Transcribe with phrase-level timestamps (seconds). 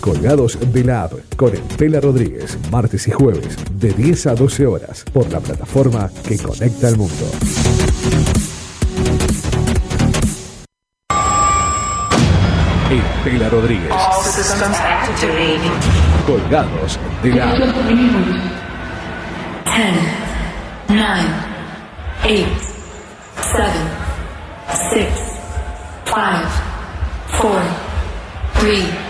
[0.00, 5.04] Colgados de la App con Estela Rodríguez, martes y jueves, de 10 a 12 horas,
[5.12, 7.26] por la plataforma que conecta al mundo.
[12.90, 13.92] Estela Rodríguez.
[16.26, 17.58] Colgados de la App.
[17.58, 17.68] 10,
[20.88, 21.04] 9,
[22.24, 22.46] 8,
[23.52, 23.70] 7,
[24.92, 25.08] 6,
[26.06, 26.18] 5,
[27.38, 27.60] 4,
[28.60, 29.09] 3,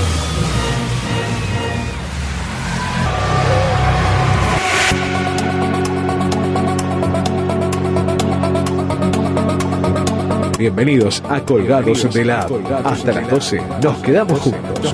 [10.61, 12.47] Bienvenidos a Colgados de la.
[12.83, 14.93] Hasta las 12 nos quedamos juntos.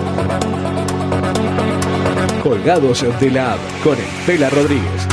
[2.42, 5.08] Colgados de la App con Estela Rodríguez.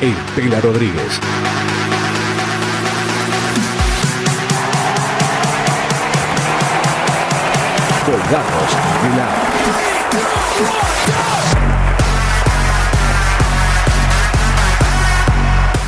[0.00, 1.20] Estela Rodríguez.
[8.34, 8.44] App.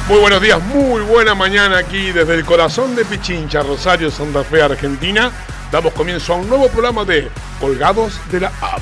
[0.08, 4.62] Muy buenos días, muy buena mañana aquí desde el corazón de Pichincha, Rosario, Santa Fe,
[4.62, 5.32] Argentina.
[5.72, 7.28] Damos comienzo a un nuevo programa de
[7.60, 8.80] Colgados de la App.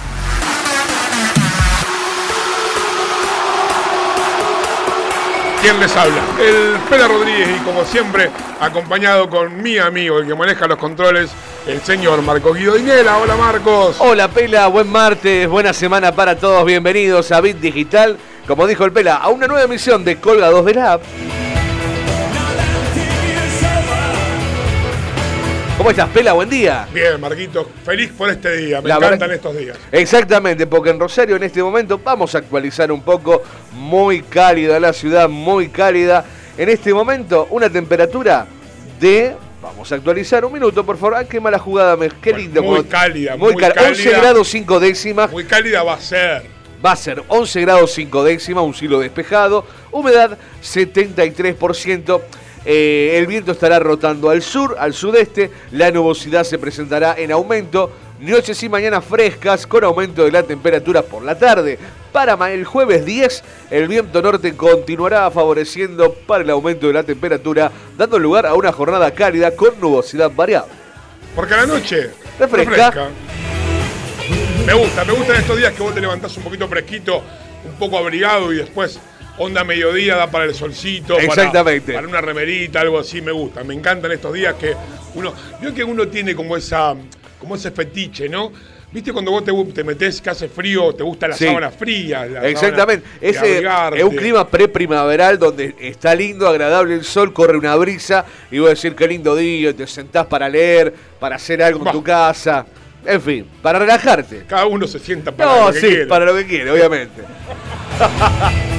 [5.62, 6.22] ¿Quién les habla?
[6.38, 8.30] El Pela Rodríguez y como siempre
[8.60, 11.30] acompañado con mi amigo, el que maneja los controles,
[11.66, 12.74] el señor Marco Guido.
[12.74, 13.96] Hola Marcos.
[13.98, 18.16] Hola Pela, buen martes, buena semana para todos, bienvenidos a Bit Digital,
[18.46, 21.02] como dijo el Pela, a una nueva emisión de Colgados de la App.
[25.76, 26.32] ¿Cómo estás, Pela?
[26.32, 26.86] Buen día.
[26.92, 29.76] Bien, Marquito, feliz por este día, me La encantan estos días.
[29.92, 34.92] Exactamente, porque en Rosario en este momento vamos a actualizar un poco, muy cálida la
[34.92, 36.24] ciudad, muy cálida.
[36.56, 38.46] En este momento una temperatura
[38.98, 41.16] de, vamos a actualizar un minuto, por favor.
[41.16, 42.62] Ah, qué mala jugada, qué lindo.
[42.62, 43.82] muy cuando- cálida, muy cálida.
[43.88, 45.30] 11 grados 5 décimas.
[45.30, 46.42] Muy cálida va a ser.
[46.84, 52.22] Va a ser 11 grados 5 décimas, un cielo despejado, humedad 73%.
[52.68, 57.92] eh, el viento estará rotando al sur, al sudeste, la nubosidad se presentará en aumento,
[58.20, 61.78] noches y mañanas frescas con aumento de la temperatura por la tarde.
[62.12, 67.70] Para el jueves 10, el viento norte continuará favoreciendo para el aumento de la temperatura,
[67.96, 70.72] dando lugar a una jornada cálida con nubosidad variable.
[71.34, 73.10] Porque a la noche Refresca.
[74.66, 77.22] Me gusta, me gustan estos días que vos te levantás un poquito fresquito,
[77.64, 78.98] un poco abrigado y después
[79.38, 81.92] onda mediodía da para el solcito, para- Exactamente.
[81.92, 83.62] Para, una remerita, algo así, me gusta.
[83.62, 84.74] Me encantan estos días que
[85.14, 86.94] uno, yo que uno tiene como esa,
[87.46, 88.50] como ese fetiche, ¿no?
[88.90, 91.44] ¿Viste cuando vos te, te metés que hace frío, te gusta la Sí.
[91.46, 92.26] sábana fría?
[92.26, 93.06] la Exactamente.
[93.20, 98.58] Ese es un clima pre-primaveral donde está lindo, agradable el sol, corre una brisa y
[98.58, 102.66] vos decir qué lindo día, te sentás para leer, para hacer algo en tu casa.
[103.04, 104.44] En fin, para relajarte.
[104.48, 106.06] Cada uno se sienta para No, lo que sí, quiere.
[106.06, 107.22] para lo que quiere, obviamente.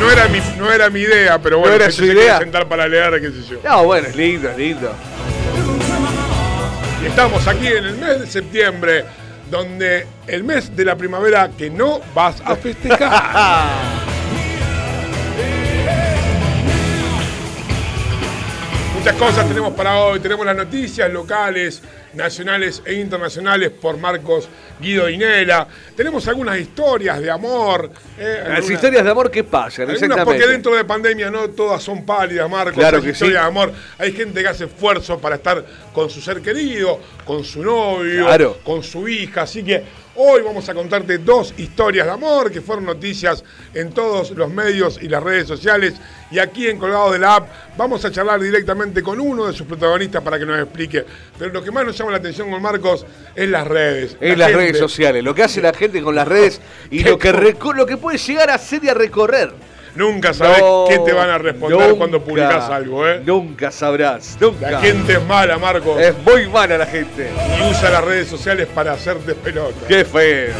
[0.00, 2.38] No era mi, no era mi idea, pero bueno, era si su idea.
[2.38, 3.58] sentar para leer, qué sé yo.
[3.64, 4.92] No, bueno, es lindo, es lindo.
[7.06, 9.04] Estamos aquí en el mes de septiembre,
[9.48, 13.70] donde el mes de la primavera que no vas a festejar.
[18.98, 20.18] Muchas cosas tenemos para hoy.
[20.18, 21.80] Tenemos las noticias locales,
[22.16, 24.48] nacionales e internacionales por Marcos
[24.80, 25.68] Guido Inela.
[25.94, 27.90] Tenemos algunas historias de amor.
[28.18, 30.24] eh, Las algunas- historias de amor que pasan, algunas exactamente.
[30.40, 32.74] porque dentro de pandemia no todas son pálidas, Marcos.
[32.74, 33.42] Claro que historias sí.
[33.42, 33.72] de amor.
[33.98, 38.58] Hay gente que hace esfuerzo para estar con su ser querido, con su novio, Claro.
[38.64, 39.42] con su hija.
[39.42, 39.82] Así que
[40.18, 44.98] Hoy vamos a contarte dos historias de amor que fueron noticias en todos los medios
[45.02, 45.92] y las redes sociales.
[46.30, 49.66] Y aquí en Colgado de la App vamos a charlar directamente con uno de sus
[49.66, 51.04] protagonistas para que nos explique.
[51.38, 53.04] Pero lo que más nos llama la atención con Marcos
[53.34, 54.16] es las redes.
[54.20, 57.00] En La las gente- redes sociales, lo que hace la gente con las redes y
[57.04, 57.32] lo que,
[57.74, 59.52] lo que puede llegar a hacer y a recorrer.
[59.96, 63.22] Nunca sabes No, qué te van a responder nunca, cuando publicas algo, ¿eh?
[63.24, 64.70] Nunca sabrás, nunca.
[64.70, 66.00] La gente es mala, Marcos.
[66.00, 67.30] Es muy mala la gente.
[67.58, 69.86] Y usa las redes sociales para hacerte pelota.
[69.88, 70.52] Qué feo.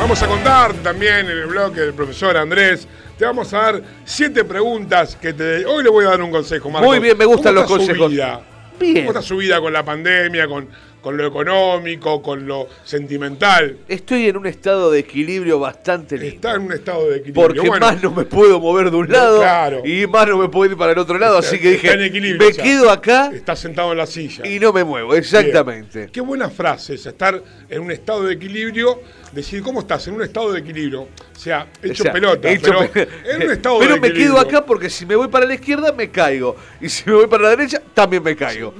[0.00, 2.88] Vamos a contar también en el blog del profesor Andrés.
[3.18, 5.66] Te vamos a dar siete preguntas que te.
[5.66, 6.88] Hoy le voy a dar un consejo, Marcos.
[6.88, 8.10] Muy bien, me gustan ¿Cómo los consejos.
[8.10, 8.40] vida?
[8.78, 8.96] Bien.
[8.96, 10.66] ¿Cómo está su vida con la pandemia, con,
[11.00, 13.78] con lo económico, con lo sentimental?
[13.88, 16.34] Estoy en un estado de equilibrio bastante lindo.
[16.36, 17.42] Está en un estado de equilibrio.
[17.46, 19.82] Porque Bueno, más no me puedo mover de un lado Claro.
[19.84, 21.38] y más no me puedo ir para el otro lado.
[21.38, 24.46] está- así que dije, me o sea, quedo acá Está sentado en la silla.
[24.46, 25.14] y no me muevo.
[25.14, 25.98] Exactamente.
[26.00, 26.10] Bien.
[26.10, 29.00] Qué buena frase es estar en un estado de equilibrio.
[29.32, 30.06] Decir, ¿cómo estás?
[30.08, 31.02] En un estado de equilibrio.
[31.02, 31.08] O
[31.38, 32.50] sea, hecho O sea, pelota.
[32.50, 35.28] hecho pero pe- en un estado Pero de me quedo acá porque si me voy
[35.28, 36.56] para la izquierda me caigo.
[36.80, 38.74] Y si me voy para la derecha también me caigo.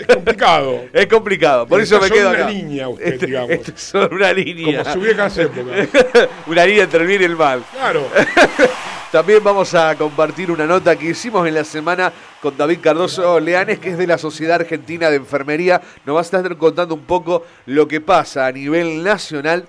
[0.00, 0.84] Es complicado.
[0.92, 2.42] Es complicado, por eso me quedo acá.
[2.42, 3.50] una línea usted, Este- digamos.
[3.50, 4.82] este es una línea.
[4.82, 5.88] Como su viejas épocas.
[6.46, 7.62] una línea entre el bien y el mal.
[7.72, 8.06] Claro.
[9.12, 12.12] También vamos a compartir una nota que hicimos en la semana
[12.42, 15.80] con David Cardoso Leanes, que es de la Sociedad Argentina de Enfermería.
[16.04, 19.64] Nos va a estar contando un poco lo que pasa a nivel nacional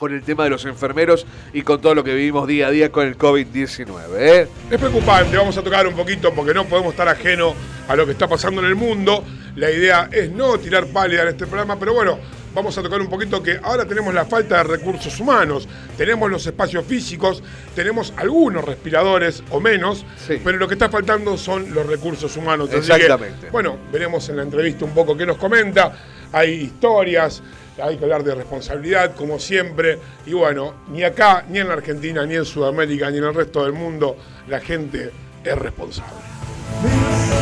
[0.00, 2.90] con el tema de los enfermeros y con todo lo que vivimos día a día
[2.90, 3.86] con el COVID-19.
[4.16, 4.48] ¿eh?
[4.70, 7.54] Es preocupante, vamos a tocar un poquito porque no podemos estar ajeno
[7.86, 9.22] a lo que está pasando en el mundo.
[9.56, 12.18] La idea es no tirar pálida en este programa, pero bueno,
[12.54, 15.68] vamos a tocar un poquito que ahora tenemos la falta de recursos humanos,
[15.98, 17.42] tenemos los espacios físicos,
[17.74, 20.40] tenemos algunos respiradores o menos, Sí.
[20.42, 22.70] pero lo que está faltando son los recursos humanos.
[22.70, 23.50] Que, Exactamente.
[23.50, 25.92] bueno, veremos en la entrevista un poco qué nos comenta.
[26.32, 27.42] Hay historias,
[27.82, 29.98] hay que hablar de responsabilidad, como siempre.
[30.26, 33.64] Y bueno, ni acá, ni en la Argentina, ni en Sudamérica, ni en el resto
[33.64, 34.16] del mundo,
[34.48, 35.10] la gente
[35.44, 37.39] es responsable.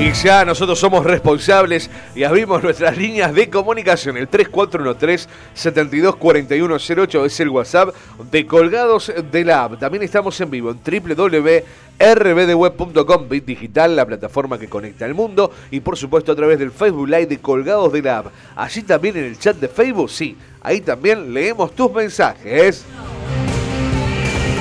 [0.00, 4.16] Y ya nosotros somos responsables y abrimos nuestras líneas de comunicación.
[4.16, 7.94] El 3413-724108 es el WhatsApp
[8.30, 9.78] de Colgados de la App.
[9.78, 15.52] También estamos en vivo en www.rbdweb.com, Bit Digital, la plataforma que conecta al mundo.
[15.70, 18.28] Y por supuesto a través del Facebook Live de Colgados de la App.
[18.56, 22.86] Allí también en el chat de Facebook, sí, ahí también leemos tus mensajes.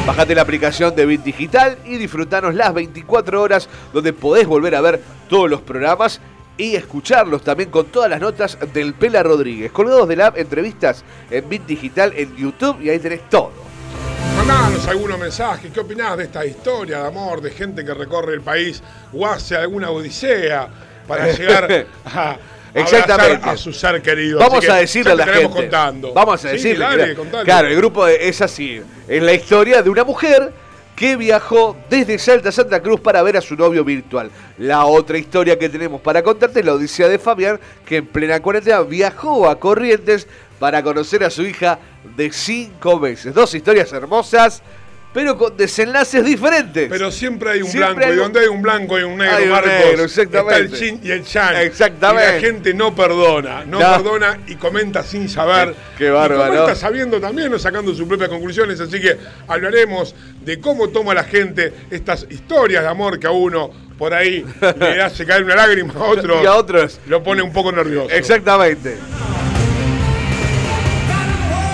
[0.10, 4.82] Bajate la aplicación de Bit Digital y disfrutanos las 24 horas donde podés volver a
[4.82, 6.20] ver todos los programas
[6.58, 9.72] y escucharlos también con todas las notas del Pela Rodríguez.
[9.72, 13.52] Colgados de la app, entrevistas en Bit Digital en YouTube y ahí tenés todo.
[14.36, 18.42] Mandanos algunos mensajes, ¿qué opinás de esta historia de amor, de gente que recorre el
[18.42, 18.82] país
[19.14, 20.70] o hace alguna odisea
[21.08, 22.36] para llegar a...
[22.74, 23.50] Exactamente.
[23.50, 24.40] a su ser querido.
[24.40, 25.70] Vamos a decirle a la estaremos gente.
[25.70, 26.14] contando.
[26.14, 26.86] Vamos a Sí, decirle.
[26.86, 28.82] dale, claro, el grupo es así.
[29.08, 30.52] Es la historia de una mujer
[30.96, 34.30] que viajó desde Salta a Santa Cruz para ver a su novio virtual.
[34.58, 38.42] La otra historia que tenemos para contarte es la odisea de Fabián, que en plena
[38.42, 40.28] cuarentena viajó a Corrientes
[40.60, 41.80] para conocer a su hija
[42.18, 43.34] de cinco meses.
[43.34, 44.62] Dos historias hermosas,
[45.14, 46.88] pero con desenlaces diferentes.
[46.90, 49.36] Pero siempre hay un Siempre blanco, hay y donde hay un blanco y un negro,
[49.38, 50.64] Hay un Marcos, negro, exactamente.
[50.64, 51.56] está el chin y el chan.
[51.58, 52.30] Exactamente.
[52.30, 53.92] Y la gente no perdona, no, No.
[54.04, 55.74] perdona y comenta sin saber.
[55.98, 56.54] Qué- qué bárbaro.
[56.54, 60.14] Y comenta sabiendo también o sacando sus propias conclusiones, así que hablaremos
[60.46, 64.46] de cómo toma la gente estas historias de amor que a uno por ahí
[64.80, 67.00] le hace caer una lágrima, a otro Y a otros.
[67.08, 68.10] lo pone un poco nervioso.
[68.12, 68.96] Exactamente.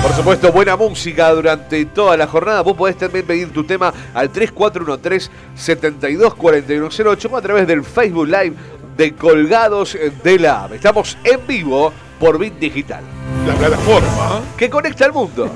[0.05, 2.61] Por supuesto, buena música durante toda la jornada.
[2.61, 8.53] Vos podés también pedir tu tema al 3413-724108 o a través del Facebook Live
[8.95, 10.73] de Colgados de la App.
[10.73, 13.03] Estamos en vivo por Bit Digital,
[13.47, 14.41] La plataforma.
[14.55, 15.49] que conecta al mundo.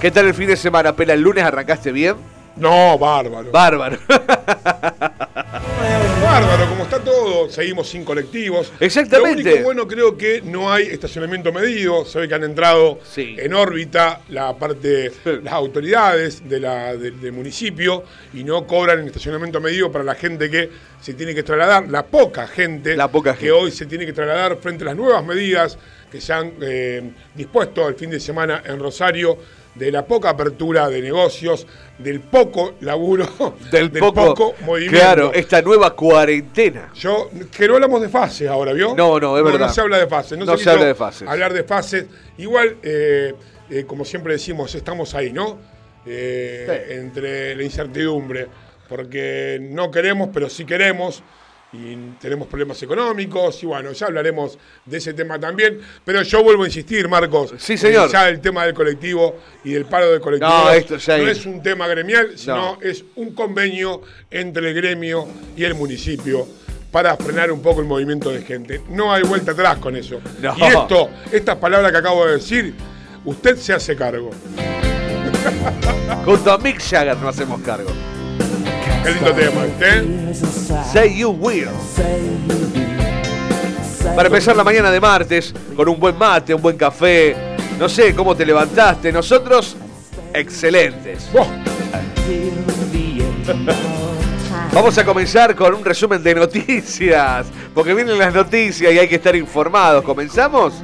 [0.00, 0.92] ¿Qué tal el fin de semana?
[0.92, 2.14] Pela, el lunes arrancaste bien.
[2.54, 3.50] No, bárbaro.
[3.50, 3.98] Bárbaro.
[6.40, 8.72] Bárbaro, como está todo, seguimos sin colectivos.
[8.80, 9.42] Exactamente.
[9.42, 12.04] Lo único bueno creo que no hay estacionamiento medido.
[12.06, 13.36] Se ve que han entrado Sí.
[13.38, 19.06] en órbita la parte, las autoridades de la- de- del municipio y no cobran el
[19.06, 20.70] estacionamiento medido para la gente que
[21.00, 24.56] se tiene que trasladar, la poca gente, La poca que hoy se tiene que trasladar
[24.58, 25.78] frente a las nuevas medidas
[26.10, 27.02] que se han eh,
[27.34, 29.38] dispuesto el fin de semana en Rosario
[29.74, 31.66] de la poca apertura de negocios,
[31.98, 33.26] del poco laburo,
[33.70, 34.98] Del, poco, movimiento.
[34.98, 36.90] Claro, esta nueva cuarentena.
[36.94, 38.94] Yo, que no hablamos de fases ahora, ¿vio?
[38.96, 39.66] No, no, es verdad.
[39.66, 40.38] No se habla de fases.
[40.38, 41.28] No, No se, habla de fases.
[41.28, 42.06] Hablar de fases.
[42.38, 43.34] Igual, eh,
[43.70, 45.58] eh, como siempre decimos, estamos ahí, ¿no?
[46.06, 46.94] Eh, Sí.
[46.94, 48.48] Entre la incertidumbre.
[48.88, 51.22] porque no queremos, pero sí queremos.
[51.72, 55.80] Y tenemos problemas económicos, y bueno, ya hablaremos de ese tema también.
[56.04, 57.54] Pero yo vuelvo a insistir, Marcos.
[57.58, 58.08] Sí, señor.
[58.08, 61.28] eh, Ya el tema del colectivo y del paro del colectivo No, esto ya no
[61.28, 62.78] es- un tema gremial, sino No.
[62.82, 66.46] es un convenio entre el gremio y el municipio
[66.90, 68.80] para frenar un poco el movimiento de gente.
[68.88, 70.20] No hay vuelta atrás con eso.
[70.42, 70.56] No.
[70.58, 72.74] Y esto, estas palabras que acabo de decir,
[73.24, 74.30] usted se hace cargo.
[76.24, 77.90] Junto a Mick Jagger nos hacemos cargo.
[79.02, 80.32] Qué lindo tema, ¿eh?
[80.92, 81.68] Say You Will.
[84.14, 87.56] Para empezar la mañana de martes, con un buen mate, un buen café.
[87.78, 89.12] No sé cómo te levantaste.
[89.12, 89.76] Nosotros,
[90.34, 91.30] excelentes.
[94.72, 97.46] Vamos a comenzar con un resumen de noticias.
[97.74, 100.04] Porque vienen las noticias y hay que estar informados.
[100.04, 100.74] ¿Comenzamos?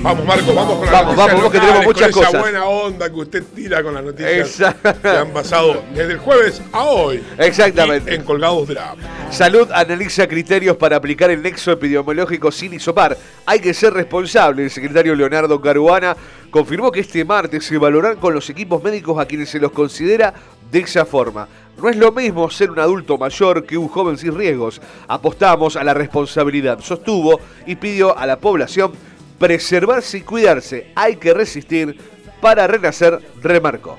[0.00, 2.40] Vamos, Marco, vamos con las Vamos, noticias vamos, vos que tenemos muchas con esa cosas.
[2.40, 4.56] buena onda que usted tira con las noticias
[5.02, 7.22] que han pasado desde el jueves a hoy.
[7.36, 8.14] Exactamente.
[8.14, 8.94] En Colgados de la.
[9.30, 13.18] Salud analiza criterios para aplicar el nexo epidemiológico sin isopar.
[13.44, 14.62] Hay que ser responsable.
[14.62, 16.16] El secretario Leonardo Caruana
[16.50, 20.32] confirmó que este martes se valorarán con los equipos médicos a quienes se los considera
[20.70, 21.48] de esa forma.
[21.76, 24.80] No es lo mismo ser un adulto mayor que un joven sin riesgos.
[25.06, 28.92] Apostamos a la responsabilidad, sostuvo y pidió a la población
[29.38, 30.92] preservarse y cuidarse.
[30.94, 31.98] Hay que resistir
[32.40, 33.98] para renacer, remarcó.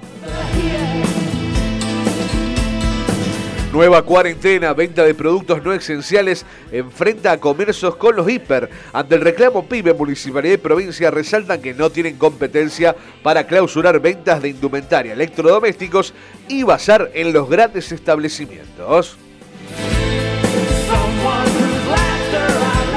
[3.71, 8.67] Nueva cuarentena, venta de productos no esenciales, enfrenta a comercios con los hiper.
[8.91, 14.41] Ante el reclamo PYME, Municipalidad y Provincia resaltan que no tienen competencia para clausurar ventas
[14.41, 16.15] de indumentaria, electrodomésticos
[16.47, 19.17] y basar en los grandes establecimientos.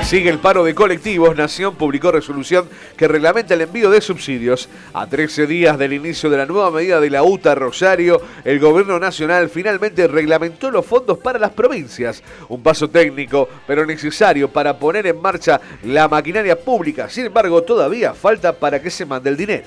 [0.02, 1.36] Sigue el paro de colectivos.
[1.36, 4.68] Nación publicó resolución que reglamenta el envío de subsidios.
[4.92, 8.98] A 13 días del inicio de la nueva medida de la UTA Rosario, el gobierno
[8.98, 12.22] nacional finalmente reglamentó los fondos para las provincias.
[12.50, 17.08] Un paso técnico, pero necesario para poner en marcha la maquinaria pública.
[17.08, 19.64] Sin embargo, todavía falta para que se mande el dinero.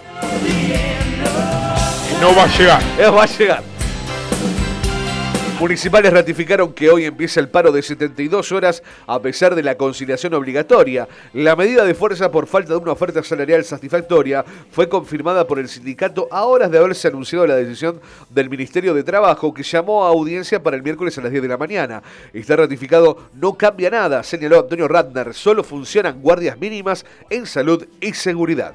[2.21, 2.81] No va a llegar.
[2.99, 3.74] Eh, Va a llegar.
[5.59, 10.33] Municipales ratificaron que hoy empieza el paro de 72 horas a pesar de la conciliación
[10.33, 11.07] obligatoria.
[11.31, 15.69] La medida de fuerza por falta de una oferta salarial satisfactoria fue confirmada por el
[15.69, 20.09] sindicato a horas de haberse anunciado la decisión del Ministerio de Trabajo que llamó a
[20.09, 22.03] audiencia para el miércoles a las 10 de la mañana.
[22.33, 28.13] Está ratificado, no cambia nada, señaló Antonio Ratner, solo funcionan guardias mínimas en salud y
[28.13, 28.73] seguridad.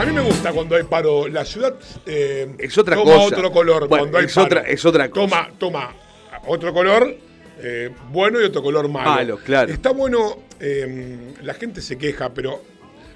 [0.00, 1.28] A mí me gusta cuando hay paro.
[1.28, 1.74] La ciudad
[2.06, 3.26] eh, Es otra toma cosa.
[3.36, 4.46] otro color Bueno, cuando hay es paro.
[4.46, 5.26] otra- es otra cosa.
[5.28, 5.94] Toma, toma
[6.46, 7.14] otro color
[7.62, 9.10] eh, bueno y otro color malo.
[9.10, 9.70] Malo, claro.
[9.70, 12.62] Está bueno, eh, la gente se queja, pero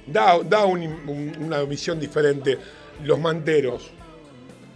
[0.07, 2.59] da, da un- un- una visión diferente.
[3.03, 3.91] Los manteros,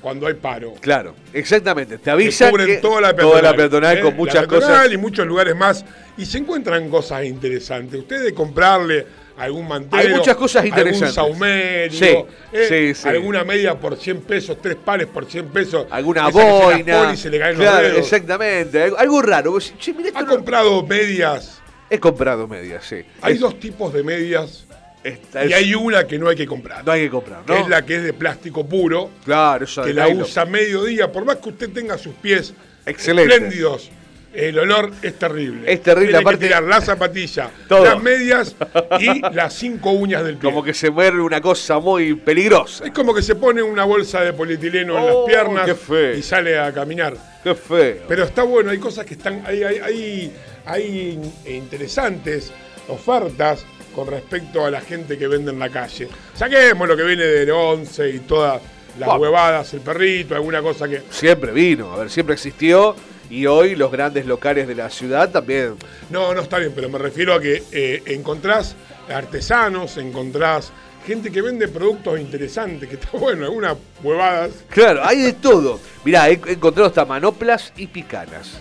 [0.00, 0.72] cuando hay paro.
[0.80, 1.98] Claro, exactamente.
[1.98, 4.00] Te que avisan cubren que toda la peatonal, toda la peatonal ¿eh?
[4.00, 4.92] con La muchas peatonal cosas.
[4.92, 5.84] y muchos lugares más.
[6.16, 8.00] Y se encuentran cosas interesantes.
[8.00, 9.06] Usted de comprarle
[9.38, 10.02] algún mantero.
[10.02, 11.16] Hay muchas cosas interesantes.
[11.18, 11.98] Algún saumerio.
[11.98, 13.08] Sí, eh, sí, sí.
[13.08, 15.86] Alguna media por 100 pesos, tres pares por 100 pesos.
[15.90, 17.16] Alguna que boina.
[17.16, 17.98] se le caen Claro, los dedos.
[18.12, 18.82] exactamente.
[18.96, 19.52] Algo, raro.
[19.52, 20.28] Vos decís, "Che, mirá esto ¿Ha no-".
[20.30, 21.60] comprado medias?
[21.90, 22.96] He comprado medias, sí.
[23.22, 24.64] Hay Es- dos tipos de medias.
[25.04, 26.84] esta Y hay una que no hay que comprar.
[26.84, 27.58] no hay que comprar, que ¿no?
[27.60, 29.10] es la que es de plástico puro.
[29.24, 32.52] Claro, eso que la usa medio-día, por más que usted tenga sus pies
[32.84, 33.32] Excelente.
[33.32, 33.90] espléndidos,
[34.38, 35.72] el olor es terrible.
[35.72, 37.84] Es terrible, Tiene aparte- que tirar la zapatilla, Todo.
[37.84, 38.54] las medias
[39.00, 40.48] y las cinco uñas del pie.
[40.50, 42.84] Como que se mueve una cosa muy peligrosa.
[42.84, 46.14] Es como que se pone una bolsa de polietileno en Oh, las piernas qué feo.
[46.14, 47.14] y sale a caminar.
[47.42, 47.96] Qué feo.
[48.08, 50.32] Pero está bueno, hay cosas que están, hay, hay, hay,
[50.66, 52.52] hay interesantes
[52.88, 53.64] ofertas
[53.94, 56.08] con respecto a la gente que vende en la calle.
[56.34, 58.60] Saquemos lo que viene del 11 y todas
[58.98, 61.02] las huevadas, el perrito, alguna cosa que...
[61.10, 62.94] Siempre vino, a ver, siempre existió.
[63.30, 65.74] Y hoy los grandes locales de la ciudad también.
[66.10, 68.74] No, no está bien, pero me refiero a que eh, encontrás
[69.12, 70.72] artesanos, encontrás
[71.06, 75.78] gente que vende productos interesantes, que está bueno, algunas huevadas Claro, hay de todo.
[76.04, 78.58] Mirá, he encontrado hasta manoplas y picanas.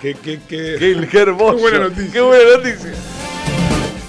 [0.00, 1.56] que, que- Qué, qué hermoso.
[1.56, 2.12] Qué buena noticia.
[2.12, 2.92] Qué buena noticia.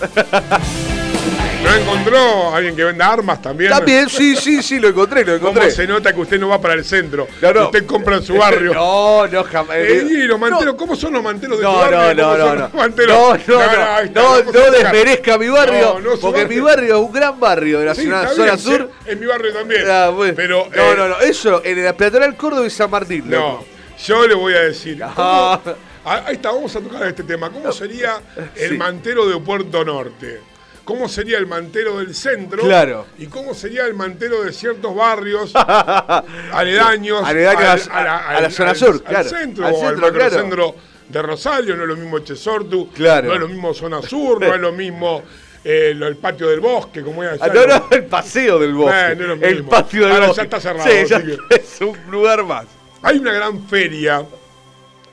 [1.63, 3.71] ¿No encontró alguien que venda armas también?
[3.71, 5.71] También, sí, sí, sí, lo encontré, lo ¿Cómo encontré.
[5.71, 7.27] se nota que usted no va para el centro?
[7.41, 7.65] No, no.
[7.65, 8.73] Usted compra en su barrio.
[8.83, 9.77] No, no, jamás.
[9.77, 11.97] Eh, y los manteros, ¿cómo son los manteros de No, tu barrio?
[12.15, 12.69] no, ¿Cómo no, no, no.
[12.69, 17.11] No, no, no, no, no desmerezca mi barrio, No, no, porque mi barrio es un
[17.13, 18.91] gran barrio de la Sí, zona, zona bien, sur.
[19.05, 19.83] En mi barrio también.
[19.89, 20.33] Ah, bueno.
[20.35, 23.23] Pero, no, eh, no, no, eso en la peatonal Córdoba y San Martín.
[23.29, 23.63] No,
[24.05, 24.97] yo le voy a decir.
[24.97, 25.13] No.
[25.15, 25.61] ¿cómo-
[26.05, 27.49] Ah, ahí está, vamos a tocar este tema.
[27.49, 28.15] ¿Cómo sería
[28.57, 30.41] el mantero de Puerto Norte?
[30.85, 33.05] Cómo sería el mantero del centro Claro.
[33.17, 35.53] y cómo sería el mantero de ciertos barrios
[36.51, 39.29] aledaños, Aledaños a- a la zona sur, al claro.
[39.29, 40.75] centro, Al o al centro, claro.
[41.09, 43.27] de Rosario, no es lo mismo Chesortu, Claro.
[43.29, 45.23] no es lo mismo zona sur, no es lo mismo
[45.63, 47.79] eh, el patio del bosque, como era Ah, allá, no, ¿no?
[47.79, 48.97] no, el paseo del bosque.
[49.11, 50.43] Eh, no es lo el patio del Ahora ya bosque.
[50.43, 52.65] está cerrado, Sí, ya que- es un lugar más.
[53.01, 54.25] Hay una gran feria,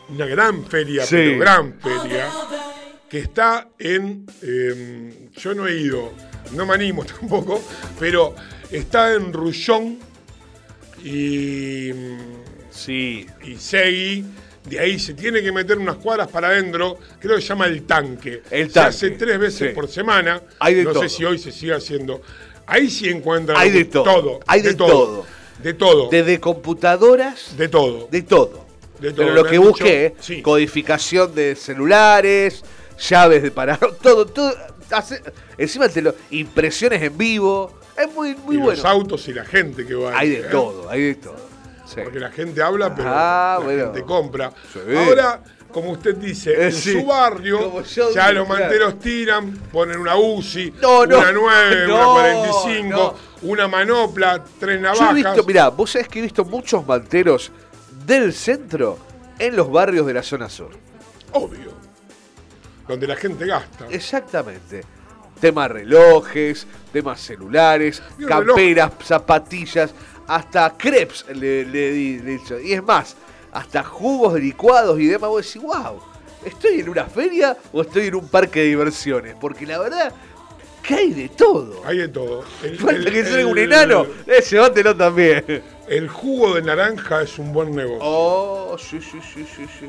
[0.09, 1.17] una gran feria, Sí.
[1.17, 2.27] pero gran feria,
[3.11, 4.25] que está en.
[4.43, 6.12] eh, yo no he ido,
[6.52, 7.62] no me animo tampoco,
[7.99, 8.35] pero
[8.71, 9.99] está en Rullón
[11.05, 11.90] y,
[12.71, 13.26] Sí.
[13.45, 14.25] y Segui.
[14.64, 17.85] De ahí se tiene que meter unas cuadras para adentro, creo que se llama el
[17.85, 18.43] tanque.
[18.50, 19.75] El Se tanque, hace tres veces sí.
[19.75, 20.43] por semana.
[20.59, 21.02] Hay de no todo.
[21.02, 22.21] sé si hoy se sigue haciendo.
[22.67, 24.38] Ahí sí encuentran Hay de todo.
[24.47, 25.25] Hay de todo.
[25.62, 26.09] De todo.
[26.11, 28.07] Desde computadoras, De todo.
[28.11, 28.67] de todo.
[29.00, 29.17] De todo.
[29.26, 30.43] Pero lo que busqué, sí.
[30.43, 32.62] codificación de celulares,
[33.00, 34.52] llaves de parar, todo, todo.
[34.90, 35.23] hace-
[35.59, 37.78] encima te lo, impresiones en vivo.
[37.97, 38.76] Es muy, muy y bueno.
[38.76, 40.19] los autos y la gente que va.
[40.19, 40.45] Hay de ¿eh?
[40.50, 41.37] todo, hay de todo.
[41.87, 42.00] Sí.
[42.04, 43.85] Porque la gente habla, pero Ah, la bueno.
[43.87, 44.52] gente compra.
[44.97, 45.42] Ahora,
[45.73, 46.92] como usted dice, Eh, en sí.
[46.92, 51.19] su barrio, yo ya los manteros tiran, ponen una UCI, No, no.
[51.19, 52.88] una 9, No, una 45,
[53.42, 53.49] no.
[53.50, 55.11] una manopla, tres Yo navajas.
[55.11, 57.50] he visto, mirá, vos sabés que he visto muchos manteros
[58.07, 58.97] del centro
[59.38, 60.71] en los barrios de la zona sur.
[61.33, 61.73] Obvio.
[62.90, 63.87] Donde la gente gasta.
[63.88, 64.82] Exactamente.
[65.40, 69.94] Temas relojes, temas celulares, camperas, zapatillas,
[70.26, 72.59] hasta crepes le, le le he dicho.
[72.61, 73.16] Y es más,
[73.52, 75.30] hasta jugos licuados y demás.
[75.30, 76.00] Vos decís, wow,
[76.44, 79.35] ¿estoy en una feria o estoy en un parque de diversiones?
[79.40, 80.12] Porque la verdad,
[80.82, 81.82] que hay de todo.
[81.87, 82.44] Hay de todo.
[82.62, 85.44] El, Falta el- que sea un enano, eh, llévatelo también.
[85.88, 87.99] El jugo de naranja es un buen negocio.
[88.02, 89.87] Oh, sí, sí, sí, sí, sí.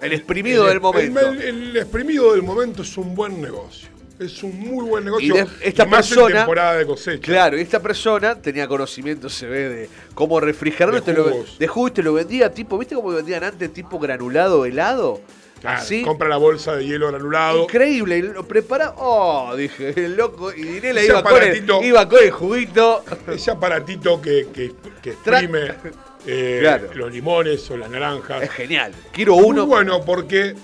[0.00, 1.20] El exprimido El- del momento.
[1.20, 3.88] El, el exprimido del momento es un buen negocio.
[4.18, 5.34] Es un muy buen negocio.
[5.34, 7.20] Y de- esta y más en temporada de cosecha.
[7.22, 10.94] Claro, y esta persona tenía conocimiento, se ve, de cómo refrigerarlo.
[10.96, 13.98] De te lo- de jugo y te lo vendía tipo, ¿viste cómo vendían antes tipo
[13.98, 15.20] granulado helado?
[15.60, 16.02] Claro, Así.
[16.02, 17.62] Compra la bolsa de hielo granulado.
[17.64, 18.94] Increíble, y lo prepara.
[18.98, 20.52] Oh, dije, el loco.
[20.52, 23.04] Y Dinela iba con, el, iba con el juguito.
[23.26, 25.74] Ese aparatito que, que, que exprime
[26.26, 26.90] eh, Claro.
[26.94, 28.42] los limones o las naranjas.
[28.42, 28.92] Es genial.
[29.12, 29.66] Quiero Muy uno.
[29.66, 30.54] bueno porque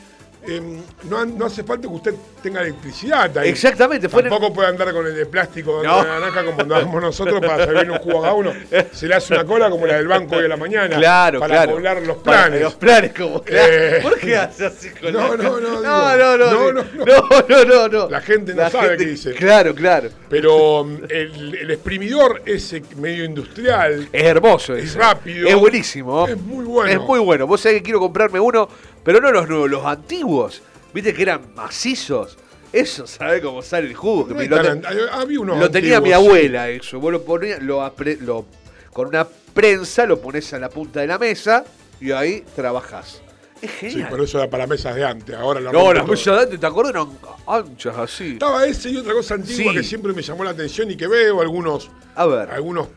[0.47, 3.49] em, no, no hace falta que usted tenga electricidad ahí.
[3.51, 6.03] Exactamente, el- Tampoco puede andar con el de plástico de No.
[6.03, 8.53] naranja como andábamos nosotros para servir un jugo a uno.
[8.93, 10.97] Se le hace una cola como la del banco hoy a la mañana.
[10.97, 11.73] Claro, para claro.
[11.73, 12.61] poblar los Para planes.
[12.63, 13.43] los planes, como.
[13.47, 14.01] Eh.
[14.03, 16.73] ¿Por qué hace así con No, la- no, no, No, no, no, no.
[16.73, 17.45] no, no, no.
[17.49, 18.09] no, no, no.
[18.11, 19.33] La gente no sabe qué dice.
[19.35, 20.09] Claro, claro.
[20.29, 24.99] Pero mm, el, el exprimidor ese medio industrial Es hermoso Es ese.
[24.99, 25.47] rápido.
[25.49, 26.27] Es buenísimo.
[26.27, 26.91] Es muy bueno.
[26.91, 27.47] Es muy bueno.
[27.47, 28.69] Vos sabés que quiero comprarme uno,
[29.05, 30.63] pero no los nuevos, los antiguos.
[30.95, 32.37] Viste que eran macizos.
[32.73, 34.27] Eso, ¿sabés cómo sale el jugo?
[34.27, 36.99] Que No me es lo, tan había unos lo tenía mi abuela, eso.
[37.01, 38.47] Vos lo ponías, lo, apre- lo-
[38.93, 41.65] con una prensa lo pones a la punta de la mesa
[42.01, 43.21] y ahí trabajás.
[43.61, 44.09] Es Sí, genial.
[44.11, 45.37] pero eso era para mesas de antes.
[45.37, 46.95] Ahora la no, las mesas de antes, ¿te acuerdas?
[46.95, 47.09] Eran
[47.47, 48.33] anchas así.
[48.33, 49.79] Estaba ese y otra cosa antigua Sí.
[49.79, 52.51] que siempre me llamó la atención y que veo algunos, A ver.
[52.51, 52.89] algunos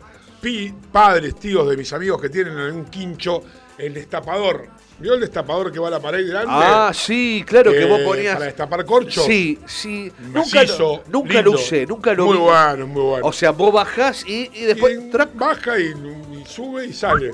[0.41, 3.43] pi- padres, tíos de mis amigos que tienen en un quincho
[3.77, 4.67] el destapador.
[4.97, 6.47] ¿Vio el destapador que va a la pared grande?
[6.49, 8.35] Ah, sí, claro que Eh, vos ponías.
[8.35, 9.23] Para destapar corcho.
[9.23, 10.09] Sí, sí.
[10.19, 11.51] Nunca, Macizo, lo, nunca lindo.
[11.51, 12.43] lo usé, nunca lo Muy vi.
[12.43, 13.27] bueno, muy bueno.
[13.27, 14.97] O sea, vos bajás y, y después.
[14.97, 17.33] Y baja y, y sube y sale.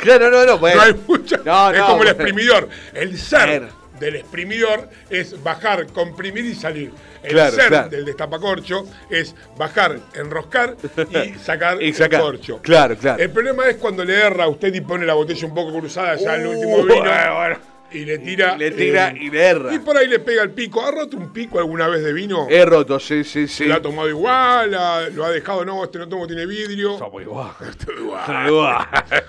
[0.00, 0.76] Claro, no, no, bueno.
[0.78, 1.36] No hay mucha.
[1.44, 2.68] No, es no, como el exprimidor.
[2.94, 3.68] El ser.
[3.98, 6.92] Del exprimidor es bajar, comprimir y salir.
[7.22, 7.88] El Claro, ser claro.
[7.88, 10.76] del destapacorcho es bajar, enroscar
[11.10, 12.20] y sacar, Y sacar.
[12.20, 12.60] el corcho.
[12.62, 13.22] Claro, claro.
[13.22, 16.14] El problema es cuando le erra a usted y pone la botella un poco cruzada
[16.16, 17.00] ya en el Uh, último vino.
[17.36, 17.58] bueno.
[17.92, 18.56] Y le tira.
[18.56, 19.72] Le tira y le erra.
[19.72, 20.84] Y por ahí le pega el pico.
[20.84, 22.48] ¿Ha roto un pico alguna vez de vino?
[22.50, 23.64] He roto, sí, sí, sí.
[23.64, 24.74] ¿Lo ha tomado igual?
[24.74, 25.64] ¿Ha- ¿Lo ha dejado?
[25.64, 26.96] No, este no tomo, tiene vidrio.
[26.96, 27.52] Tomo igual.
[27.96, 28.46] igual.
[28.48, 28.86] Igual.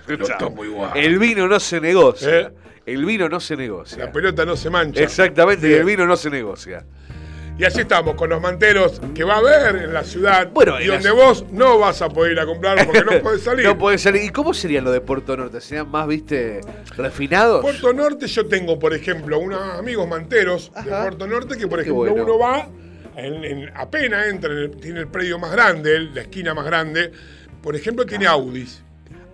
[0.07, 0.91] Lo tomo igual.
[0.95, 2.39] El vino no se negocia.
[2.39, 2.49] ¿Eh?
[2.87, 4.05] El vino no se negocia.
[4.05, 5.03] La pelota no se mancha.
[5.03, 6.85] Exactamente, y el vino no se negocia.
[7.59, 10.85] Y así estamos con los manteros que va a haber en la ciudad Bueno, y
[10.85, 13.65] la donde vos no vas a poder ir a comprar porque no podés salir.
[13.65, 14.23] No puede salir.
[14.23, 15.59] ¿Y cómo serían los de Puerto Norte?
[15.59, 16.61] ¿Serían más, viste,
[16.95, 17.61] refinados?
[17.61, 20.89] Puerto Norte yo tengo, por ejemplo, unos amigos manteros de.
[20.91, 22.23] Puerto Norte que, por ejemplo, bueno.
[22.23, 22.69] uno va,
[23.15, 27.11] en, en- apenas entra, en el- tiene el predio más grande, la esquina más grande,
[27.63, 28.83] por ejemplo, tiene Audis.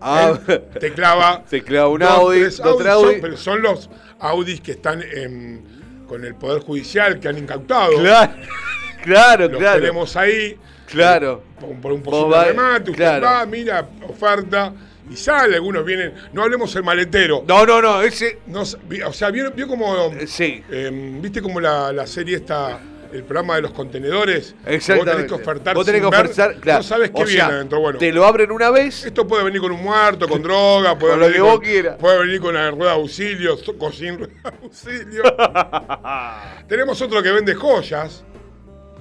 [0.06, 0.38] Ah,
[0.80, 1.44] te clava.
[1.90, 3.18] Un dos, Audi, tres dos, tres son- Audi.
[3.22, 3.90] pero son los
[4.20, 7.94] Audis que están en- con el Poder Judicial, que han incautado.
[8.00, 8.34] claro,
[9.04, 9.80] claro, Los claro.
[9.80, 10.58] tenemos ahí.
[10.88, 11.44] Claro.
[11.60, 13.26] por, por un posible remate, usted claro.
[13.26, 14.72] va, mira, oferta
[15.10, 17.44] y sale, algunos vienen, no hablemos el maletero.
[17.48, 18.40] No, no, no, ese.
[18.48, 20.64] No o sea, vio, vio como, Sí.
[20.70, 22.80] eh, viste como la, la serie esta
[23.14, 24.56] el programa de los contenedores.
[24.66, 25.04] Exactamente.
[25.04, 25.76] Vos tenés que ofertar.
[25.76, 26.80] Vos tenés que ver, ofertar, claro.
[26.80, 27.80] No sabes qué O viene sea, adentro.
[27.80, 29.06] Bueno, Te lo abren una vez.
[29.06, 31.96] esto puede venir con un muerto, con droga, puede Con lo venir que vos quieras.
[32.00, 35.24] Puede venir con una rueda de auxilio, con sin rueda de auxilio.
[36.68, 38.24] Tenemos otro que vende joyas.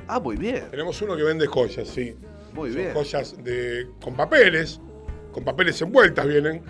[0.06, 0.68] Ah, muy bien.
[0.70, 2.14] Tenemos uno que vende joyas, sí.
[2.52, 2.92] Muy Son bien.
[2.94, 4.80] joyas de, con papeles,
[5.32, 6.62] con papeles envueltas vienen.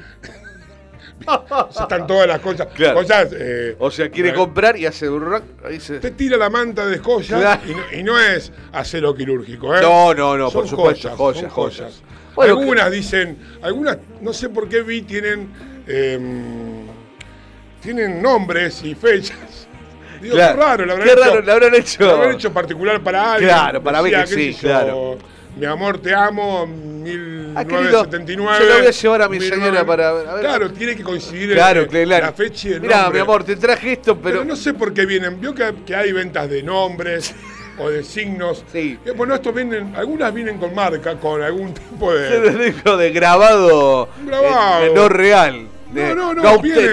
[1.81, 2.68] Están todas las cosas.
[2.75, 3.01] Claro.
[3.01, 5.40] Cosas, eh, O sea, quiere comprar y hace un.
[5.64, 5.98] Ahí se...
[6.01, 7.61] Te tira la manta de joyas Claro.
[7.66, 9.81] y, no, y no es acero quirúrgico, ¿eh?
[9.83, 12.03] No, no, no, Son por supuesto, joyas, joyas, joyas.
[12.35, 15.51] Bueno, algunas dicen, algunas, no sé por qué vi, tienen,
[15.87, 16.87] em,
[17.83, 19.68] tienen nombres y fechas.
[20.22, 20.57] Digo, Claro.
[20.57, 22.11] qué raro, la habrán Qué hecho, raro, la habrán hecho.
[22.11, 23.51] habrán hecho particular para alguien.
[23.51, 25.18] Claro, para mí que sí, claro.
[25.57, 26.66] Mi amor, te amo,
[27.55, 28.05] Ah, qué lindo.
[28.05, 28.59] 1979.
[28.59, 29.65] Se lo voy a llevar a mi 19.
[29.65, 30.41] señora para- a ver.
[30.41, 32.27] Claro, tiene que coincidir Claro, el- claro.
[32.27, 33.19] la fecha y el Mirá, nombre.
[33.19, 34.45] mi amor, te traje esto, Pero, pero.
[34.45, 35.41] no sé por qué vienen.
[35.41, 37.35] Vio que, que hay ventas de nombres
[37.79, 38.65] o de signos.
[38.73, 38.99] Sí.
[39.05, 42.29] Eh, Bueno, estos vienen, algunas vienen con marca, con algún tipo de.
[42.85, 44.09] Se de grabado.
[44.27, 44.85] Grabado.
[44.85, 45.69] eh, no real.
[45.93, 46.43] de- No, no, no, no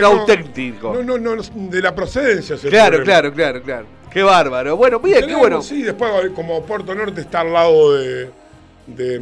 [0.02, 0.08] no.
[0.08, 0.94] auténtico.
[1.02, 2.56] No, no, no, de la procedencia.
[2.56, 3.06] es el claro, problema.
[3.06, 3.86] claro, claro, claro.
[4.12, 4.76] Qué bárbaro.
[4.76, 5.62] Bueno, bien, qué bueno.
[5.62, 8.30] Sí, después como Puerto Norte está al lado de,
[8.88, 9.22] de,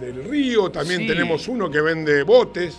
[0.00, 1.06] del río, también Sí.
[1.06, 2.76] tenemos uno que vende botes,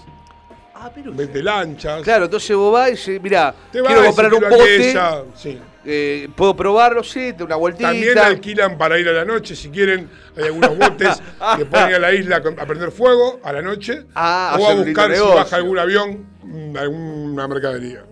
[0.79, 2.03] Ah, pero- vende lanchas.
[2.03, 5.59] Claro, entonces vos vas y decís, mirá, Te quiero comprar un bote, aquella, sí.
[5.83, 7.89] eh, puedo probarlo, sí, de una vueltita.
[7.89, 11.19] También alquilan para ir a la noche, si quieren, hay algunos botes
[11.57, 14.75] que pueden ir a la isla a prender fuego a la noche Ah, o a
[14.75, 18.03] buscar si baja algún avión, mm, alguna mercadería.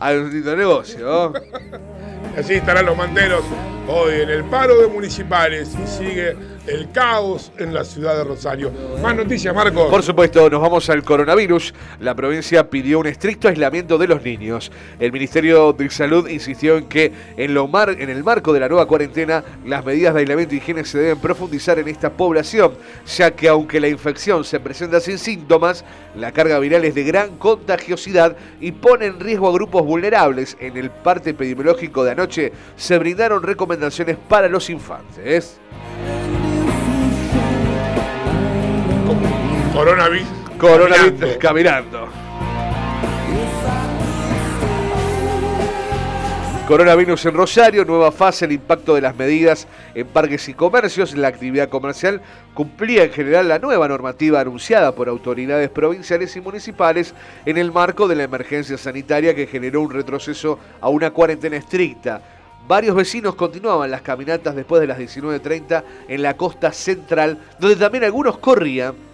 [0.00, 1.32] Hay un negocio, ¿no?
[2.36, 3.42] Y así estarán los manteros
[3.88, 6.36] hoy en el paro de municipales y sigue
[6.70, 8.72] el caos en la ciudad de Rosario.
[9.02, 9.88] Más noticias, Marco.
[9.90, 11.74] Por supuesto, nos vamos al coronavirus.
[12.00, 14.70] La provincia pidió un estricto aislamiento de los niños.
[14.98, 18.68] El Ministerio de Salud insistió en que en, lo mar- en el marco de la
[18.68, 22.74] nueva cuarentena, las medidas de aislamiento y higiene se deben profundizar en esta población,
[23.06, 25.84] ya que aunque la infección se presenta sin síntomas,
[26.16, 30.56] la carga viral es de gran contagiosidad y pone en riesgo a grupos vulnerables.
[30.60, 35.58] En el parte epidemiológico de anoche se brindaron recomendaciones para los infantes.
[39.72, 40.28] Coronavirus.
[40.58, 41.38] Coronavirus caminando.
[41.38, 42.30] caminando.
[46.66, 51.16] Coronavirus en Rosario, nueva fase, el impacto de las medidas en parques y comercios.
[51.16, 52.20] La actividad comercial
[52.54, 57.12] cumplía en general la nueva normativa anunciada por autoridades provinciales y municipales
[57.44, 62.22] en el marco de la emergencia sanitaria que generó un retroceso a una cuarentena estricta.
[62.68, 68.04] Varios vecinos continuaban las caminatas después de las 19.30 en la costa central, donde también
[68.04, 69.09] algunos corrían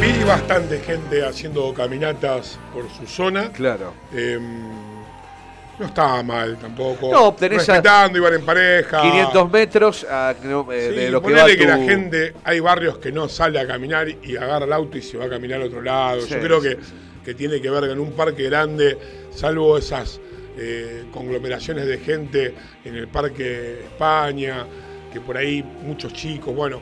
[0.00, 3.50] Vi bastante gente haciendo caminatas por su zona.
[3.52, 3.94] Claro.
[4.12, 4.38] Eh,
[5.78, 7.10] no estaba mal tampoco.
[7.10, 9.00] No, tenés a- Respetando, iban en pareja.
[9.02, 12.60] 500 metros a- no, eh, Sí, de lo que va que tu- la gente, hay
[12.60, 15.62] barrios que no sale a caminar y agarra el auto y se va a caminar
[15.62, 16.20] a otro lado.
[16.22, 16.78] Sí, Yo creo sí, que,
[17.24, 18.98] que tiene que ver en un parque grande,
[19.34, 20.20] salvo esas
[20.58, 24.66] eh, conglomeraciones de gente en el Parque España,
[25.10, 26.78] que por ahí muchos chicos, bueno,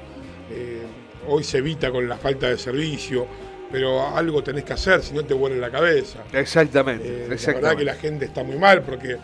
[0.50, 0.82] eh,
[1.28, 3.26] hoy se evita con la falta de servicio,
[3.70, 6.20] pero algo tenés que hacer si no te vuelve la cabeza.
[6.32, 7.76] Exactamente, Eh, la verdad exactamente.
[7.78, 9.18] que la gente está muy mal porque eh,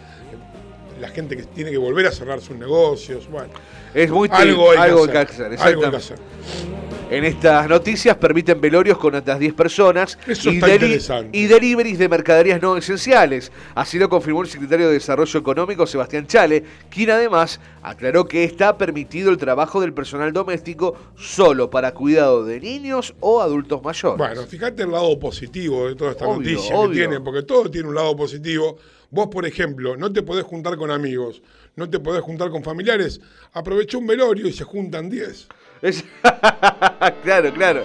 [1.00, 3.50] la gente que tiene que volver a cerrar sus negocios, bueno.
[3.94, 5.96] Es muy Algo hay, algo que, hacer, que hacer, algo hay que exactamente.
[5.96, 6.95] hacer.
[7.08, 12.60] En estas noticias permiten velorios con hasta 10 personas Eso y, y deliveries de mercaderías
[12.60, 13.52] no esenciales.
[13.76, 18.76] Así lo confirmó el secretario de Desarrollo Económico, Sebastián Chale, quien además aclaró que está
[18.76, 24.18] permitido el trabajo del personal doméstico solo para cuidado de niños o adultos mayores.
[24.18, 26.90] Bueno, fíjate el lado positivo de toda esta Obvio, noticia obvio.
[26.90, 28.78] que tiene, porque todo tiene un lado positivo.
[29.10, 31.40] Vos, por ejemplo, no te podés juntar con amigos,
[31.76, 33.20] no te podés juntar con familiares.
[33.52, 35.46] Aprovecha un velorio y se juntan 10.
[35.82, 36.04] Es-
[37.22, 37.84] claro, claro.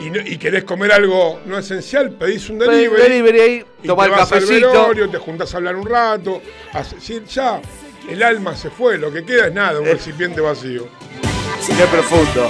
[0.00, 3.02] Y, no- y querés comer algo no esencial, pedís un Delivery, delivery.
[3.02, 4.68] delivery ahí, y tomar te vas al cafecito.
[4.68, 6.42] velorio, te juntás a hablar un rato.
[6.72, 7.60] hace- sí, ya,
[8.08, 9.80] el alma se fue, lo que queda es nada, Eh.
[9.80, 10.86] un recipiente vacío.
[11.66, 12.48] Qué profundo.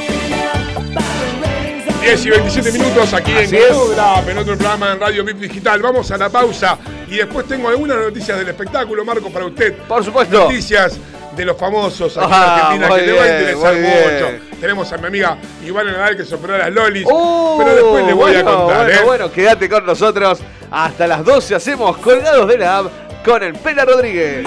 [2.02, 3.74] 10 y 27 minutos aquí Así en.
[3.74, 5.82] Codra, en otro programa en Radio VIP Digital.
[5.82, 9.74] Vamos a la pausa y después tengo algunas noticias del espectáculo, Marco, para usted.
[9.88, 10.40] Por supuesto.
[10.44, 10.98] Noticias
[11.36, 14.34] de los famosos aquí Ah, en Argentina que le va a bien, interesar bien.
[14.38, 14.45] mucho.
[14.60, 18.12] Tenemos a mi amiga Ivana Nadal que se operó las lolis, Oh, pero después le
[18.14, 19.04] voy a contar, bueno, ¿eh?
[19.04, 20.40] bueno, quédate con nosotros.
[20.70, 22.86] Hasta las 12 hacemos colgados de la app
[23.24, 24.46] con el Pela Rodríguez.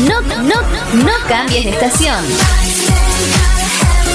[0.08, 0.38] No, no,
[1.04, 2.24] no cambies de estación.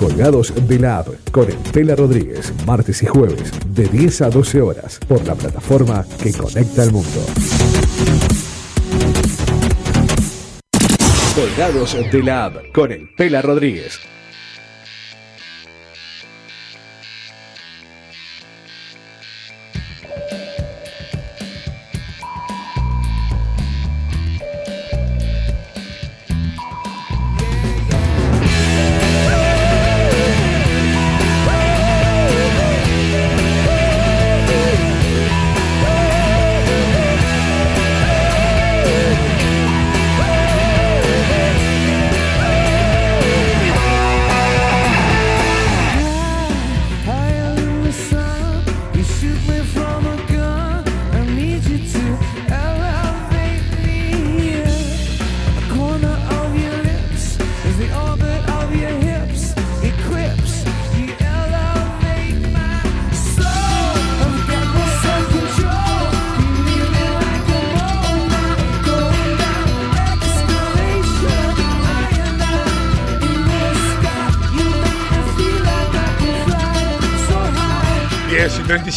[0.00, 4.62] Colgados de la app con el Pela Rodríguez, martes y jueves, de 10 a 12
[4.62, 7.20] horas, por la plataforma que conecta al mundo.
[11.34, 14.00] Colgados de la app con el Pela Rodríguez.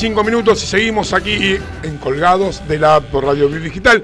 [0.03, 4.03] Y 35 minutos y seguimos aquí en Colgados de la por Radio Bit Digital.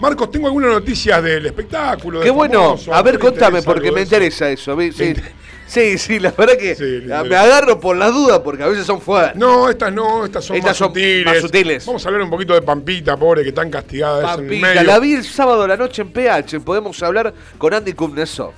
[0.00, 2.20] Marcos, tengo algunas noticias del espectáculo.
[2.20, 2.62] Qué del bueno.
[2.76, 4.78] famoso, A ver, ¿te interesa contame, porque me interesa eso.
[4.80, 5.14] Sí,
[5.66, 9.00] sí, sí, la verdad que Sí, me agarro por las dudas porque a veces son
[9.00, 9.34] fuertes.
[9.34, 11.26] No, estas no, estas son, Estas más, son sutiles.
[11.26, 11.86] más sutiles.
[11.86, 14.66] Vamos a hablar un poquito de Pampita, pobre, que tan castigada es en el Pampita,
[14.68, 14.82] medio.
[14.84, 16.60] la vi el sábado a la noche en PH.
[16.60, 18.52] Podemos hablar con Andy Kuznetsov.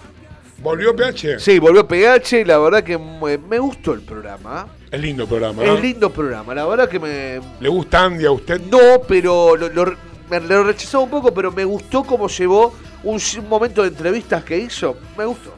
[0.59, 1.41] ¿Volvió PH?
[1.41, 4.69] Sí, volvió PH y la verdad que me, me gustó el programa.
[4.93, 5.75] Es lindo programa, ¿no?
[5.75, 7.41] Es lindo programa, la verdad que me.
[7.61, 8.61] ¿Le gusta Andy a usted?
[8.71, 9.97] No, pero lo- lo-
[10.31, 14.45] me lo rechazaba un poco, pero me gustó cómo llevó un, un momento de entrevistas
[14.45, 14.97] que hizo.
[15.17, 15.55] Me gustó.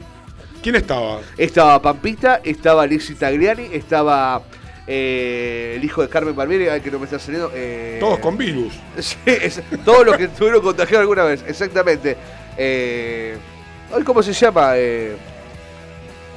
[0.63, 1.21] ¿Quién estaba?
[1.37, 4.41] Estaba Pampita, estaba Lizzie Tagliani, estaba
[4.87, 7.51] eh, el hijo de Carmen Barbieri, que no me está saliendo.
[7.55, 8.73] eh, Todos con virus.
[9.01, 12.17] Sí, es- todos los que estuvieron contagiados alguna vez, exactamente.
[12.57, 13.37] Eh,
[14.05, 14.73] ¿Cómo se llama?
[14.77, 15.17] Eh,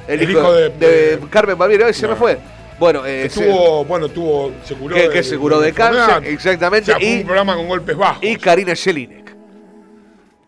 [0.08, 2.38] El hijo de- de- Carmen Barbieri, se me fue.
[2.78, 6.06] Bueno, eh, Que se- bueno, tuvo, se curó Que- de- que se curó de enfermedad.
[6.08, 8.22] cáncer, exactamente, y- un programa con golpes bajos.
[8.24, 9.18] y Karina Jelinek.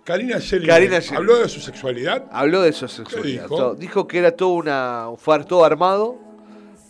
[0.04, 0.68] Karina Shelley.
[1.16, 2.24] habló de su sexualidad.
[2.32, 3.42] Habló de su sexualidad.
[3.44, 3.56] dijo?
[3.56, 3.74] todo.
[3.76, 6.16] Dijo que era todo una, un far todo armado,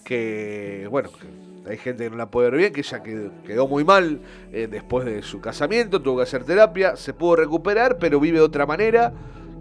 [0.04, 3.66] que bueno, que hay gente que no la puede ver bien, que ella quedó, quedó
[3.68, 4.20] muy mal
[4.52, 8.44] eh, después de su casamiento, tuvo que hacer terapia, se pudo recuperar, pero vive de
[8.44, 9.12] otra manera.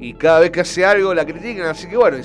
[0.01, 2.17] Y cada vez que hace algo la critican, así que bueno,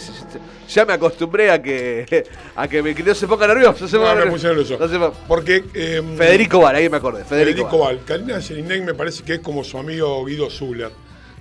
[0.69, 2.25] ya me acostumbré a que
[2.57, 3.89] a que me, que no se ponga nervioso.
[3.89, 4.79] se No, me puse nervioso.
[4.79, 7.25] No Porque eh, Federico Val, ahí me acordé.
[7.25, 8.01] Federico, Federico Val.
[8.05, 10.93] Karina Jelinek me parece que es como su amigo Guido Zuller.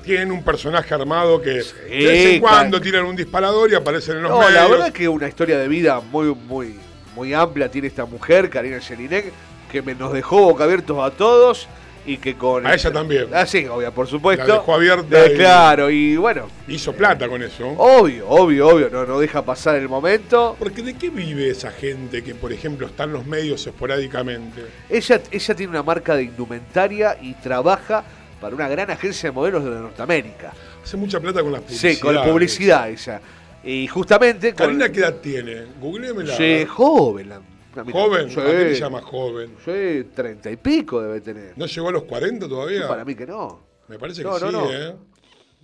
[0.03, 1.63] Tienen un personaje armado que de
[2.05, 4.53] vez en cuando tiran un disparador y aparecen en los No, medios.
[4.53, 6.75] la verdad que una historia de vida muy, muy,
[7.15, 9.31] muy amplia tiene esta mujer, Karina Jelinek,
[9.71, 11.69] que me, nos dejó boca abiertos a todos
[12.05, 12.65] y que con...
[12.65, 13.27] A ella también.
[13.33, 14.45] Ah, sí, obvio, por supuesto.
[14.45, 17.67] La dejó abierta Eh, y- Claro, y bueno, Hizo plata con eso.
[17.77, 20.55] obvio, obvio, obvio, no, no deja pasar el momento.
[20.59, 24.61] Porque ¿de qué vive esa gente que, por ejemplo, está en los medios esporádicamente?
[24.89, 28.03] Ella, ella tiene una marca de indumentaria y trabaja
[28.41, 30.53] para una gran agencia de modelos de Norteamérica.
[30.83, 31.95] Hace mucha plata con las publicidades.
[31.97, 33.21] Sí, con la publicidad ella.
[33.63, 34.77] Y justamente con...
[34.91, 35.63] ¿qué edad tiene?
[35.79, 36.35] Googleémela.
[36.35, 37.52] Sí, joven.
[37.81, 37.97] Mina.
[37.97, 38.29] ¿Joven?
[38.29, 38.39] Sí.
[38.39, 39.55] ¿A qué le llama joven?
[39.63, 41.53] Sí, treinta y pico debe tener.
[41.55, 42.87] ¿No llegó a los 40 todavía?
[42.87, 43.61] Para mí que no.
[43.87, 44.71] Me parece que No, sí, no, no.
[44.73, 44.95] ¿eh?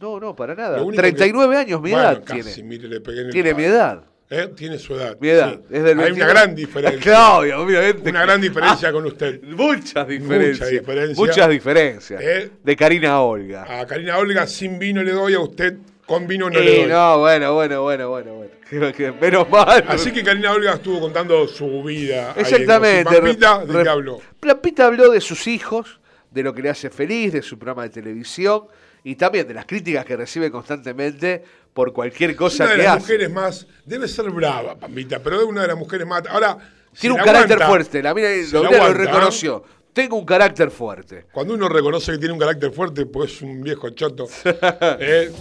[0.01, 0.77] No, no, para nada.
[0.77, 2.63] Lo único 39 que- años, mi Bueno, edad casi, tiene.
[2.69, 4.03] mire, le pegué en el Tiene mi edad.
[4.31, 4.47] ¿Eh?
[4.55, 5.17] Tiene su edad.
[5.19, 5.55] Mi edad.
[5.55, 5.75] sí.
[5.75, 6.17] Es del Hay 22.
[6.17, 7.01] una gran diferencia.
[7.01, 8.09] Claro, obviamente.
[8.11, 9.41] Una gran diferencia Ah, con usted.
[9.43, 10.69] Muchas diferencias.
[10.69, 11.15] diferencia.
[11.25, 12.21] Muchas diferencias.
[12.23, 12.51] Eh.
[12.63, 13.79] De Karina Olga.
[13.81, 15.77] A Karina Olga sin vino le doy, a usted
[16.09, 16.89] con vino no le Eh, doy.
[16.91, 18.51] no, bueno, bueno, bueno, bueno, bueno.
[18.69, 19.85] Creo que menos mal.
[19.87, 22.29] Así que Karina Olga estuvo contando su vida.
[22.31, 23.03] ahí en Exactamente.
[23.21, 23.39] Gossip.
[23.41, 24.19] Pampita, ¿de qué habló?
[24.39, 25.99] Pampita habló de sus hijos,
[26.31, 28.63] de lo que le hace feliz, de su programa de televisión
[29.03, 31.43] y también de las críticas que recibe constantemente
[31.73, 33.01] por cualquier cosa una de que las hace.
[33.01, 33.67] mujeres más.
[33.85, 36.23] Debe ser brava, Pampita, pero es una de las mujeres más.
[36.27, 36.57] Ahora.
[36.99, 39.63] Tiene un carácter fuerte, la lo, mira, lo aguanta, reconoció.
[39.93, 41.25] Tengo un carácter fuerte.
[41.31, 44.27] Cuando uno reconoce que tiene un carácter fuerte, pues es un viejo choto.
[44.99, 45.31] Eh,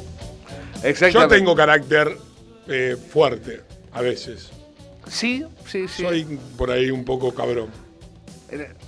[1.13, 2.17] yo tengo carácter
[2.69, 3.63] eh, fuerte,
[3.93, 4.51] a veces.
[5.09, 6.03] Sí, sí, sí.
[6.03, 7.69] Soy por ahí un poco cabrón.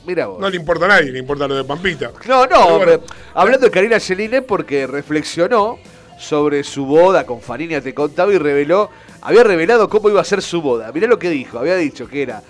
[0.07, 0.41] Mira vos.
[0.41, 2.13] No le importa a nadie, le importa lo de Pampita.
[2.27, 3.03] No, no, bueno,
[3.35, 5.79] hablando de Karina Celine porque reflexionó
[6.19, 8.91] sobre su boda con Fariña te contaba y reveló,
[9.23, 10.93] había revelado cómo iba a ser su boda.
[10.93, 12.43] Mirá lo que dijo, había dicho que era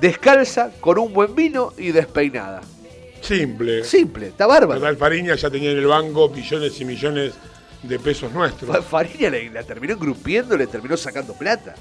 [0.00, 2.62] descalza, con un buen vino y despeinada.
[3.20, 3.84] simple.
[3.84, 4.80] Simple, está bárbaro.
[4.80, 7.34] Total, Fariña ya tenía en el banco millones y millones
[7.82, 8.70] de pesos nuestros.
[8.70, 11.74] Fa- Fariña le- la terminó engrupiendo, le terminó sacando plata.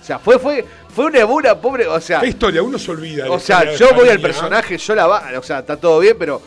[0.00, 0.64] O sea, fue, fue,
[0.94, 2.62] fue una buena pobre, o sea, ¿Qué historia?
[2.62, 3.26] Uno se olvida.
[3.26, 6.16] la o sea, yo voy al personaje, yo la va, o sea, está todo bien,
[6.18, 6.40] pero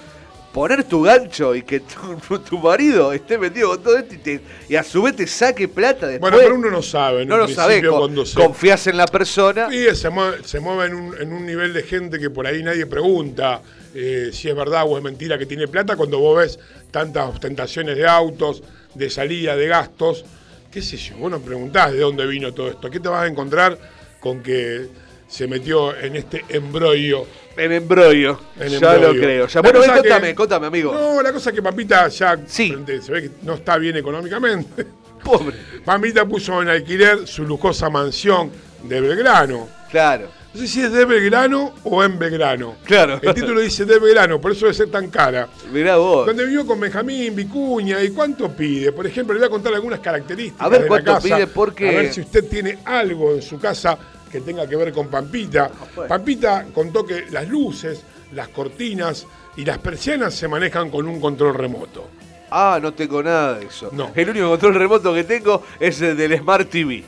[0.54, 4.41] poner tu gancho y que tu, tu marido esté metido con todo esto y, te-
[4.70, 6.32] y a su vez te saque plata después.
[6.32, 7.24] Bueno, pero uno no sabe.
[7.24, 7.47] En no un lo
[7.91, 9.68] con- se- confías en la persona.
[9.70, 12.62] Sí, se mueve, se mueve en, un, en un nivel de gente que por ahí
[12.64, 13.62] nadie pregunta
[13.95, 16.60] eh, si es verdad o es mentira que tiene plata cuando vos ves
[16.91, 20.24] tantas ostentaciones de autos, de salida, de gastos.
[20.72, 21.18] ¿Qué sé yo?
[21.18, 22.89] Vos no preguntás de dónde vino todo esto.
[22.89, 23.78] ¿Qué te vas a encontrar
[24.20, 24.88] con que
[25.34, 27.25] se metió en este embrollo?
[27.57, 28.39] En embrollo.
[28.59, 29.13] En ya embrollo.
[29.13, 29.47] lo creo.
[29.47, 30.93] Ya, bueno, ven, que- contame, contame, amigo.
[30.93, 32.75] No, la cosa es que Pampita ya Sí.
[33.01, 34.86] se ve que no está bien económicamente.
[35.23, 35.55] Pobre.
[35.84, 38.51] Pampita puso en alquiler su lujosa mansión
[38.84, 39.67] de Belgrano.
[39.89, 40.27] Claro.
[40.53, 42.75] No sé si es de Belgrano o en Belgrano.
[42.84, 43.19] Claro.
[43.19, 45.47] El título dice de Belgrano, por eso debe ser tan cara.
[45.71, 46.27] Mirá vos.
[46.27, 48.91] Donde vivió con Benjamín, Vicuña, ¿y cuánto pide?
[48.91, 51.36] Por ejemplo, le voy a contar algunas características A ver de cuánto la casa.
[51.38, 53.97] pide, porque- A ver si usted tiene algo en su casa
[54.34, 55.69] que tenga que ver con Pampita.
[55.93, 56.09] pues.
[56.09, 58.01] Pampita contó que las luces,
[58.34, 62.07] las cortinas y las persianas se manejan con un control remoto.
[62.49, 63.89] Ah, no tengo nada de eso.
[63.91, 64.11] No.
[64.15, 67.03] El único control remoto que tengo es el del Smart TV.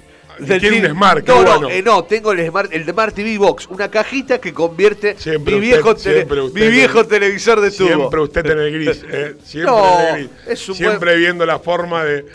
[0.60, 0.96] Tiene un.
[0.96, 1.70] Smart, qué no, no, bueno.
[1.70, 5.60] eh, no, tengo el Smart, el Smart TV Box, una cajita que convierte Siempre mi,
[5.60, 7.88] usted- viejo, tele- siempre usted mi viejo televisor de tubo.
[7.88, 9.36] Siempre usted en el gris, ¿eh?
[9.44, 10.30] Siempre No, en el gris.
[10.48, 12.26] es un Siempre buen- viendo la forma de,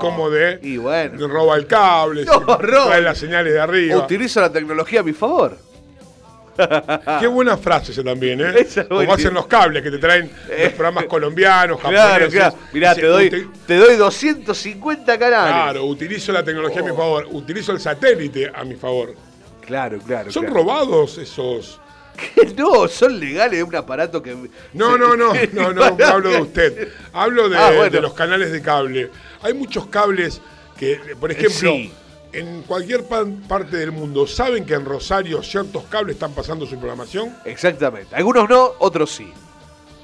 [0.00, 1.18] cómo de, y bueno.
[1.18, 3.96] de roba el cable, trae las señales de arriba.
[3.98, 5.56] Utilizo la tecnología a mi favor.
[7.20, 8.54] Qué buena frase esa también, ¿eh?
[8.58, 11.96] Esa Como hacen los cables que te traen los programas colombianos, Claro,
[12.26, 12.34] japoneses.
[12.34, 12.56] claro.
[12.72, 15.52] Mirá, Dice, te doy, te doy 250 canales.
[15.52, 19.14] Claro, utilizo la tecnología a mi favor, utilizo el satélite a mi favor.
[19.60, 20.30] Claro, claro.
[20.30, 20.58] ¿Son claro.
[20.60, 21.80] robados esos
[22.56, 24.34] no, son legales, es un aparato que.
[24.72, 26.88] No, no, no, no, no, no hablo de usted.
[27.12, 27.90] Hablo de, Ah, bueno.
[27.90, 29.10] de los canales de cable.
[29.42, 30.40] Hay muchos cables
[30.78, 31.92] que, por ejemplo, Sí.
[32.36, 37.34] En cualquier parte del mundo, ¿saben que en Rosario ciertos cables están pasando su programación?
[37.46, 38.14] Exactamente.
[38.14, 39.32] Algunos no, otros sí.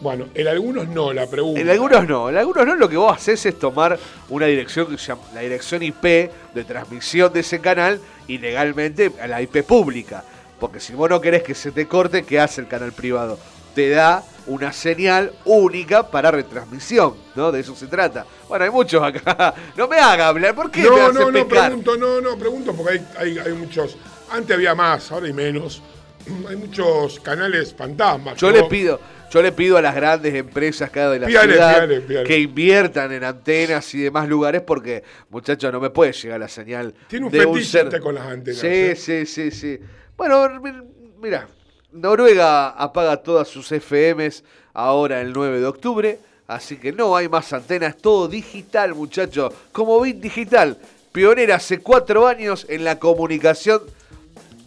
[0.00, 1.60] Bueno, en algunos no, la pregunta.
[1.60, 3.98] En algunos no, en algunos no, lo que vos haces es tomar
[4.30, 9.12] una dirección que se llama la dirección IP de transmisión de ese canal y legalmente
[9.20, 10.24] a la IP pública.
[10.58, 13.38] Porque si vos no querés que se te corte, ¿qué hace el canal privado?
[13.74, 17.52] Te da una señal única para retransmisión, ¿no?
[17.52, 18.26] De eso se trata.
[18.48, 19.54] Bueno, hay muchos acá.
[19.76, 21.66] No me haga hablar, ¿por qué me No, hace no, no, pecar?
[21.68, 23.96] pregunto, no, no, pregunto porque hay, hay, hay muchos.
[24.30, 25.82] Antes había más, ahora hay menos.
[26.48, 28.36] Hay muchos canales fantasmas.
[28.36, 29.00] Yo vos- pido,
[29.32, 32.28] yo le pido a las grandes empresas cada de la ciudad pídale, pídale.
[32.28, 36.94] que inviertan en antenas y demás lugares porque, muchachos, no me puede llegar la señal
[37.08, 37.86] Tiene un de un ser.
[37.86, 38.94] usted con las antenas, Sí, ¿eh?
[38.96, 39.80] sí, sí, sí.
[40.16, 40.72] Bueno, mi-
[41.20, 41.48] mira,
[41.92, 44.42] Noruega apaga todas sus FMs
[44.74, 46.18] ahora el 9 de octubre,
[46.48, 50.78] así que no hay más antenas, todo digital, muchachos, como Bit Digital,
[51.12, 53.82] pionera hace cuatro años en la comunicación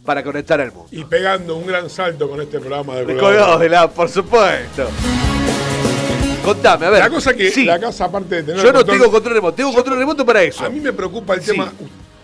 [0.05, 0.88] para conectar al mundo.
[0.91, 3.59] Y pegando un gran salto con este programa de colgados.
[3.59, 4.88] de la, por supuesto.
[6.43, 6.99] Contame, a ver.
[6.99, 8.61] La cosa que Sí, la casa, aparte de tener.
[8.63, 10.63] yo no control- tengo control remoto, tengo control remoto para eso.
[10.63, 11.51] A mí me preocupa el Sí.
[11.51, 11.73] tema.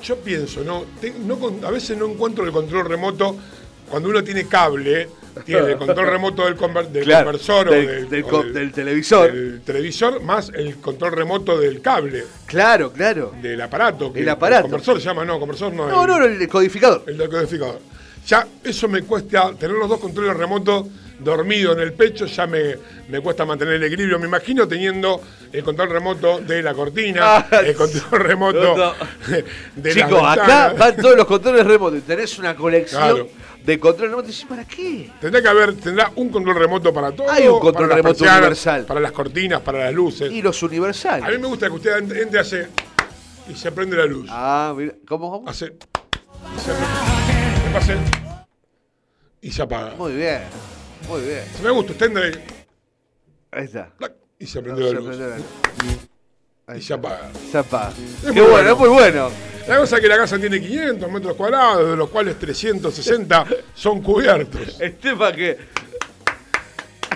[0.03, 0.83] Yo pienso, ¿no?
[0.99, 3.35] Te- no con- a veces no encuentro el control remoto
[3.91, 5.07] cuando uno tiene cable,
[5.45, 8.43] tiene el control remoto del, conver- del Claro, conversor del- o del, del o co-
[8.43, 9.31] del televisor.
[9.31, 13.33] del televisor, más el control remoto del cable, Claro, claro.
[13.41, 14.11] del aparato.
[14.11, 14.63] que- El aparato.
[14.63, 15.87] conversor se llama, no, conversor no.
[15.87, 17.03] No, el, no, no, el codificador.
[17.07, 17.79] el decodificador.
[18.27, 20.85] Ya eso me cuesta, tener los dos controles remotos
[21.17, 22.75] dormido en el pecho, ya me,
[23.09, 24.17] me cuesta mantener el equilibrio.
[24.19, 25.21] Me imagino teniendo
[25.51, 28.93] el control remoto de la cortina, Ah, el control remoto no, no.
[29.75, 31.99] de Chicos, acá van todos los controles remotos.
[31.99, 33.27] y Tenés una colección Claro.
[33.65, 33.73] De.
[33.73, 35.09] Y decís, ¿para qué?
[35.19, 37.29] Tendrá que haber, tendrá un control remoto para todo.
[37.29, 38.85] Hay un control para remoto universal.
[38.85, 40.31] Para las cortinas, para las luces.
[40.31, 41.25] Y los universales.
[41.25, 42.67] A mí me gusta que usted entre hace
[43.49, 44.27] y se prende la luz.
[44.29, 45.29] Ah, mira, ¿cómo?
[45.31, 45.49] cómo?
[45.49, 45.73] Hace.
[46.55, 47.97] y se
[49.43, 49.95] y se apaga.
[49.95, 50.41] Muy bien,
[51.07, 51.43] muy bien.
[51.55, 52.43] Si me gusta, usted entre
[53.51, 53.91] Ahí está.
[54.37, 55.17] y se No, prende la se luz.
[56.67, 56.77] la.
[56.77, 57.31] Y se apaga.
[57.51, 57.93] Se apaga.
[58.21, 58.71] Qué bueno, bueno.
[58.71, 59.50] es muy bueno.
[59.67, 64.01] La cosa es que la casa tiene 500 metros cuadrados, de los cuales 360 son
[64.01, 64.77] cubiertos.
[64.79, 65.57] El tema que.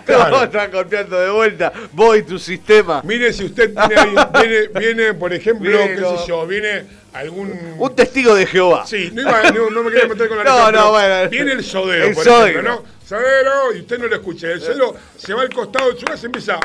[0.06, 0.44] Claro.
[0.44, 1.74] Están golpeando de vuelta.
[1.94, 3.02] Voy tu sistema.
[3.04, 6.18] Mire si usted tiene ahí, viene, viene, por ejemplo, Viene, qué no.
[6.20, 7.76] sé yo, viene algún...
[7.80, 8.86] Un testigo de Jehová.
[8.86, 11.30] Sí, no, iba, no, no me quería meter con la No, letra, no, pero bueno.
[11.32, 12.46] Viene el sodero, El por sodero.
[12.46, 12.84] ejemplo, ¿no?
[13.04, 14.52] Sodero, y usted no lo escucha.
[14.52, 16.60] El sodero se va al costado de su casa y empieza,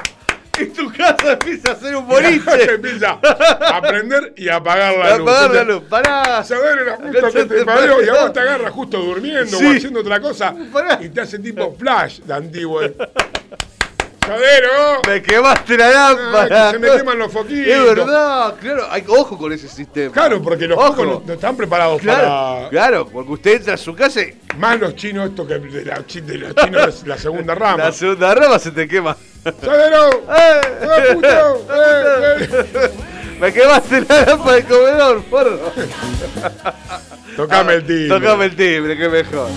[0.59, 2.75] Y tu casa empieza a hacer un se boliche.
[2.75, 5.29] empieza a prender y a apagar la luz.
[5.29, 5.83] Apagar la luz.
[5.89, 6.45] Pará.
[6.45, 9.65] Sodero, la puta que te parió, y a vos te agarra justo durmiendo Sí.
[9.67, 10.99] o haciendo otra cosa Pará.
[11.03, 12.81] y te hace tipo flash de antiguo.
[14.31, 16.67] Sodero, Me quemaste la ah, lámpara.
[16.67, 17.67] que se me queman los foquitos.
[17.67, 18.87] Es verdad, claro.
[18.91, 20.13] Hay, ojo con ese sistema.
[20.13, 20.95] Claro, porque los Ojo.
[20.95, 22.69] focos no, están preparados Claro, para...
[22.69, 25.97] claro, porque usted entra a su casa y Más los chinos, esto que de, la,
[25.99, 27.85] de los chinos la segunda rama.
[27.85, 29.17] la segunda rama se te quema.
[29.63, 30.11] ¡Sodero!
[30.11, 30.61] ¡Eh!
[30.81, 31.67] ¡Eh, puto!
[31.75, 32.91] ¡Eh!
[33.41, 35.73] Me quemaste la lámpara del comedor, porro.
[37.37, 38.09] Tocame el timbre.
[38.09, 39.49] Tocame el timbre, qué mejor.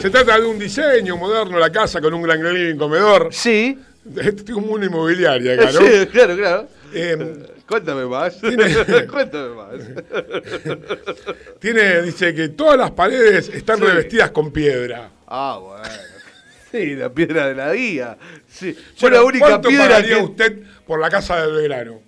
[0.00, 3.28] Se trata de un diseño moderno, la casa con un gran living comedor.
[3.32, 3.78] Sí,
[4.16, 5.80] Es como una inmobiliaria acá, ¿no?
[5.80, 6.68] sí, claro, claro.
[6.94, 8.40] Eh, Cuéntame más.
[8.40, 9.74] Tiene- Cuéntame más.
[11.60, 13.84] tiene, dice que todas las paredes están Sí.
[13.84, 15.10] revestidas con piedra.
[15.26, 15.82] Ah, bueno.
[16.70, 18.16] Sí, la piedra de la guía.
[18.48, 18.72] Sí.
[18.74, 20.22] Yo Bueno, la única ¿Cuánto piedra pagaría que...
[20.22, 22.00] usted por la casa del Belgrano?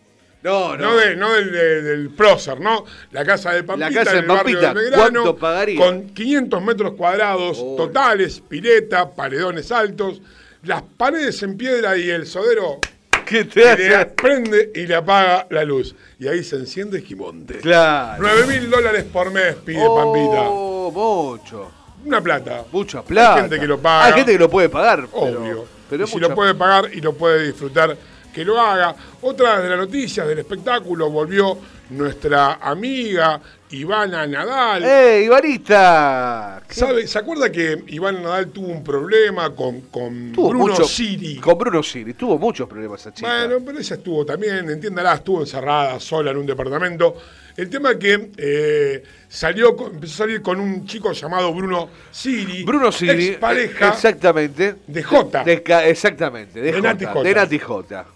[0.42, 0.90] No, no.
[0.92, 2.84] No, de- no del, de- del prócer, ¿no?
[3.10, 5.78] La casa de Pampita, casa de en el barrio Pampita, del Belgrano, ¿cuánto pagaría?
[5.84, 7.74] Con 500 metros cuadrados Oh.
[7.76, 10.20] totales, pileta, paredones altos,
[10.62, 12.78] las paredes en piedra y el sodero
[13.26, 14.06] ¿Qué y te le hace?
[14.06, 15.94] prende y le apaga la luz.
[16.18, 17.58] Y ahí se enciende Esquimonte.
[17.58, 18.16] Claro.
[18.22, 20.42] 9 mil dólares por mes pide Pampita.
[20.48, 21.70] Oh, mucho.
[22.04, 22.64] Una plata.
[22.72, 23.34] Mucha plata.
[23.34, 24.04] Hay gente que lo paga.
[24.06, 25.08] Hay gente que lo puede pagar.
[25.12, 25.66] pero- Obvio.
[25.90, 27.96] Pero, y es si lo puede pagar y lo puede disfrutar,
[28.32, 28.94] que lo haga.
[29.20, 31.58] Otra de las noticias del espectáculo volvió
[31.90, 33.40] nuestra amiga
[33.70, 34.84] Ivana Nadal.
[34.84, 36.62] ¡Eh, Ibarita!
[36.68, 40.84] ¿Qué- ¿Sabe, ¿Se acuerda que Ivana Nadal tuvo un problema con, con Tuvo Bruno mucho-
[40.84, 41.36] Siri?
[41.36, 42.14] Con Bruno Siri.
[42.14, 43.28] Tuvo muchos problemas esa chica.
[43.28, 47.16] Bueno, pero ella estuvo también, entiéndala, estuvo encerrada sola en un departamento.
[47.56, 52.62] El tema es que eh, salió, empezó a salir con un chico llamado Bruno Siri,
[52.62, 53.28] Bruno Siri.
[53.30, 54.76] ex pareja Exactamente.
[54.86, 56.60] de Jota, De exactamente.
[56.60, 57.04] De, De Nati.
[57.24, 58.06] De Nati Jota.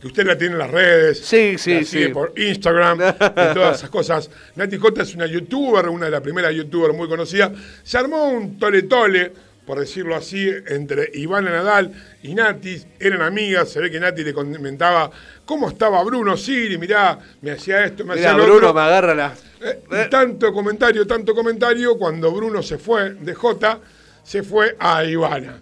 [0.00, 1.18] Que usted la tiene en las redes.
[1.20, 2.12] Sí, sí, sigue sí.
[2.12, 4.30] por Instagram y todas esas cosas.
[4.56, 7.52] Nati Jota es una youtuber, una de las primeras youtubers muy conocidas.
[7.82, 9.32] Se armó un tole tole
[9.68, 11.92] por decirlo así, entre Ivana Nadal
[12.22, 12.82] y Nati.
[12.98, 15.10] Eran amigas, se ve que Nati le comentaba
[15.44, 18.72] cómo estaba Bruno Siri, mirá, me hacía esto, me Mira, hacía lo Bruno otro.
[18.74, 19.34] me agarra la.
[19.60, 23.78] Eh, tanto comentario, tanto comentario, cuando Bruno se fue de J,
[24.24, 25.60] se fue a Ivana.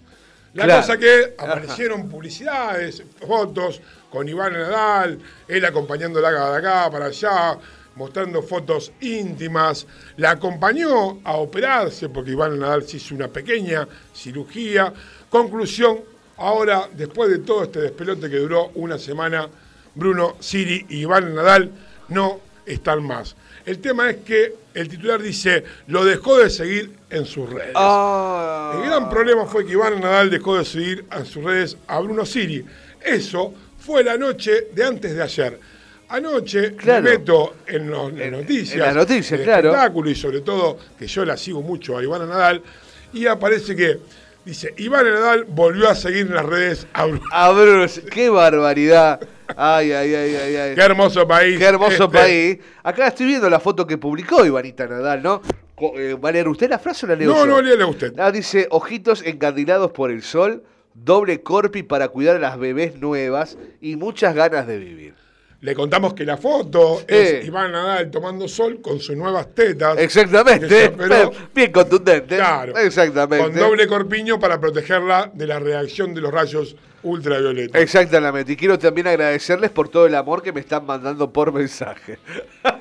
[0.55, 0.82] La Claro.
[0.82, 3.80] cosa que aparecieron publicidades, fotos
[4.17, 7.59] con Ivana Nadal, él acompañándola de acá para allá,
[7.97, 9.87] mostrando fotos íntimas.
[10.17, 14.91] La acompañó a operarse porque Ivana Nadal se hizo una pequeña cirugía.
[15.29, 16.01] Conclusión,
[16.39, 19.51] ahora, después de todo este despelote que duró una semana,
[19.95, 21.71] Bruno, Siri y Iván Nadal
[22.09, 23.37] no están más.
[23.67, 27.75] El tema es que el titular dice, lo dejó de seguir en sus redes.
[27.75, 28.77] Ah.
[28.77, 32.25] El gran problema fue que Iván Nadal dejó de seguir en sus redes a Bruno
[32.25, 32.64] Siri.
[33.05, 33.53] Eso
[33.87, 35.61] fue la noche de antes de ayer.
[36.09, 37.03] Anoche Claro.
[37.05, 39.68] me meto en los- en En- noticias, en las noticias, claro.
[39.70, 42.62] espectáculo y sobre todo que yo la sigo mucho a Iván Nadal
[43.12, 43.99] y aparece que
[44.45, 47.22] dice Iván Nadal volvió a seguir en las redes a Bruno.
[47.32, 49.20] A Bruno, qué barbaridad.
[49.57, 50.74] Ay, ay, ay, ay, ay.
[50.74, 51.59] Qué hermoso país.
[51.59, 52.09] Qué hermoso este.
[52.18, 52.59] país.
[52.82, 55.43] Acá estoy viendo la foto que publicó Ivanita Nadal, ¿no?
[55.97, 57.47] Eh, ¿Va a leer usted la frase o la leo No, yo?
[57.47, 58.12] no, léale usted.
[58.18, 60.62] Ah, dice, ojitos encandilados por el sol,
[61.05, 65.14] doble corpi para cuidar a las bebés nuevas y muchas ganas de vivir.
[65.61, 67.38] Le contamos que la foto Eh.
[67.40, 69.99] es Iván Nadal tomando sol con sus nuevas tetas.
[69.99, 70.92] Exactamente.
[71.55, 72.36] Bien contundente.
[72.36, 72.76] Claro.
[72.76, 73.44] Exactamente.
[73.47, 77.80] Con doble corpiño para protegerla de la reacción de los rayos ultravioletas.
[77.80, 78.53] Exactamente.
[78.53, 82.18] Y quiero también agradecerles por todo el amor que me están mandando por mensaje.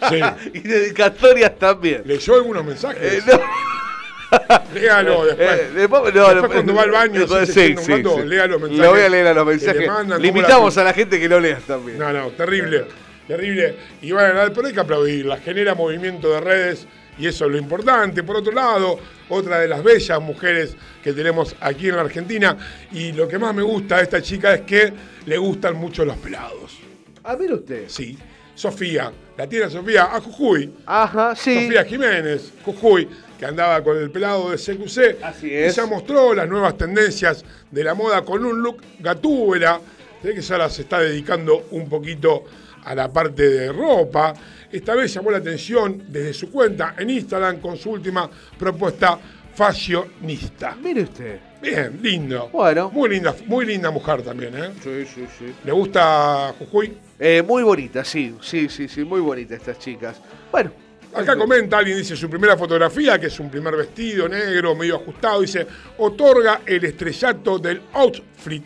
[0.10, 0.20] Sí.
[0.54, 2.02] y dedicatorias también.
[2.06, 3.02] ¿Leyó algunos mensajes?
[3.02, 3.40] Eh, no.
[4.74, 5.50] Léalo después.
[5.60, 9.02] Eh, después, no, Después cuando va al baño, después- rato, lea los mensajes Lo voy
[9.02, 9.88] a leer a los mensajes.
[9.88, 11.98] mandan, Limitamos la- a la gente que lo leas también.
[11.98, 12.86] No, no, terrible.
[13.28, 13.76] Terrible.
[14.04, 15.38] Iván Nadal, pero hay que aplaudirla.
[15.38, 18.22] Genera movimiento de redes y eso es lo importante.
[18.24, 19.00] Por otro lado,
[19.30, 22.56] otra de las bellas mujeres que tenemos aquí en la Argentina.
[22.92, 24.94] Y lo que más me gusta de esta chica es que
[25.26, 26.78] le gustan mucho los pelados.
[27.24, 27.86] Ah, mire usted.
[27.88, 28.16] Sí.
[28.54, 30.72] Sofía, la tiene Sofía a Jujuy.
[30.86, 31.64] Ajá, sí.
[31.66, 33.10] Sofía Jiménez, Jujuy,
[33.40, 35.24] que andaba con el pelado de CQC.
[35.24, 35.76] Así Y es.
[35.76, 39.80] ya mostró las nuevas tendencias de la moda con un look gatúbela.
[40.22, 42.46] Que ya se está dedicando un poquito
[42.84, 44.34] a la parte de ropa.
[44.72, 48.28] Esta vez llamó la atención desde su cuenta en Instagram con su última
[48.58, 49.20] propuesta
[49.54, 50.76] fashionista.
[50.82, 51.40] Mire usted.
[51.62, 52.50] Bien, lindo.
[52.52, 52.90] Bueno.
[52.92, 54.72] Muy linda, muy linda mujer también, ¿eh?
[54.84, 55.54] Sí, sí, sí.
[55.64, 56.98] ¿Le gusta Jujuy?
[57.20, 60.20] Eh, muy bonita, sí, sí, sí, sí, muy bonita estas chicas.
[60.52, 60.72] Bueno.
[61.16, 65.42] Acá comenta, alguien dice su primera fotografía, que es un primer vestido negro, medio ajustado,
[65.42, 65.66] dice,
[65.98, 68.64] otorga el estrellato del outfit.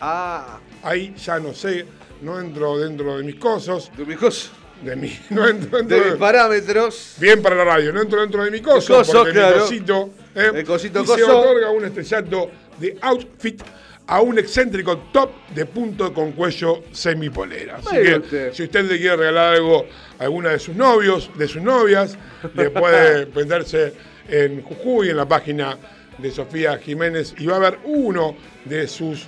[0.00, 1.86] Ah, Ahí ya no sé,
[2.22, 4.50] no entro dentro de mis cosas, de mis cosas.
[4.82, 7.14] de mi, no entro dentro De de, mis parámetros.
[7.18, 9.56] bien para la radio, no entro dentro de mi coso, coso, porque claro.
[9.56, 10.50] mi cosito, ¿eh?
[10.54, 11.38] El cosito y se coso.
[11.38, 13.62] otorga un estrellato de outfit
[14.06, 17.76] a un excéntrico top de punto con cuello semipolera.
[17.76, 18.52] Así que usted.
[18.52, 19.86] si usted le quiere regalar algo
[20.18, 22.18] a alguna de sus novios, de sus novias,
[22.54, 23.94] le puede venderse
[24.28, 25.78] en Jujuy, en la página
[26.18, 29.26] de Sofía Jiménez, y va a haber uno de sus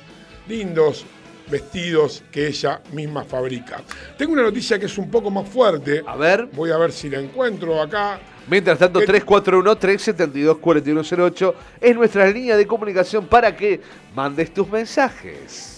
[0.49, 1.07] lindos
[1.49, 3.83] vestidos que ella misma fabrica.
[4.17, 6.03] Tengo una noticia que es un poco más fuerte.
[6.07, 6.49] A ver.
[6.53, 8.21] Voy a ver si la encuentro acá.
[8.47, 9.07] Mientras tanto, ¿Qué?
[9.07, 13.81] 341-372-4108 es nuestra línea de comunicación para que
[14.15, 15.71] mandes tus mensajes.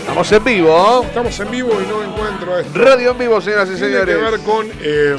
[0.00, 1.02] Estamos en vivo.
[1.04, 2.78] Estamos en vivo y no encuentro esto.
[2.78, 4.16] Radio en vivo, señoras y Tiene señores.
[4.16, 5.16] que ver con eh,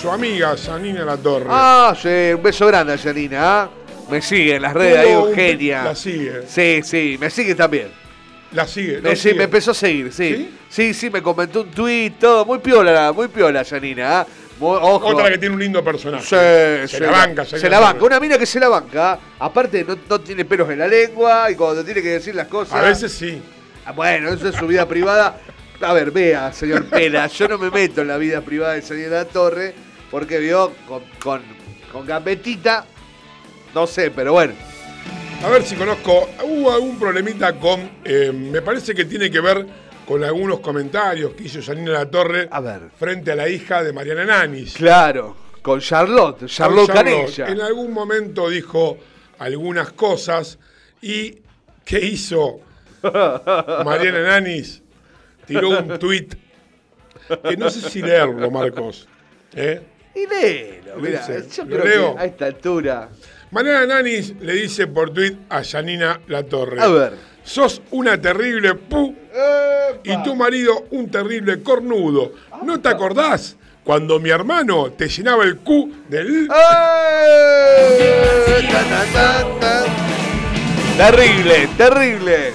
[0.00, 1.46] su amiga Janina La Torre.
[1.48, 3.62] Ah, sí, un beso grande a Janina.
[3.62, 3.68] ¿ah?
[4.10, 5.84] Me sigue en las redes, ahí Eugenia.
[5.84, 6.42] La sigue.
[6.46, 7.88] Sí, sí, me sigue también.
[8.52, 9.00] La sigue.
[9.00, 9.34] Me, sigue.
[9.34, 10.34] me empezó a seguir, sí.
[10.36, 10.54] ¿Sí?
[10.68, 12.44] Sí, sí, me comentó un tweet, todo.
[12.44, 14.26] Muy piola, muy piola, Janina.
[14.58, 15.06] Muy- Ojo.
[15.08, 16.22] Otra que tiene un lindo personaje.
[16.86, 17.44] Sí, se, la banca.
[17.44, 19.18] Se Janina la banca, una mina que se la banca.
[19.40, 22.74] Aparte, no, no tiene pelos en la lengua y cuando tiene que decir las cosas.
[22.74, 23.42] A veces sí.
[23.84, 25.40] Ah, Bueno, eso es su vida privada.
[25.80, 29.24] A ver, vea, señor Pela, yo no me meto en la vida privada de señora
[29.24, 29.74] Torre
[30.10, 31.42] porque vio con, con,
[31.92, 32.86] con gambetita,
[33.74, 34.54] no sé, pero bueno.
[35.44, 36.28] A ver si conozco.
[36.44, 37.90] Hubo algún problemita con.
[38.04, 39.66] eh, me parece que tiene que ver
[40.06, 42.82] con algunos comentarios que hizo Janina La Torre A ver.
[42.98, 44.74] frente a la hija de Mariana Nanis.
[44.74, 47.36] Claro, con Charlotte, Charlotte Con Charlotte.
[47.36, 47.48] Canella.
[47.48, 48.98] En algún momento dijo
[49.38, 50.58] algunas cosas
[51.00, 51.38] y
[51.84, 52.60] ¿qué hizo
[53.84, 54.82] Mariana Nanis?
[55.46, 56.34] Tiró un tuit
[57.48, 59.06] que no sé si leerlo, Marcos.
[59.54, 59.80] ¿eh?
[60.14, 62.14] Y léelo, mira, yo ¿lo creo leo?
[62.14, 63.08] que a esta altura.
[63.54, 66.82] Mariana Nanis le dice por tuit a Janina La Torre.
[66.82, 67.12] A ver.
[67.44, 69.14] Sos una terrible pu
[70.02, 72.32] y tu marido un terrible cornudo.
[72.64, 76.48] ¿No te acordás cuando mi hermano te llenaba el Q del...
[76.50, 76.50] ¡Eh!
[80.96, 82.52] Terrible, terrible.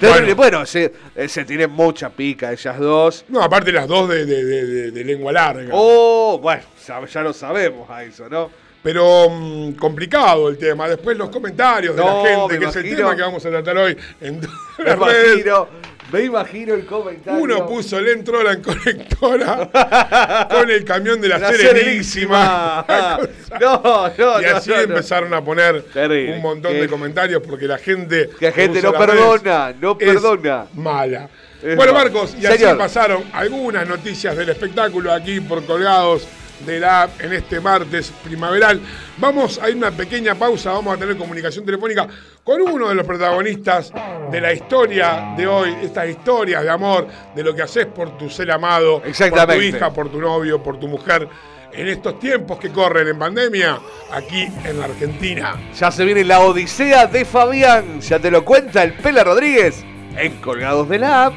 [0.00, 0.34] Terrible.
[0.34, 3.24] Bueno, se, eh, se tienen mucha pica ellas dos.
[3.28, 5.70] No, aparte las dos de, de- de- de- de lengua larga.
[5.72, 8.50] Oh, bueno, ya, ya lo sabemos a eso, ¿no?
[8.88, 10.88] Pero mm, complicado el tema.
[10.88, 12.96] Después los comentarios de No, la gente, que es el imagino.
[12.96, 14.40] tema que vamos a tratar hoy en
[14.78, 15.32] Me las redes.
[15.34, 15.68] imagino,
[16.10, 17.42] me imagino el comentario.
[17.42, 22.84] Uno puso el entrola en conectora con el camión de la, La Serenísima.
[22.88, 23.28] Serenísima.
[23.60, 24.82] No, no, y así no, no.
[24.82, 26.36] empezaron a poner Terrible.
[26.36, 28.30] un montón de comentarios porque la gente.
[28.38, 30.64] Que la gente no perdona, no es perdona.
[30.74, 31.28] Mala.
[31.62, 31.92] Es bueno.
[31.92, 32.78] Marcos, y así Señor.
[32.78, 36.26] pasaron algunas noticias del espectáculo aquí por colgados
[36.60, 38.80] de la app en este martes primaveral.
[39.18, 42.06] Vamos a ir una pequeña pausa, vamos a tener comunicación telefónica
[42.42, 43.92] con uno de los protagonistas
[44.30, 48.30] de la historia de hoy, estas historias de amor, de lo que haces por tu
[48.30, 51.28] ser amado, por tu hija, por tu novio, por tu mujer,
[51.72, 53.78] en estos tiempos que corren en pandemia,
[54.12, 55.56] aquí en la Argentina.
[55.78, 58.00] Ya se viene la odisea de Fabián.
[58.00, 59.84] Ya te lo cuenta el Pela Rodríguez
[60.16, 61.34] en Colgados de la App.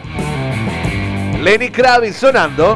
[1.42, 2.76] Lenny Kravitz sonando.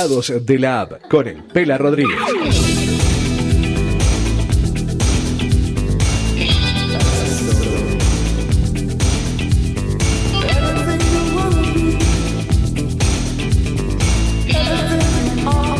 [0.00, 2.16] De la App con el Pela Rodríguez.
[10.48, 11.98] Everything you wanna be.
[14.48, 15.76] Everything all.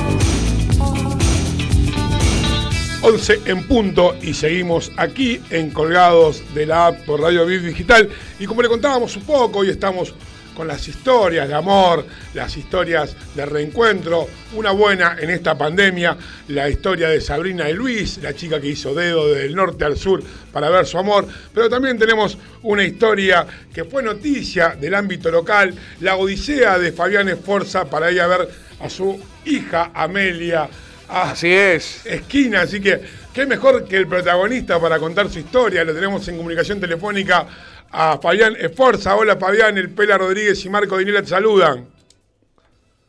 [3.00, 8.10] 11 en punto y seguimos aquí en Colgados de la app por Radio Vid Digital.
[8.38, 10.12] Y como le contábamos un poco, hoy estamos
[10.60, 12.04] con las historias de amor,
[12.34, 18.18] las historias de reencuentro, una buena en esta pandemia, la historia de Sabrina y Luis,
[18.18, 21.98] la chica que hizo dedo del norte al sur para ver su amor, pero también
[21.98, 28.12] tenemos una historia que fue noticia del ámbito local, la odisea de Fabián Esforza para
[28.12, 28.46] ir a ver
[28.80, 30.68] a su hija Amelia.
[31.08, 32.04] a- Así es.
[32.04, 33.00] esquina, así que
[33.32, 35.82] qué mejor que el protagonista para contar su historia.
[35.84, 37.46] Lo tenemos en comunicación telefónica
[37.92, 39.16] a Fabián Esforza.
[39.16, 41.86] Hola Fabián, el Pela Rodríguez y Marco Dinela te saludan.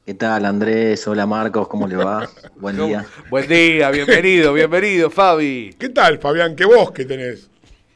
[0.05, 1.07] ¿Qué tal, Andrés?
[1.07, 2.27] Hola, Marcos, ¿cómo le va?
[2.55, 3.05] Buen día.
[3.29, 5.75] Buen día, bienvenido, bienvenido, Fabi.
[5.77, 6.55] ¿Qué tal Fabián?
[6.55, 7.49] ¿Qué voz que tenés?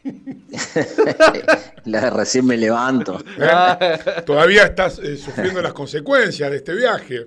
[1.85, 3.19] La, recién me levanto.
[3.39, 3.97] ¿Eh?
[4.25, 7.25] Todavía estás eh, sufriendo las consecuencias de este viaje.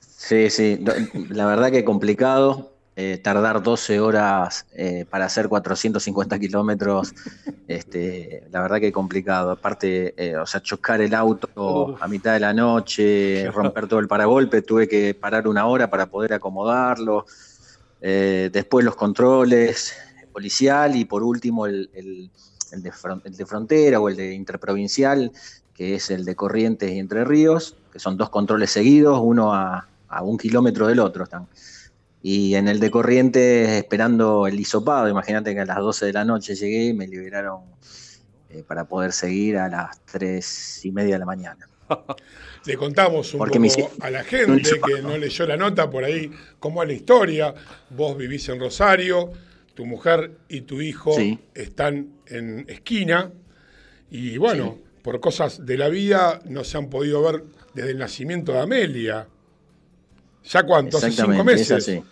[0.00, 0.82] Sí, sí,
[1.28, 2.75] la verdad que complicado.
[2.96, 7.14] Eh, tardar 12 horas eh, para hacer 450 kilómetros,
[7.68, 9.50] este, la verdad que complicado.
[9.50, 14.08] Aparte, eh, o sea, chocar el auto a mitad de la noche, romper todo el
[14.08, 17.26] paragolpe, tuve que parar una hora para poder acomodarlo.
[18.00, 19.94] Después los controles
[20.32, 22.30] policial y por último el, el-
[22.72, 25.32] el de, fron- el de frontera o el de interprovincial,
[25.72, 29.88] que es el de Corrientes y Entre Ríos, que son dos controles seguidos, uno a,
[30.08, 31.48] a un kilómetro del otro están.
[32.28, 36.24] Y en el de Corrientes esperando el hisopado, imagínate que a las 12 de la
[36.24, 37.60] noche llegué y me liberaron
[38.50, 41.68] eh, para poder seguir a las 3 y media de la mañana.
[42.66, 46.28] Le contamos un Porque poco a la gente que no leyó la nota por ahí
[46.58, 47.54] cómo es la historia.
[47.90, 49.30] Vos vivís en Rosario,
[49.74, 51.38] tu mujer y tu hijo Sí.
[51.54, 53.30] están en esquina
[54.10, 58.50] y bueno, por cosas de la vida no se han podido ver desde el nacimiento
[58.50, 59.28] de Amelia.
[60.42, 60.96] ¿Ya cuánto?
[60.96, 61.70] Hace cinco meses.
[61.70, 62.02] es así.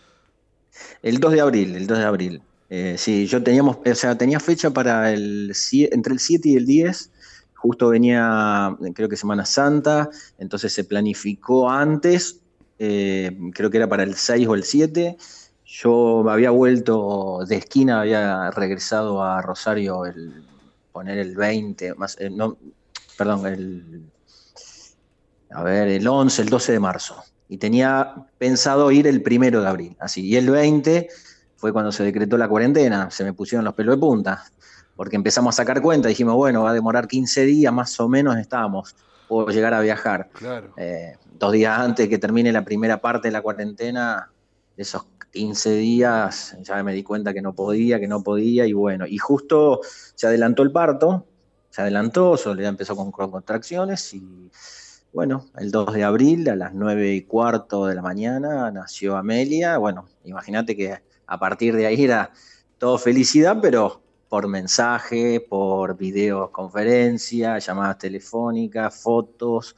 [1.03, 2.43] El 2 de abril, el 2 de abril.
[2.71, 6.67] Eh, sí, yo teníamos, o sea, tenía fecha para el entre el 7 y el
[6.67, 7.11] 10.
[7.55, 12.41] Justo venía, creo que Semana Santa, entonces se planificó antes,
[12.79, 15.17] eh, creo que era para el 6 o el 7.
[15.65, 20.45] Yo había vuelto de esquina, había regresado a Rosario el
[20.93, 22.57] poner el 20, más, eh, no,
[23.17, 24.03] perdón, el,
[25.51, 27.25] a ver, el 11, el 12 de marzo.
[27.49, 30.27] Y tenía pensado ir el primero de abril, así.
[30.27, 31.09] Y el 20
[31.57, 34.45] fue cuando se decretó la cuarentena, se me pusieron los pelos de punta,
[34.97, 38.37] porque empezamos a sacar cuenta, dijimos, bueno, va a demorar 15 días, más o menos
[38.37, 38.95] estábamos,
[39.29, 40.29] puedo llegar a viajar.
[40.33, 40.73] Claro.
[40.77, 44.31] Eh, dos días antes que termine la primera parte de la cuarentena,
[44.77, 49.07] esos 15 días, ya me di cuenta que no podía, que no podía, y bueno,
[49.07, 49.81] y justo
[50.15, 51.27] se adelantó el parto,
[51.71, 54.51] se adelantó, Soledad empezó con, con contracciones, y
[55.15, 59.79] bueno, el 2 de abril a las 9 y cuarto de la mañana nació Amelia,
[59.79, 62.33] bueno, imagínate que a partir de ahí era
[62.79, 69.77] todo felicidad, pero por mensaje, por videoconferencia, llamadas telefónicas, fotos,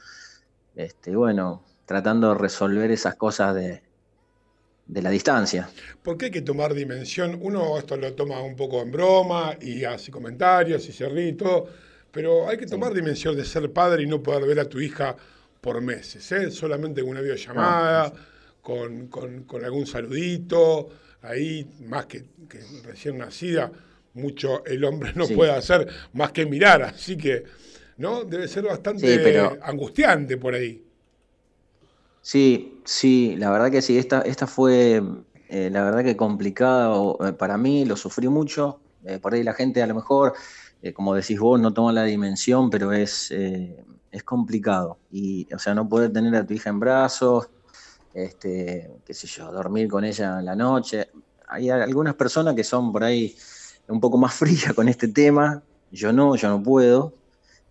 [0.75, 3.83] este, bueno, tratando de resolver esas cosas de,
[4.87, 5.69] de la distancia.
[6.01, 7.37] Porque hay que tomar dimensión.
[7.39, 11.33] Uno esto lo toma un poco en broma y hace comentarios y se ríe y
[11.33, 11.67] todo,
[12.17, 15.15] pero hay que tomar dimensión de ser padre y no poder ver a tu hija
[15.61, 16.49] por meses, ¿eh?
[16.49, 18.11] solamente con una videollamada,
[18.59, 20.89] con, con- con algún saludito,
[21.21, 23.71] ahí más que, que recién nacida,
[24.15, 25.35] mucho el hombre no Sí.
[25.35, 27.43] puede hacer más que mirar, así que
[27.97, 30.83] no debe ser bastante Sí, pero- angustiante por ahí.
[32.23, 35.03] Sí, sí, la verdad que sí, esta, esta fue,
[35.49, 36.95] eh, la verdad que complicada
[37.27, 40.33] eh, para mí, lo sufrí mucho, eh, por ahí la gente a lo mejor,
[40.81, 44.97] eh, como decís vos, no toma la dimensión, pero es, eh, es complicado.
[45.11, 47.49] Y, o sea, no poder tener a tu hija en brazos,
[48.13, 51.09] este, qué sé yo, dormir con ella en la noche.
[51.47, 53.35] Hay algunas personas que son por ahí
[53.87, 57.13] un poco más frías con este tema, yo no, yo no puedo.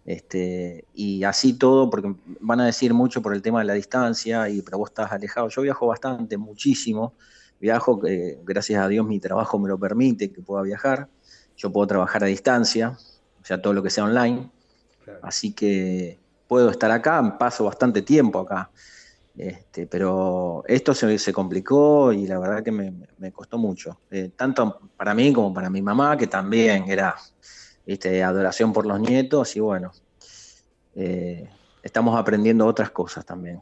[0.05, 4.49] Este, y así todo, porque van a decir mucho por el tema de la distancia,
[4.49, 5.49] y pero vos estás alejado.
[5.49, 7.15] Yo viajo bastante, muchísimo.
[7.59, 11.09] Viajo, eh, gracias a Dios mi trabajo me lo permite que pueda viajar.
[11.57, 12.97] Yo puedo trabajar a distancia,
[13.41, 14.51] o sea, todo lo que sea online.
[15.23, 18.71] Así que puedo estar acá, paso bastante tiempo acá.
[19.37, 24.01] Este, pero esto se, se complicó y la verdad que me, me costó mucho.
[24.11, 27.15] Eh, tanto para mí como para mi mamá, que también era
[27.85, 28.23] ¿viste?
[28.23, 29.93] adoración por los nietos y bueno,
[30.95, 31.49] eh,
[31.83, 33.61] estamos aprendiendo otras cosas también.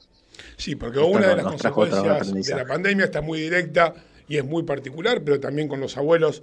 [0.56, 3.94] Sí, porque Esto una de las consecuencias de la pandemia está muy directa
[4.28, 6.42] y es muy particular, pero también con los abuelos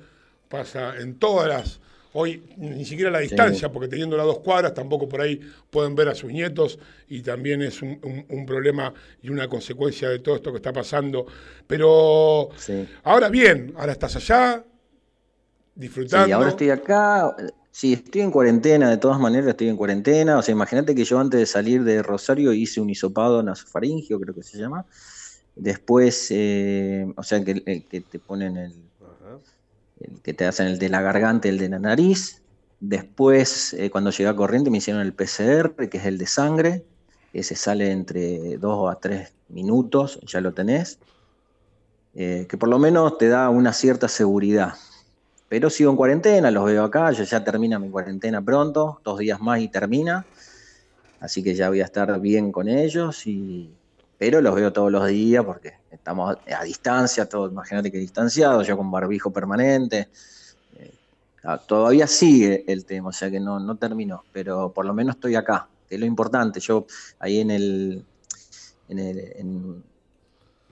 [0.52, 1.80] pasa en todas las.
[2.14, 5.40] Hoy ni siquiera la distancia, porque teniendo las dos cuadras tampoco por ahí
[5.70, 6.78] pueden ver a sus nietos
[7.08, 8.94] y también es un, un- un problema
[9.24, 11.26] y una consecuencia de todo esto que está pasando.
[11.66, 12.86] Pero Sí.
[13.04, 14.62] ahora bien, ahora estás allá,
[15.74, 16.26] disfrutando.
[16.26, 17.34] Sí, ahora estoy acá.
[17.72, 20.38] Sí, estoy en cuarentena, de todas maneras estoy en cuarentena.
[20.38, 24.36] O sea, imagínate que yo antes de salir de Rosario hice un hisopado nasofaringio, creo
[24.36, 24.86] que se llama.
[25.56, 28.74] Después, eh, o sea, que, el que te ponen el,
[30.04, 32.42] el que te hacen el de la garganta, el de la nariz.
[32.80, 36.84] Después, eh, cuando llegué a Corriente, me hicieron el PCR, que es el de sangre.
[37.34, 41.00] Ese sale entre 2 a 3 minutos, ya lo tenés.
[42.14, 44.74] Eh, que por lo menos te da una cierta seguridad.
[45.48, 49.40] Pero sigo en cuarentena, los veo acá, ya, ya termina mi cuarentena pronto, dos días
[49.42, 50.26] más y termina.
[51.20, 53.70] Así que ya voy a estar bien con ellos, y,
[54.22, 58.78] pero los veo todos los días porque estamos a distancia, todo, imagínate que distanciado, yo
[58.78, 60.12] con barbijo permanente.
[60.74, 60.94] Eh,
[61.44, 65.16] ah, todavía sigue el tema, o sea que no, no terminó, pero por lo menos
[65.16, 66.60] estoy acá, que es lo importante.
[66.60, 66.86] Yo
[67.18, 68.06] ahí en el,
[68.90, 69.84] en el, en-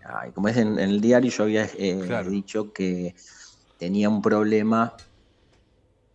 [0.06, 2.30] ay, como es en, en el diario, yo había eh, Claro.
[2.30, 3.16] dicho que
[3.78, 4.96] tenía un problema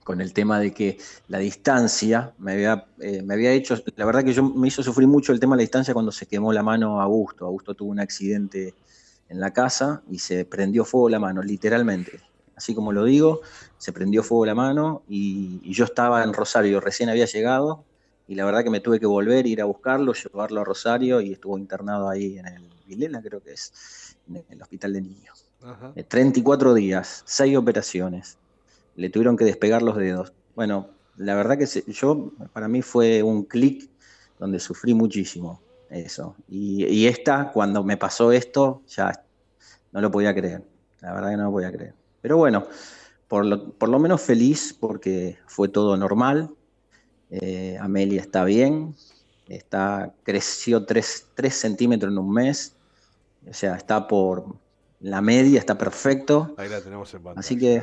[0.04, 0.98] con el tema de que
[1.28, 5.08] la distancia me había, eh, me había hecho, la verdad que yo me hizo sufrir
[5.08, 7.46] mucho el tema de la distancia cuando se quemó la mano a Augusto.
[7.46, 8.74] Augusto tuvo un accidente
[9.28, 12.20] en la casa y se prendió fuego la mano, literalmente.
[12.54, 13.40] Así como lo digo,
[13.78, 17.84] se prendió fuego la mano y, y yo estaba en Rosario, recién había llegado
[18.28, 21.32] y la verdad que me tuve que volver, ir a buscarlo, llevarlo a Rosario y
[21.32, 25.46] estuvo internado ahí en el Vilela, creo que es, en el hospital de niños.
[25.62, 25.92] Ajá.
[25.96, 28.38] Eh, 34 días, 6 operaciones.
[28.96, 30.32] Le tuvieron que despegar los dedos.
[30.54, 33.88] Bueno, la verdad que se- yo, para mí fue un clic
[34.38, 36.36] donde sufrí muchísimo eso.
[36.48, 39.24] Y, y esta, cuando me pasó esto, ya
[39.92, 40.62] no lo podía creer.
[41.00, 41.94] La verdad que no lo podía creer.
[42.20, 42.66] Pero bueno,
[43.28, 46.50] por lo, por lo menos feliz porque fue todo normal.
[47.30, 48.94] Eh, Amelia está bien.
[49.48, 52.74] Está, creció 3, centímetros en un mes.
[53.48, 54.56] O sea, está por
[55.00, 56.54] la media, está perfecto.
[56.56, 57.40] Ahí la tenemos en pantalla.
[57.40, 57.82] Así que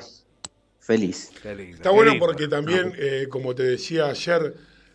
[0.92, 1.32] feliz.
[1.58, 4.54] Lindo, Está bueno porque también, eh, como te decía ayer,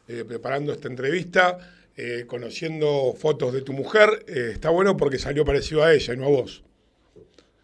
[0.09, 1.59] eh, preparando esta entrevista,
[1.97, 6.17] eh, conociendo fotos de tu mujer, eh, está bueno porque salió parecido a ella y
[6.17, 6.63] no a vos.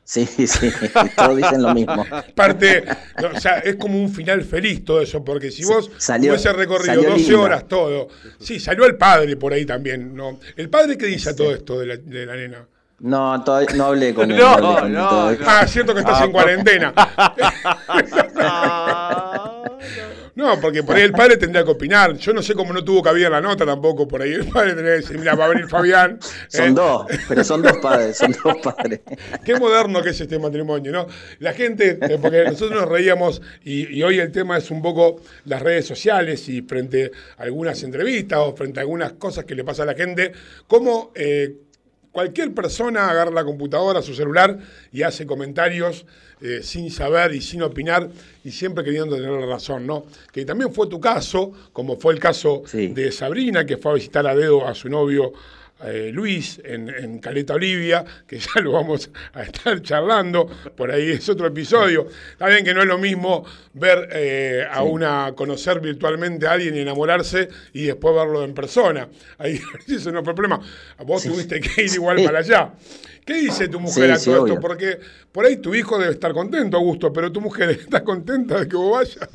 [0.04, 0.46] Sí, sí,
[1.16, 2.04] todos dicen lo mismo.
[2.34, 2.84] Parte,
[3.20, 6.52] no, o sea, es como un final feliz todo eso, porque si vos Salió- hubiese
[6.52, 7.38] recorrido salió 12 linda.
[7.40, 8.08] horas todo,
[8.40, 10.40] sí, salió el padre por ahí también, ¿no?
[10.56, 12.66] ¿El padre qué dice a todo esto de la, de la nena?
[12.98, 13.36] No,
[13.76, 14.36] no hablé con él.
[14.38, 14.98] No, no, todavía.
[14.98, 15.36] no.
[15.46, 16.92] Ah, cierto que estás en cuarentena.
[20.34, 22.16] No, porque por ahí el padre tendría que opinar.
[22.16, 24.09] Yo no sé cómo no tuvo cabida la nota tampoco.
[24.09, 26.18] Por ahí el padre tendría que decir, mira, va a venir Fabián.
[26.49, 29.01] Son eh, dos, pero son dos padres, son dos padres.
[29.45, 31.07] Qué moderno que es este matrimonio, ¿no?
[31.38, 35.20] La gente, eh, porque nosotros nos reíamos y, y hoy el tema es un poco
[35.45, 39.64] las redes sociales y frente a algunas entrevistas o frente a algunas cosas que le
[39.64, 40.32] pasa a la gente,
[40.66, 41.57] cómo eh,
[42.11, 44.59] cualquier persona agarra la computadora, su celular
[44.93, 46.07] y hace comentarios
[46.43, 48.09] eh, sin saber y sin opinar
[48.45, 50.07] y siempre queriendo tener la razón, ¿no?
[50.32, 52.88] Que también fue tu caso, como fue el caso Sí.
[52.88, 55.32] de Sabrina, que fue a visitar a dedo a su novio
[55.84, 61.10] eh, Luis en, en Caleta Olivia, que ya lo vamos a estar charlando, por ahí
[61.12, 62.06] es otro episodio.
[62.32, 66.76] Está bien que no es lo mismo ver eh, a una, conocer virtualmente a alguien
[66.76, 69.08] y enamorarse y después verlo en persona.
[69.38, 70.60] Ahí eso no fue problema.
[71.04, 72.24] Vos tuviste que ir igual Sí.
[72.26, 72.72] para allá.
[73.24, 74.60] ¿Qué dice tu mujer a todo esto?
[74.60, 74.98] Porque
[75.30, 78.76] por ahí tu hijo debe estar contento, Augusto, pero tu mujer está contenta de que
[78.76, 79.28] vos vayas.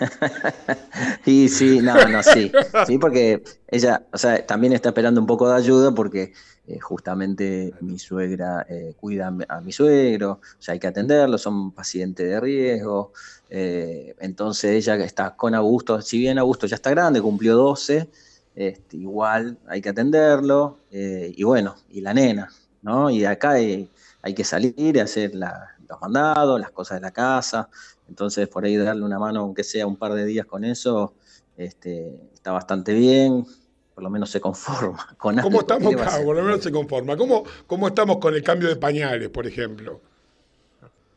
[1.24, 2.52] Sí, sí, no, no, sí.
[2.82, 6.32] Sí, porque ella, o sea, también está esperando un poco de ayuda porque
[6.66, 11.72] eh, justamente mi suegra eh, cuida a mi- suegro, o sea, hay que atenderlo, son
[11.72, 13.12] pacientes de riesgo.
[13.48, 18.10] eh, entonces ella está con Augusto, si bien Augusto ya está grande, cumplió 12,
[18.54, 20.78] este, igual hay que atenderlo.
[20.90, 22.50] y bueno, y la nena,
[22.82, 23.10] ¿no?
[23.10, 23.90] Y acá hay,
[24.34, 27.68] que salir y hacer los mandados, las cosas de la casa.
[28.08, 31.14] Entonces, por ahí darle una mano, aunque sea un par de días con eso,
[31.56, 33.46] este, está bastante bien,
[33.94, 35.60] por lo menos se conforma con ¿Cómo algo.
[35.60, 36.24] estamos ¿Qué le va a acá?
[36.24, 37.16] Por lo menos se conforma.
[37.16, 40.00] ¿Cómo, ¿Cómo estamos con el cambio de pañales, por ejemplo?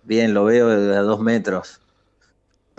[0.03, 1.81] Bien, lo veo a dos metros.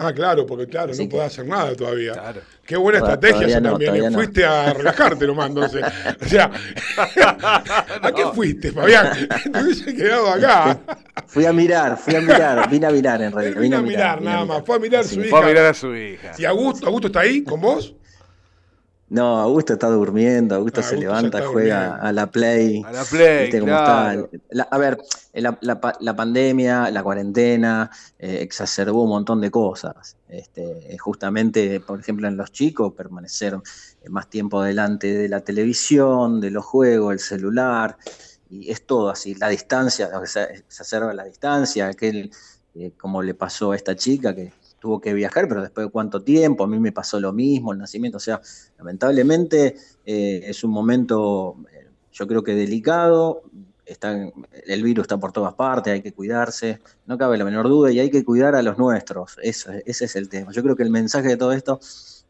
[0.01, 2.13] Ah, claro, porque claro, Así no que- puedo hacer nada todavía.
[2.13, 2.41] Claro.
[2.65, 4.13] Qué buena estrategia no, también.
[4.13, 4.19] no.
[4.19, 5.85] Fuiste a relajarte nomás, entonces.
[6.23, 6.51] O sea,
[8.03, 9.11] ¿a qué fuiste, Fabián?
[9.53, 10.79] Te hubiese quedado acá.
[11.27, 13.57] Fui a mirar, fui a mirar, vine a mirar en realidad.
[13.57, 15.31] Él vino a mirar, vine nada más, fue a mirar Así su hija.
[15.31, 16.33] Fue a mirar a su hija.
[16.39, 17.95] ¿Y Augusto, Augusto está ahí con vos?
[19.11, 22.07] No, Augusto está durmiendo, Augusto se levanta, juega durmiendo.
[22.07, 22.83] a la Play.
[22.87, 24.29] A la Play, ¿viste cómo claro.
[24.31, 24.39] está?
[24.51, 24.99] La- a ver,
[25.33, 30.17] la, la la pandemia, la cuarentena, eh, exacerbó un montón de cosas.
[30.29, 33.55] Este, eh, justamente, por ejemplo, en los chicos, permanecer
[34.03, 37.97] eh, más tiempo delante de la televisión, de los juegos, el celular,
[38.51, 39.35] y es todo así.
[39.37, 42.31] La distancia, o sea, se exacerba la distancia, aquel,
[42.75, 46.23] eh, como le pasó a esta chica que tuvo que viajar, pero después de cuánto
[46.23, 48.41] tiempo, a mí me pasó lo mismo, el nacimiento, o sea,
[48.79, 49.75] lamentablemente
[50.05, 53.43] eh, es un momento, eh, yo creo que delicado,
[53.85, 54.17] está,
[54.67, 57.99] el virus está por todas partes, hay que cuidarse, no cabe la menor duda, y
[58.01, 60.53] hay que cuidar a los nuestros, eso, es- ese es el tema.
[60.53, 61.81] Yo creo que el mensaje de todo esto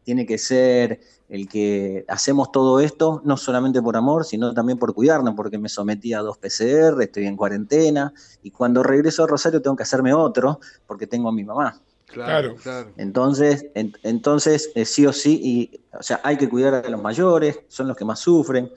[0.03, 4.95] tiene que ser el que hacemos todo esto, no solamente por amor, sino también por
[4.95, 9.61] cuidarnos, porque me sometí a dos PCR, estoy en cuarentena, y cuando regreso a Rosario
[9.61, 11.83] tengo que hacerme otro, porque tengo a mi mamá.
[12.09, 12.93] Claro, Claro.
[12.97, 17.01] Entonces, en- entonces eh, sí o sí, y, o sea, hay que cuidar a los
[17.03, 18.71] mayores, son los que más sufren,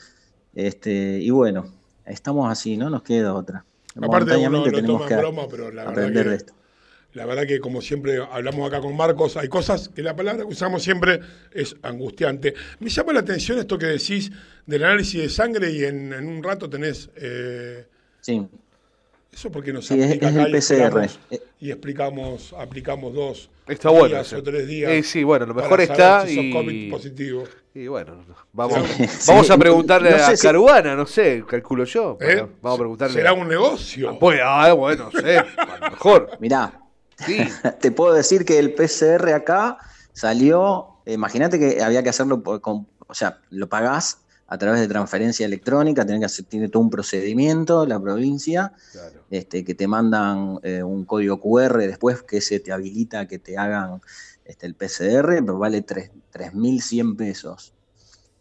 [0.54, 1.66] este, y bueno,
[2.06, 3.66] estamos así, no nos queda otra.
[4.02, 6.54] Aparte uno lo tenemos toma que en broma, pero la verdad aprender que- de esto.
[7.14, 10.50] La verdad que como siempre hablamos acá con Marcos, hay cosas que la palabra que
[10.54, 11.20] usamos siempre
[11.52, 12.54] es angustiante.
[12.80, 14.32] Me llama la atención esto que decís
[14.66, 17.10] del análisis de sangre y en, en un rato tenés...
[17.18, 17.86] eh,
[18.22, 18.48] Sí,
[19.32, 20.82] eso porque nos Sí, aplica es acá el y PCR.
[21.06, 21.42] explicamos- Eh.
[21.62, 24.92] y explicamos, aplicamos dos Está bueno días o tres días.
[24.92, 27.44] Eh, sí, bueno, lo mejor está si y- COVID positivo.
[27.74, 29.06] Y bueno, vamos, Sí.
[29.32, 32.18] vamos a preguntarle no sé a Caruana, no sé, calculo yo.
[32.20, 32.26] ¿eh?
[32.36, 33.14] Bueno, Vamos a preguntarle.
[33.16, 34.20] ¿Será un negocio?
[34.20, 36.32] Pues, ah, bueno, sé, a lo mejor.
[36.40, 36.78] mirá,
[37.26, 37.38] Sí,
[37.80, 39.78] te puedo decir que el PCR acá
[40.12, 44.21] salió, imagínate que había que hacerlo, con, o sea, lo pagás
[44.52, 49.22] a través de transferencia electrónica, tenés que hacer, tiene todo un procedimiento la provincia, claro.
[49.30, 53.58] este, que te mandan eh, un código QR después que se te habilita que te
[53.58, 54.02] hagan
[54.44, 57.72] este, el PCR, pero vale tres- 3.100 pesos.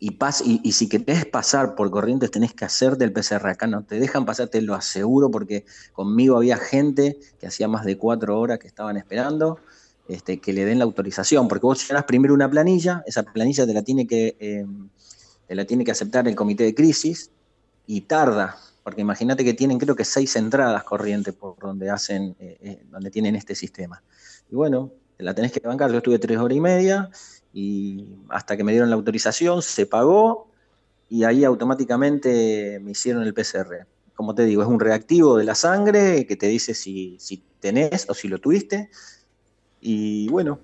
[0.01, 3.69] Y, pas, y, y si querés pasar por Corrientes tenés que hacerte el PCR acá,
[3.69, 7.97] no te dejan pasar, te lo aseguro, porque conmigo había gente que hacía más de
[7.97, 9.61] cuatro horas que estaban esperando
[10.09, 13.75] este, que le den la autorización, porque vos llenás primero una planilla, esa planilla te
[13.75, 15.00] la tiene que, eh, te
[15.55, 17.31] la tiene que aceptar el comité de crisis
[17.87, 22.57] y tarda, porque imagínate que tienen creo que seis entradas corrientes por donde hacen, eh,
[22.61, 24.03] eh, donde tienen este sistema.
[24.51, 27.11] Y bueno, la tenés que bancar, yo estuve tres horas y media
[27.53, 30.49] y hasta que me dieron la autorización se pagó
[31.09, 33.87] y ahí automáticamente me hicieron el PCR.
[34.15, 38.09] Como te digo, es un reactivo de la sangre que te dice si, si tenés
[38.09, 38.91] o si lo tuviste.
[39.81, 40.61] Y bueno,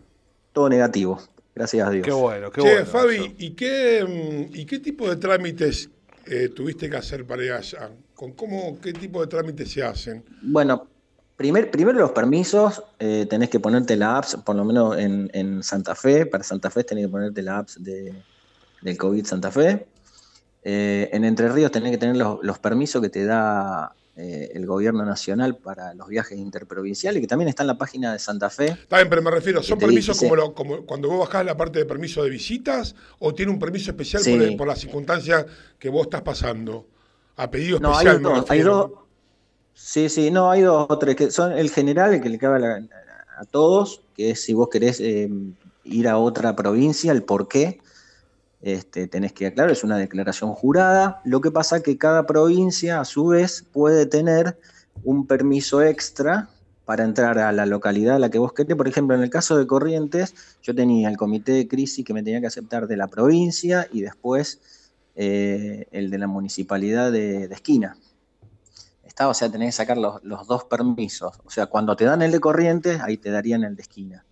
[0.53, 1.21] todo negativo,
[1.57, 2.05] gracias a Dios.
[2.05, 2.87] Qué bueno, qué Che, bueno.
[2.87, 3.35] Fabi, eso.
[3.39, 5.89] ¿y qué, mm, ¿y qué tipo de trámites
[6.27, 7.91] eh, tuviste que hacer para ir allá?
[8.15, 10.23] ¿Con cómo, ¿Qué tipo de trámites se hacen?
[10.43, 10.87] Bueno,
[11.37, 15.63] primer, primero los permisos, eh, tenés que ponerte la apps, por lo menos en, en
[15.63, 18.15] Santa Fe, para Santa Fe tenés que ponerte la apps de,
[18.83, 19.87] del COVID Santa Fe.
[20.63, 24.65] Eh, en Entre Ríos tenés que tener los, los permisos que te da eh, el
[24.67, 28.69] gobierno nacional para los viajes interprovinciales, que también está en la página de Santa Fe.
[28.69, 31.57] Está bien, pero me refiero, ¿son permisos dice- como, lo- como cuando vos bajás la
[31.57, 34.33] parte de permiso de visitas o tiene un permiso especial Sí.
[34.33, 35.45] por, el- por las circunstancias
[35.79, 36.87] que vos estás pasando?
[37.37, 38.91] A pedido No, hay me dos, hay dos.
[39.75, 42.67] Sí, sí, no, hay dos o tres que son el general, el que le cabe
[42.67, 42.77] a,
[43.39, 45.29] a todos, que es si vos querés eh,
[45.85, 47.81] ir a otra provincia, el por qué.
[48.63, 51.21] Este, tenés que aclarar, es una declaración jurada.
[51.25, 54.59] Lo que pasa que cada provincia, a su vez, puede tener
[55.05, 56.49] un permiso extra
[56.87, 58.77] para entrar a la localidad a la que vos querés.
[58.77, 62.23] Por ejemplo, en el caso de Corrientes, yo tenía el comité de crisis que me
[62.23, 64.61] tenía que aceptar de la provincia y después
[65.17, 67.97] eh, el de la municipalidad de, esquina.
[69.05, 71.41] Está, o sea, tenés que sacar los, dos permisos.
[71.45, 74.25] O sea, cuando te dan el de Corrientes, ahí te darían el de esquina.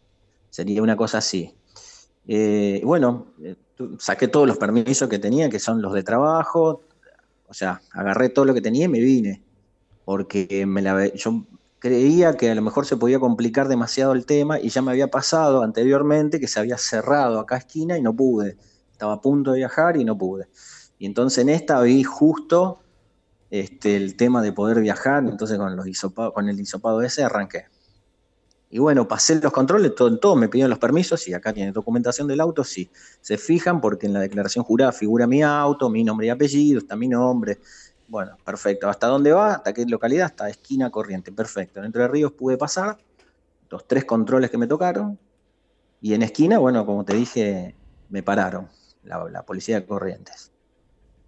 [0.48, 1.56] Sería una cosa así.
[2.28, 3.56] Eh, bueno, eh,
[3.98, 6.82] saqué todos los permisos que tenía, que son los de trabajo.
[7.48, 9.42] O sea, agarré todo lo que tenía y me vine.
[10.04, 11.44] Porque me la, yo
[11.78, 15.08] creía que a lo mejor se podía complicar demasiado el tema y ya me había
[15.08, 18.56] pasado anteriormente que se había cerrado acá esquina y no pude.
[18.92, 20.48] Estaba a punto de viajar y no pude.
[20.98, 22.80] Y entonces en esta vi justo
[23.50, 25.86] este, el tema de poder viajar, entonces con, los
[26.32, 27.66] con el hisopado ese arranqué.
[28.74, 32.26] Y bueno, pasé los controles, todo, todo, me pidieron los permisos y acá tiene documentación
[32.26, 32.90] del auto, sí.
[33.20, 36.96] Se fijan porque en la declaración jurada figura mi auto, mi nombre y apellido, está
[36.96, 37.60] mi nombre.
[38.08, 38.88] Bueno, perfecto.
[38.88, 39.54] ¿Hasta dónde va?
[39.54, 40.26] ¿Hasta qué localidad?
[40.26, 41.30] Hasta esquina corriente.
[41.30, 41.78] Perfecto.
[41.78, 42.98] En Entre Ríos pude pasar
[43.70, 45.20] los tres controles que me tocaron.
[46.00, 47.76] Y en esquina, bueno, como te dije,
[48.08, 48.68] me pararon
[49.04, 50.50] la, policía de Corrientes.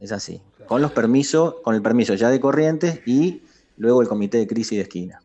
[0.01, 0.43] Es así.
[0.67, 3.45] Con los permisos, con el permiso ya de Corrientes y
[3.77, 5.23] luego el comité de crisis de esquina.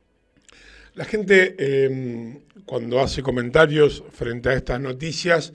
[0.93, 5.53] La gente, eh, cuando hace comentarios frente a estas noticias,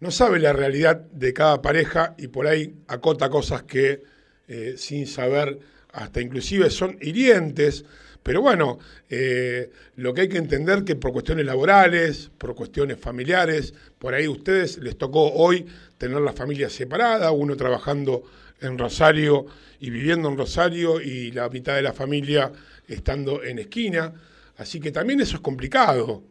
[0.00, 4.02] no sabe la realidad de cada pareja y por ahí acota cosas que
[4.46, 5.58] eh, sin saber
[5.90, 7.86] hasta inclusive son hirientes.
[8.22, 8.78] Pero bueno,
[9.08, 14.26] eh, lo que hay que entender que por cuestiones laborales, por cuestiones familiares, por ahí
[14.26, 15.64] a ustedes les tocó hoy
[15.96, 18.22] tener la familia separada, uno trabajando
[18.60, 19.46] en Rosario
[19.80, 22.52] y viviendo en Rosario y la mitad de la familia
[22.86, 24.12] estando en esquina.
[24.56, 26.22] Así que también eso es complicado.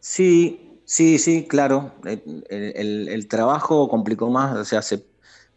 [0.00, 1.94] Sí, sí, sí, claro.
[2.04, 5.06] El, trabajo complicó más, o sea, se-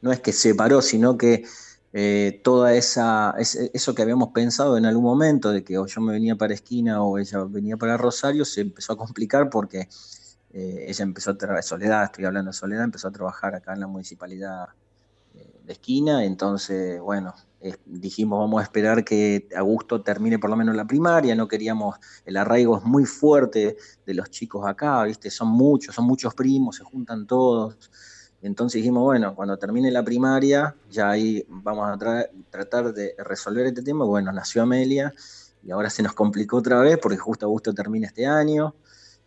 [0.01, 1.45] no es que separó, sino que
[1.93, 6.01] eh, toda esa, ese- eso que habíamos pensado en algún momento, de que o yo
[6.01, 9.87] me venía para esquina o ella venía para Rosario, se empezó a complicar porque
[10.51, 13.81] eh, ella empezó a trabajar, Soledad, estoy hablando de Soledad, empezó a trabajar acá en
[13.81, 14.65] la municipalidad
[15.33, 17.35] eh, de esquina, entonces, bueno,
[17.85, 22.37] dijimos vamos a esperar que Augusto termine por lo menos la primaria, no queríamos, el
[22.37, 25.29] arraigo es muy fuerte de los chicos acá, ¿viste?
[25.29, 27.91] Son muchos, son muchos primos, se juntan todos.
[28.41, 33.67] Entonces dijimos, bueno, cuando termine la primaria, ya ahí vamos a tra- tratar de resolver
[33.67, 34.03] este tema.
[34.05, 35.13] Bueno, nació Amelia
[35.63, 38.73] y ahora se nos complicó otra vez porque justo Augusto termina este año.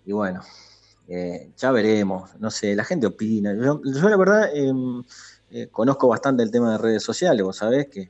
[0.04, 0.40] Y bueno,
[1.06, 3.54] eh, ya veremos, no sé, la gente opina.
[3.54, 5.04] Yo, yo la verdad em,
[5.56, 8.08] eh, conozco bastante el tema de redes sociales, vos sabés que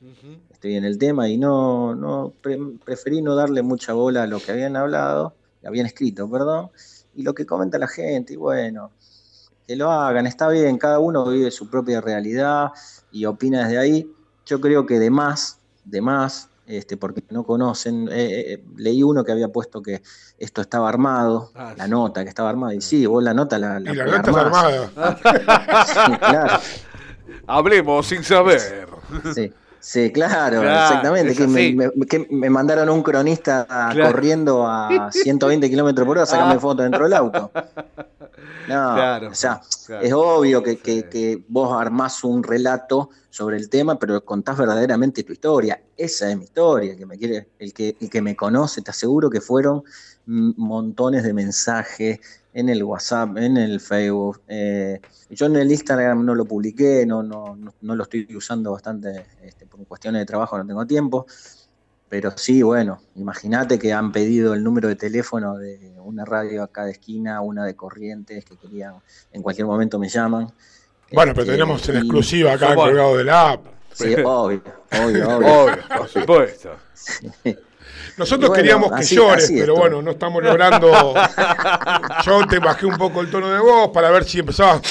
[0.49, 4.39] estoy en el tema y no, no pre- preferí no darle mucha bola a lo
[4.39, 6.71] que habían hablado, habían escrito, perdón,
[7.13, 8.91] y lo que comenta la gente, y bueno,
[9.67, 12.69] que lo hagan, está bien, cada uno vive su propia realidad
[13.11, 14.11] y opina desde ahí.
[14.45, 19.23] Yo creo que de más, de más, este, porque no conocen, eh, eh, leí uno
[19.23, 20.01] que había puesto que
[20.37, 21.89] esto estaba armado, Ah, la sí.
[21.91, 24.37] nota que estaba armada, y sí, vos la nota la, Y la la nota es
[24.37, 24.65] armás.
[24.65, 25.85] armada.
[26.05, 26.59] Sí, claro.
[27.47, 28.59] Hablemos sin saber.
[29.33, 31.35] Sí, sí, claro, Claro, exactamente.
[31.35, 31.75] Que me, así.
[31.75, 34.11] me- que me mandaron un cronista Claro.
[34.11, 36.59] corriendo a 120 kilómetros por hora a sacarme Ah.
[36.59, 37.51] fotos dentro del auto.
[38.67, 39.61] No, Claro, o sea,
[40.01, 41.05] es obvio que, que- Sí.
[41.09, 45.79] que vos armás un relato sobre el tema, pero contás verdaderamente tu historia.
[45.95, 46.93] Esa es mi historia.
[46.93, 49.83] El que me, quiere, el que, el que me conoce, te aseguro que fueron
[50.27, 52.19] montones de mensajes
[52.53, 54.41] en el WhatsApp, en el Facebook.
[54.47, 54.99] eh,
[55.29, 59.65] yo en el Instagram no lo publiqué, no, no, no, lo estoy usando bastante este,
[59.65, 61.25] por cuestiones de trabajo, no tengo tiempo.
[62.07, 66.85] Pero sí, bueno, imagínate que han pedido el número de teléfono de una radio acá
[66.85, 68.95] de esquina, una de Corrientes, que querían,
[69.33, 70.47] en cualquier momento me llaman.
[71.11, 73.65] Bueno, pero Este, tenemos en exclusiva acá colgado de la app.
[73.91, 74.61] Sí, obvio,
[74.91, 75.63] obvio, obvio.
[75.63, 76.69] Obvio, por supuesto.
[78.17, 80.89] Nosotros Bueno, queríamos que así- llores, así pero bueno, no estamos logrando.
[82.25, 84.81] Yo te bajé un poco el tono de voz para ver si empezabas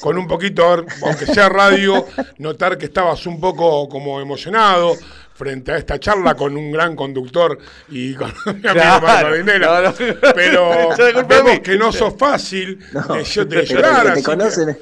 [0.00, 0.64] con un poquito,
[1.02, 2.06] aunque sea radio,
[2.38, 4.96] notar que estabas un poco como emocionado
[5.40, 7.56] frente a esta charla con un gran conductor
[7.88, 9.06] y con mi amigo Claro.
[9.06, 9.66] Marco Dinera.
[9.66, 9.94] No, no.
[10.34, 14.06] Pero vemos que no sos fácil No, de, yo- de pero llorar.
[14.06, 14.78] el que así te conocen,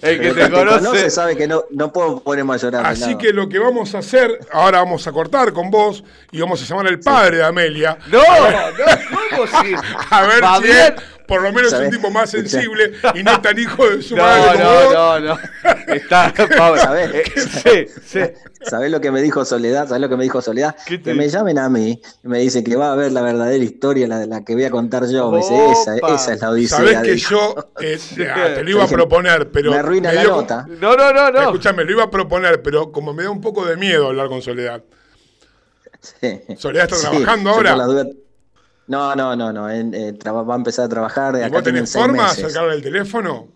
[0.00, 1.10] El que te conoce.
[1.10, 2.86] sabe que no, no puedo ponerme a llorar.
[2.86, 3.18] Así nada.
[3.18, 6.64] que lo que vamos a hacer, ahora vamos a cortar con vos y vamos a
[6.64, 7.98] llamar al padre de Amelia.
[8.06, 8.58] No, no,
[9.30, 9.74] ¿cómo si?
[10.10, 10.68] A ver Va si
[11.28, 11.90] por lo menos un ¿Sabés?
[11.90, 15.38] tipo más sensible y no tan hijo de su madre No, no, no, no.
[15.94, 16.80] Está, Pablo.
[16.80, 17.10] ¿Sabés?
[17.14, 18.20] Eh, Sí, sí.
[18.62, 19.86] ¿Sabés lo que me dijo Soledad?
[19.86, 20.74] ¿Sabés lo que me dijo Soledad?
[20.86, 23.22] ¿Qué te Que me llamen a mí y me dice que va a ver la
[23.22, 25.30] verdadera historia, la de la que voy a contar yo.
[25.30, 26.78] Me dice, esa, esa es la odisea.
[26.78, 27.30] Sabés que dijo.
[27.30, 27.98] yo eh,
[28.34, 29.70] ah, te lo iba a proponer, pero.
[29.70, 30.66] me arruina la dio- nota.
[30.80, 31.40] No, no, no, no.
[31.42, 34.42] Escúchame, lo iba a proponer, pero como me da un poco de miedo hablar con
[34.42, 34.82] Soledad.
[36.00, 36.40] Sí.
[36.56, 37.76] Soledad está Sí, trabajando ahora.
[38.88, 39.70] No, no, no, no.
[39.70, 41.34] en- eh, va a empezar a trabajar.
[41.36, 43.48] ¿Y Acá vos tenés forma de acercarle el teléfono?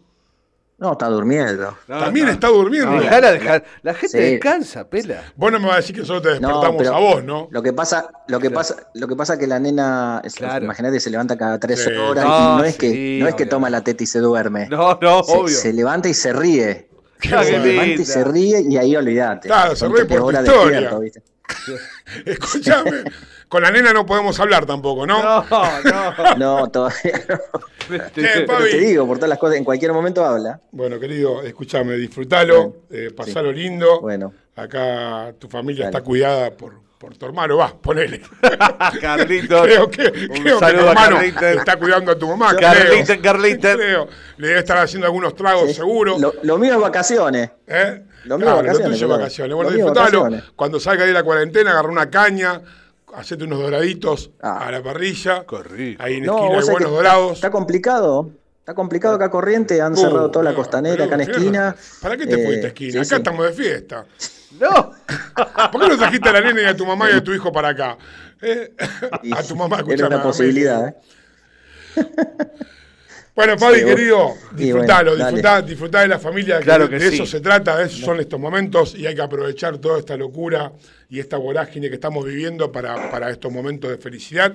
[0.79, 1.79] No, está durmiendo.
[1.87, 2.33] No, También no.
[2.33, 2.91] está durmiendo.
[2.91, 3.63] No, dejala, dejala.
[3.83, 4.25] La gente Sí.
[4.33, 5.23] descansa, pela.
[5.37, 7.47] Vos no me vas a decir que nosotros te No, despertamos pero a vos, ¿no?
[7.53, 10.65] Lo que pasa, lo que pasa, lo que pasa que la nena, Claro.
[10.65, 11.91] imagínate, se levanta cada tres Sí.
[11.93, 14.67] horas No, y no es que, no es que toma la teta y se duerme.
[14.69, 15.57] No, no, se, obvio.
[15.57, 16.89] se levanta y se ríe.
[16.91, 19.47] Ah, qué se levanta y se ríe y ahí olvídate.
[19.47, 20.43] Claro, se ríe por tu historia.
[20.43, 21.23] despierto, ¿viste?
[22.25, 23.05] Escúchame.
[23.49, 25.23] Con la nena no podemos hablar tampoco, ¿no?
[25.23, 25.45] No,
[25.85, 26.37] no.
[26.37, 27.39] No, todavía no.
[28.15, 30.61] Che, Pero te digo, por todas las cosas, en cualquier momento habla.
[30.71, 34.01] Bueno, querido, escúchame, disfrutalo, eh, pasalo lindo.
[34.01, 34.33] Bueno.
[34.57, 35.97] Acá tu familia Dale.
[35.97, 38.23] está cuidada por, por tu hermano, va, ponele.
[39.01, 39.63] Carlitos.
[39.63, 42.55] creo que, creo que tu hermano está cuidando a tu mamá.
[42.57, 43.17] Carlitos.
[43.19, 43.77] Carlitos.
[44.39, 45.75] Le debe estar haciendo algunos tragos, Sí.
[45.75, 46.19] seguro.
[46.19, 47.51] Lo, lo mío es vacaciones.
[47.67, 48.03] ¿Eh?
[48.25, 49.21] Lo mío Claro, vacaciones, Lo tuyo claro.
[49.21, 49.55] vacaciones.
[49.57, 50.21] Bueno, disfrutalo.
[50.23, 50.45] vacaciones.
[50.57, 52.61] Cuando salga de la cuarentena, agarra una caña,
[53.15, 54.67] hacete unos doraditos Ah.
[54.67, 55.45] a la parrilla.
[55.49, 56.03] Qué rico.
[56.03, 57.33] Ahí en No, esquina hay buenos dorados.
[57.33, 58.31] Está complicado.
[58.61, 61.75] Está complicado acá Corriente, han Uh, cerrado toda la no, costanera acá en esquina.
[62.01, 62.93] ¿Para qué te Eh, fuiste a esquina?
[62.93, 63.15] sí, Acá sí.
[63.17, 64.05] estamos de fiesta.
[64.61, 64.93] No.
[65.73, 67.51] ¿Por qué no trajiste a la nena y a tu mamá y a tu hijo
[67.51, 67.97] para acá?
[68.43, 68.73] Eh,
[69.35, 70.15] a tu mamá, Era escuchame.
[70.15, 70.95] una posibilidad, ¿eh?
[73.35, 77.09] Bueno, Fabi, Sí, querido, disfrutalo, bueno, disfrutá, disfrutá de la familia, Claro de, que de
[77.09, 77.15] sí.
[77.15, 80.73] eso se trata, de eso son estos momentos y hay que aprovechar toda esta locura
[81.09, 84.55] y esta vorágine que estamos viviendo para, para estos momentos de felicidad.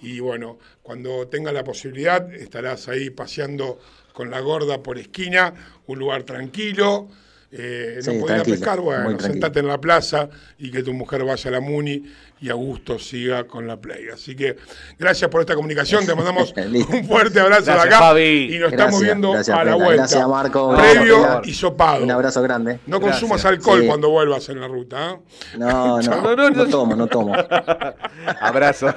[0.00, 3.78] Y bueno, cuando tengas la posibilidad, estarás ahí paseando
[4.12, 5.54] con la gorda por esquina,
[5.86, 7.08] un lugar tranquilo.
[7.50, 10.28] Eh, no Sí, a tranquilo, pescar, bueno, sentate en la plaza
[10.58, 12.02] y que tu mujer vaya a la Muni
[12.40, 14.08] y a gusto siga con la play.
[14.14, 14.56] Así que
[14.98, 16.52] gracias por esta comunicación, te mandamos
[16.90, 18.54] un fuerte abrazo de Gracias, acá Fabi.
[18.54, 19.94] y nos estamos viendo gracias, a la vuelta.
[19.96, 20.76] Gracias, Marco.
[20.76, 22.04] Previo y sopado.
[22.04, 22.78] Un abrazo grande.
[22.86, 23.20] No Gracias.
[23.20, 23.86] consumas alcohol Sí.
[23.86, 25.10] cuando vuelvas en la ruta.
[25.12, 25.18] ¿eh?
[25.58, 26.66] No, no, No, no, no, no.
[26.68, 27.34] tomo, no tomo.
[28.40, 28.94] Abrazo.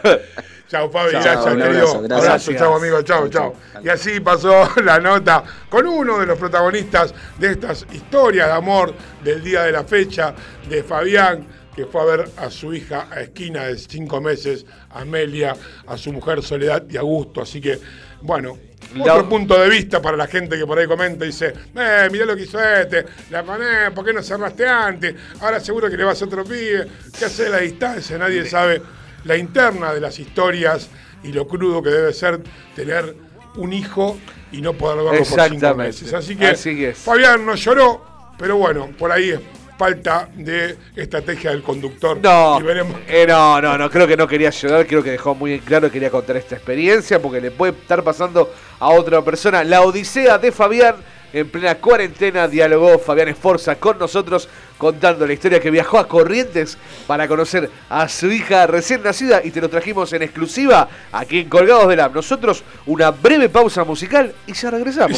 [0.68, 1.68] Chao, Fabi, Chao, gracias, querido.
[1.68, 2.58] abrazo, Abrazo, gracias.
[2.60, 3.54] chao, amigo, chao, chao.
[3.84, 8.94] Y así pasó la nota con uno de los protagonistas de estas historias de amor
[9.24, 10.34] del día de la fecha,
[10.70, 11.46] de Fabián,
[11.76, 15.56] que fue a ver a su hija a esquina de cinco meses, Amelia,
[15.88, 17.42] a su mujer Soledad y Augusto.
[17.42, 17.80] Así que,
[18.22, 18.58] bueno.
[18.96, 22.10] La- Otro punto de vista para la gente que por ahí comenta y dice, eh,
[22.12, 25.16] mirá lo que hizo este, la poné, ¿por qué no cerraste antes?
[25.40, 26.88] Ahora seguro que le vas a otro pibe.
[27.18, 28.18] ¿Qué hace la distancia?
[28.18, 28.82] Nadie sabe
[29.24, 30.90] la interna de las historias
[31.24, 32.42] y lo crudo que debe ser
[32.76, 33.16] tener
[33.56, 34.18] un hijo
[34.52, 36.14] y no poder verlo por cinco meses.
[36.14, 36.92] Así que Así.
[36.94, 38.04] Fabián no lloró,
[38.38, 39.40] pero bueno, por ahí es
[39.82, 42.20] falta de estrategia del conductor.
[42.22, 42.96] No, Y veremos.
[43.08, 45.88] eh, no, no, no, creo que no quería llorar, creo que dejó muy en claro
[45.88, 49.64] que quería contar esta experiencia porque le puede estar pasando a otra persona.
[49.64, 50.98] La odisea de Fabián
[51.34, 54.48] en plena cuarentena dialogó Fabián Esforza con nosotros
[54.78, 56.78] contando la historia que viajó a Corrientes
[57.08, 61.50] para conocer a su hija recién nacida y te lo trajimos en exclusiva aquí en
[61.50, 62.14] Colgados del App.
[62.14, 65.18] Nosotros una breve pausa musical y ya regresamos.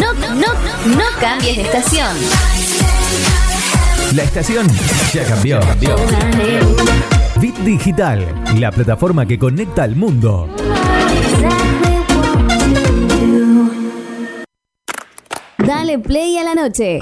[0.00, 0.54] No, no,
[0.96, 2.16] no cambies de estación.
[4.14, 4.66] La estación
[5.14, 5.58] ya cambió.
[7.40, 8.26] Bit Digital,
[8.58, 10.50] la plataforma que conecta al mundo.
[15.56, 16.98] Dale play a la noche.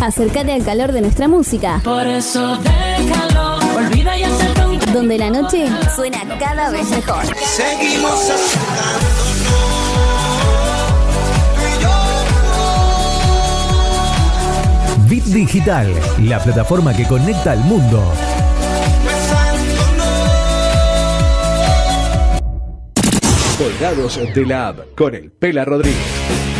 [0.00, 1.80] Acércate al calor de nuestra música.
[1.82, 5.66] Por eso déjalo, olvida y acepta un donde la noche
[5.96, 7.24] suena cada vez mejor.
[7.44, 8.32] Seguimos
[15.08, 15.86] Bit Digital,
[16.24, 18.12] la plataforma que conecta al mundo.
[23.56, 26.57] Colgados de la app con el Pela Rodríguez.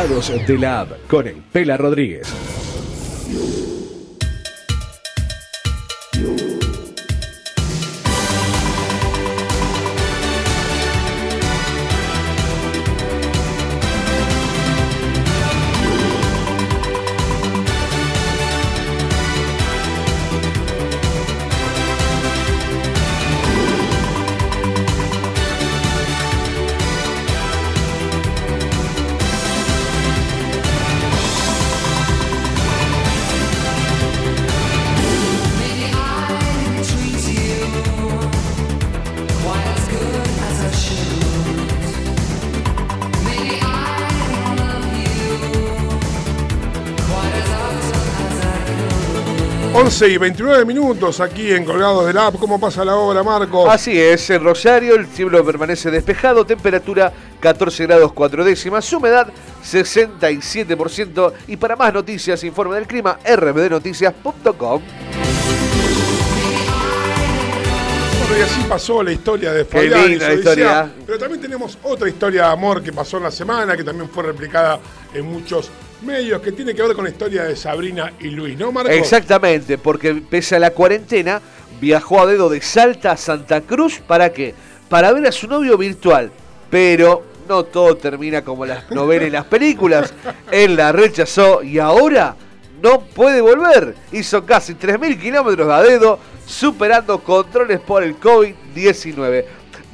[0.00, 2.49] De la app con el Pela Rodríguez.
[50.08, 52.36] Y 29 minutos aquí en Colgados del App.
[52.38, 53.70] ¿Cómo pasa la hora, Marco?
[53.70, 59.28] Así es, en Rosario el cielo permanece despejado, temperatura 14 grados 4 décimas, humedad
[59.62, 64.82] 67% y para más noticias, informe del clima, rbdnoticias.com.
[68.18, 70.90] Bueno, y así pasó la historia de Qué Fabián y su historia.
[71.04, 74.22] Pero también tenemos otra historia de amor que pasó en la semana, que también fue
[74.22, 74.78] replicada
[75.12, 75.70] en muchos
[76.02, 78.90] medios, que tiene que ver con la historia de Sabrina y Luis, ¿no, Marco?
[78.90, 81.40] Exactamente, porque pese a la cuarentena,
[81.80, 84.00] viajó a dedo de Salta a Santa Cruz.
[84.06, 84.54] ¿Para qué?
[84.88, 86.30] Para ver a su novio virtual.
[86.70, 90.12] Pero no todo termina como las novelas y las películas.
[90.52, 92.36] Él la rechazó y ahora
[92.82, 93.94] no puede volver.
[94.12, 99.44] Hizo casi 3.000 kilómetros a dedo, superando controles por el COVID-19.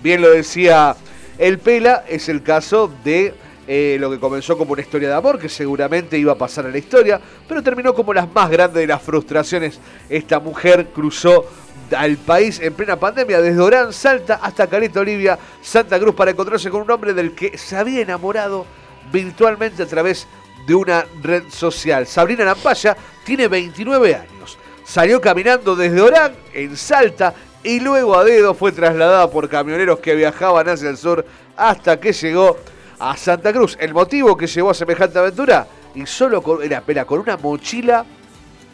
[0.02, 0.94] Bien lo decía
[1.38, 3.34] el Pela, es el caso de
[3.66, 6.68] eh, lo que comenzó como una historia de amor, que seguramente iba a pasar a
[6.68, 9.80] la historia, pero terminó como las más grandes de las frustraciones.
[10.08, 11.46] Esta mujer cruzó
[11.96, 16.70] al país en plena pandemia, desde Orán, Salta hasta Caleta, Olivia, Santa Cruz, para encontrarse
[16.70, 18.66] con un hombre del que se había enamorado
[19.12, 20.26] virtualmente a través
[20.66, 22.06] de una red social.
[22.06, 24.58] Sabrina Lampaya tiene 29 años.
[24.84, 30.14] Salió caminando desde Orán, en Salta, y luego a dedo fue trasladada por camioneros que
[30.14, 31.26] viajaban hacia el sur
[31.56, 32.56] hasta que llegó
[32.98, 33.76] a Santa Cruz.
[33.80, 38.04] El motivo que llevó a semejante aventura, y solo era, era con una mochila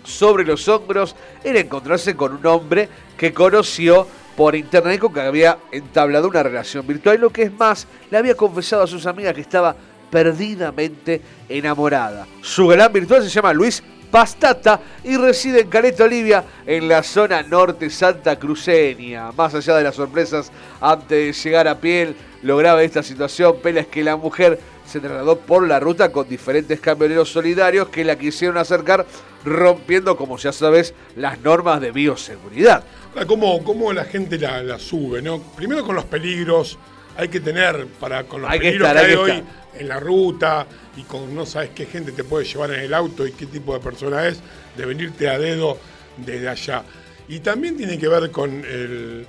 [0.05, 5.59] sobre los hombros, era encontrarse con un hombre que conoció por internet con que había
[5.71, 7.21] entablado una relación virtual.
[7.21, 9.77] Lo que es más, le había confesado a sus amigas que estaba
[10.13, 12.27] perdidamente enamorada.
[12.43, 17.43] Su galán virtual se llama Luis Pastata y reside en Caleta Olivia, en la zona
[17.43, 19.33] norte santa cruceña.
[19.33, 20.53] Más allá de las sorpresas
[20.83, 25.01] antes de llegar a piel, lo grave esta situación, Pela, es que la mujer se
[25.01, 29.07] trasladó por la ruta con diferentes camioneros solidarios que la quisieron acercar,
[29.47, 32.85] rompiendo, como ya sabes, las normas de bioseguridad.
[33.27, 35.23] ¿Cómo, cómo la gente la, la sube?
[35.23, 35.41] ¿no?
[35.41, 36.79] Primero con los peligros,
[37.17, 39.31] hay que tener para con los Hay que peligros estar, que hay hay que hoy
[39.31, 39.81] estar.
[39.81, 40.67] en la ruta
[40.97, 43.75] y con no sabes qué gente te puede llevar en el auto y qué tipo
[43.75, 44.41] de persona es,
[44.77, 45.79] de venirte a dedo
[46.17, 46.85] desde allá.
[47.29, 49.27] Y también tiene que ver con el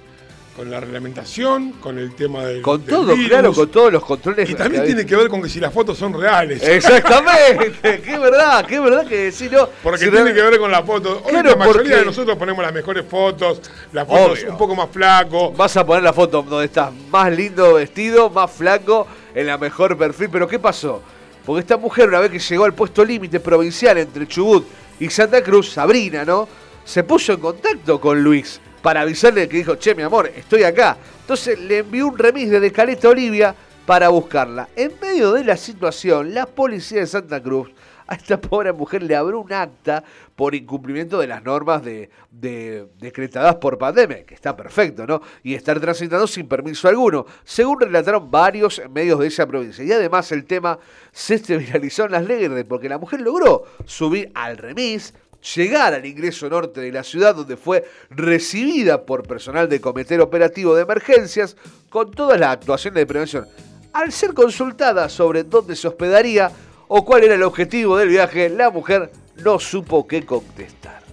[0.55, 3.27] con la reglamentación, con el tema del Con del todo, virus.
[3.29, 4.47] claro, con todos los controles.
[4.49, 6.61] Y también tiene que ver con que si las fotos son reales.
[6.61, 9.67] Exactamente, qué verdad, qué verdad que sí, no.
[9.81, 11.21] Porque Si tiene real- que ver con la foto.
[11.25, 13.61] Hoy Claro, la mayoría porque- de nosotros ponemos las mejores fotos,
[13.91, 14.51] las fotos Obvio.
[14.51, 15.51] un poco más flaco.
[15.53, 19.97] Vas a poner la foto donde estás más lindo vestido, más flaco, en la mejor
[19.97, 20.29] perfil.
[20.31, 21.01] Pero ¿qué pasó?
[21.45, 24.65] Porque esta mujer, una vez que llegó al puesto límite provincial entre Chubut
[24.99, 26.47] y Santa Cruz, Sabrina, ¿no?
[26.85, 30.97] Se puso en contacto con Luis para avisarle que dijo, che, mi amor, estoy acá.
[31.21, 33.55] Entonces le envió un remis desde Caleta Olivia
[33.85, 34.67] para buscarla.
[34.75, 37.71] En medio de la situación, la policía de Santa Cruz
[38.05, 40.03] a esta pobre mujer le abrió un acta
[40.35, 45.21] por incumplimiento de las normas de, de- decretadas por pandemia, que está perfecto, ¿no?
[45.41, 49.85] Y estar transitando sin permiso alguno, según relataron varios medios de esa provincia.
[49.85, 50.77] Y además el tema
[51.13, 55.13] se este viralizó en las redes porque la mujer logró subir al remis,
[55.55, 60.75] llegar al ingreso norte de la ciudad donde fue recibida por personal de Comité Operativo
[60.75, 61.57] de Emergencias
[61.89, 63.47] con todas las actuaciones de prevención.
[63.91, 66.51] Al ser consultada sobre dónde se hospedaría
[66.87, 69.11] o cuál era el objetivo del viaje, la mujer
[69.43, 71.03] no supo qué contestar.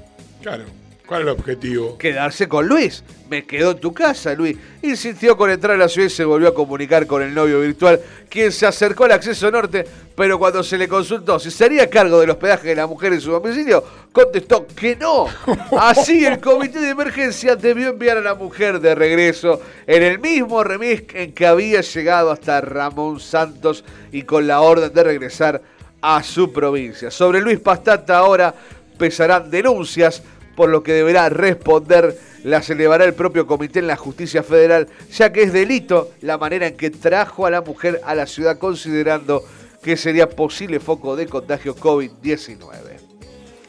[0.40, 0.79] Claro.
[1.10, 1.98] ¿Cuál es el objetivo?
[1.98, 3.02] Quedarse con Luis.
[3.28, 4.56] Me quedo en tu casa, Luis.
[4.80, 8.00] Insistió con entrar a la ciudad y se volvió a comunicar con el novio virtual,
[8.28, 9.84] quien se acercó al acceso norte,
[10.14, 13.20] pero cuando se le consultó si se haría cargo del hospedaje de la mujer en
[13.20, 13.82] su domicilio,
[14.12, 15.26] contestó que no.
[15.80, 20.62] Así el comité de emergencia debió enviar a la mujer de regreso en el mismo
[20.62, 23.82] remis en que había llegado hasta Ramón Santos
[24.12, 25.60] y con la orden de regresar
[26.00, 27.10] a su provincia.
[27.10, 28.54] Sobre Luis Pastata ahora
[28.96, 30.22] pesarán denuncias
[30.60, 35.32] por lo que deberá responder, las elevará el propio comité en la justicia federal, ya
[35.32, 39.42] que es delito la manera en que trajo a la mujer a la ciudad considerando
[39.82, 42.58] que sería posible foco de contagio COVID-19.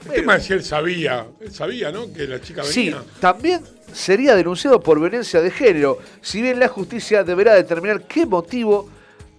[0.07, 2.11] El tema es si él sabía, él sabía, ¿no?
[2.11, 3.03] Que la chica Sí, venía.
[3.21, 3.61] también
[3.93, 8.89] sería denunciado por violencia de género, si bien la justicia deberá determinar qué motivo,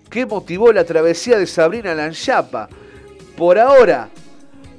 [0.09, 2.71] qué motivó la travesía de Sabrina Lanchapa.
[3.37, 4.09] Por ahora,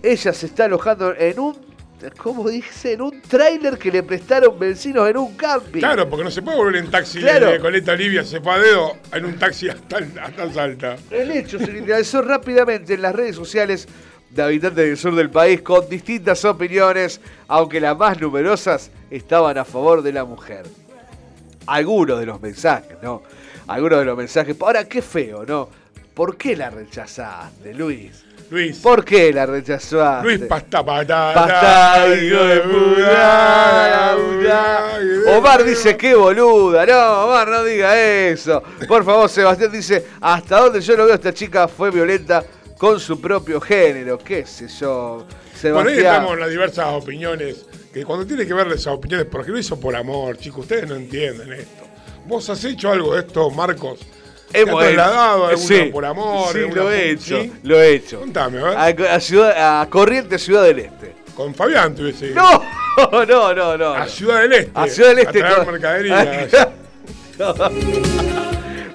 [0.02, 1.73] ella se está alojando en un,
[2.12, 2.94] ¿cómo dice?
[2.94, 5.80] En un tráiler que le prestaron vecinos en un camping.
[5.80, 7.52] Claro, porque no se puede volver en taxi Claro.
[7.52, 10.96] de Coleta Olivia, se fue a dedo en un taxi hasta, hasta Salta.
[11.12, 13.88] El hecho se viralizó rápidamente en las redes sociales
[14.30, 19.66] de habitantes del sur del país con distintas opiniones, aunque las más numerosas estaban a
[19.66, 20.64] favor de la mujer.
[21.68, 23.22] Algunos de los mensajes, ¿no?
[23.68, 24.56] Algunos de los mensajes.
[24.60, 25.70] Ahora, qué feo, ¿no?
[26.14, 28.23] ¿Por qué la rechazaste, Luis?
[28.50, 28.78] Luis.
[28.80, 30.24] ¿Por qué la rechazaste?
[30.26, 32.08] Luis Pasta Patata.
[32.16, 34.16] Hijo de puta.
[35.38, 36.86] Omar dice, qué boluda.
[36.86, 38.62] No, Omar, no diga eso.
[38.88, 42.44] Por favor, Sebastián dice, hasta donde yo lo veo, esta chica fue violenta
[42.78, 44.18] con su propio género.
[44.18, 45.26] ¿Qué sé yo?
[45.26, 45.98] Por ahí Sebastián.
[46.00, 49.80] estamos en las diversas opiniones que cuando tiene que ver esas opiniones, porque lo hizo
[49.80, 51.84] por amor, chicos, ustedes no entienden esto.
[52.26, 54.00] ¿Vos has hecho algo de esto, Marcos?
[54.54, 56.54] ¿Te has Hemos trasladado alguna sí, por amor?
[56.54, 57.54] Sí, lo he hecho, ¿sí?
[57.64, 58.20] lo he hecho.
[58.20, 59.08] Contame, a ver.
[59.08, 61.16] A, a ciudad, a Corrientes, Ciudad del Este.
[61.36, 62.36] Con Fabián tuviese ido.
[62.36, 63.94] No, no, no, no.
[63.94, 64.08] A.
[64.08, 64.72] Ciudad del Este.
[64.76, 65.44] A Ciudad del Este.
[65.44, 66.50] A traer mercadería.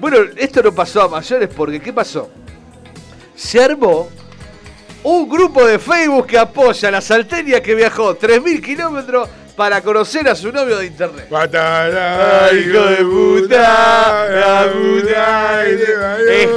[0.00, 2.30] bueno, esto no pasó a mayores porque ¿qué pasó?
[3.34, 4.08] Se armó
[5.02, 9.28] un grupo de Facebook que apoya a la salteña que viajó 3.000 kilómetros
[9.58, 11.26] para conocer a su novio de internet.
[11.28, 15.64] Patara, Ay, hijo de puta, la puta.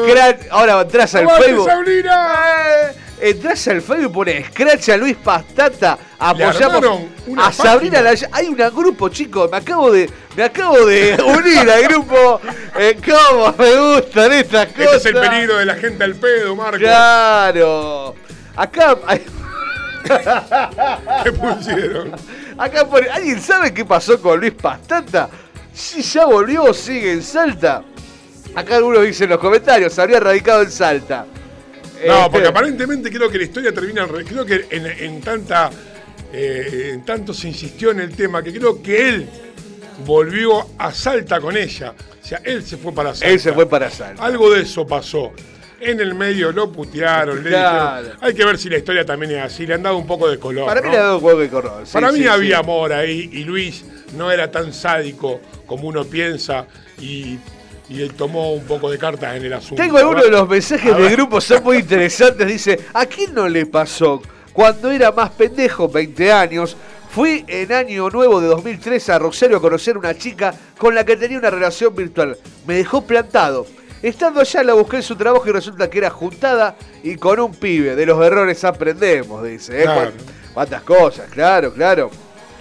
[0.08, 1.70] Scratch, ahora entras al ¡Aguante, Facebook.
[2.06, 7.02] Eh, Entras al Facebook y pones Scratch a Luis Pastata, apoyamos
[7.38, 12.40] a Sabrina Hay un grupo, chicos, me acabo de me acabo de unir al grupo.
[12.78, 14.96] Eh, ¿Cómo me gustan estas Este cosas?
[14.98, 16.78] es el peligro de la gente al pedo, Marco.
[16.78, 18.16] Claro.
[18.56, 19.26] Acá hay-
[21.24, 22.12] ¿Qué pusieron?
[22.62, 25.30] Acá pone, ¿alguien sabe qué pasó con Luis Pastata?
[25.74, 27.84] Si ya volvió o sigue en Salta.
[28.54, 31.26] Acá algunos dicen en los comentarios, se habría radicado en Salta.
[32.06, 34.06] No, Este, porque aparentemente creo que la historia termina.
[34.08, 35.70] Creo que en, en tanta.
[36.34, 39.30] eh, en tanto se insistió en el tema que creo que él
[40.06, 41.94] volvió a Salta con ella.
[42.24, 43.28] O sea, él se fue para Salta.
[43.28, 44.24] Él se fue para Salta.
[44.24, 45.32] Algo de eso pasó.
[45.82, 48.12] En el medio lo putearon, le dijeron.
[48.22, 49.66] Hay que ver si la historia también es así.
[49.66, 50.68] Le han dado un poco de color.
[50.68, 52.64] Para mí le ha dado un huevo de sí, Para mí sí, había sí.
[52.64, 53.84] amor ahí y Luis
[54.16, 56.68] no era tan sádico como uno piensa
[57.00, 57.40] y,
[57.90, 59.82] y él tomó un poco de cartas en el asunto.
[59.82, 62.46] Tengo algunos de los mensajes del grupo, son muy interesantes.
[62.48, 64.22] Dice, ¿a quién no le pasó?
[64.54, 66.78] Cuando era más pendejo, 20 años,
[67.10, 71.18] fui en año nuevo de 2003 a Rosario a conocer una chica con la que
[71.18, 72.38] tenía una relación virtual.
[72.68, 73.66] Me dejó plantado.
[74.02, 77.54] Estando allá la busqué en su trabajo y resulta que era juntada y con un
[77.54, 77.96] pibe.
[77.96, 79.80] De los errores aprendemos, dice.
[79.82, 79.84] ¿eh?
[79.84, 80.12] Claro.
[80.12, 80.14] Cuán-
[80.54, 81.30] ¿Cuántas cosas?
[81.32, 82.10] Claro, claro.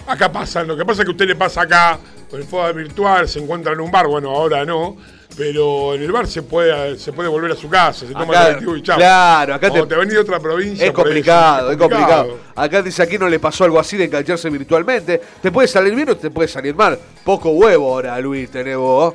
[0.06, 1.98] Acá pasa, lo que pasa es que a usted le pasa acá,
[2.30, 4.96] con el fútbol virtual, se encuentra en un bar, bueno, ahora no,
[5.36, 8.40] pero en el bar se puede, se puede volver a su casa, se toma Acá-
[8.40, 8.96] el colectivo y chao.
[8.96, 10.86] claro, acá Cuando te- te venís de otra provincia.
[10.86, 12.38] Es complicado, es complicado.
[12.54, 15.20] Acá dice aquí no le pasó algo así de engancharse virtualmente.
[15.42, 16.98] Te puede salir bien o te puede salir mal.
[17.24, 19.14] Poco huevo ahora, Luis, tenés vos.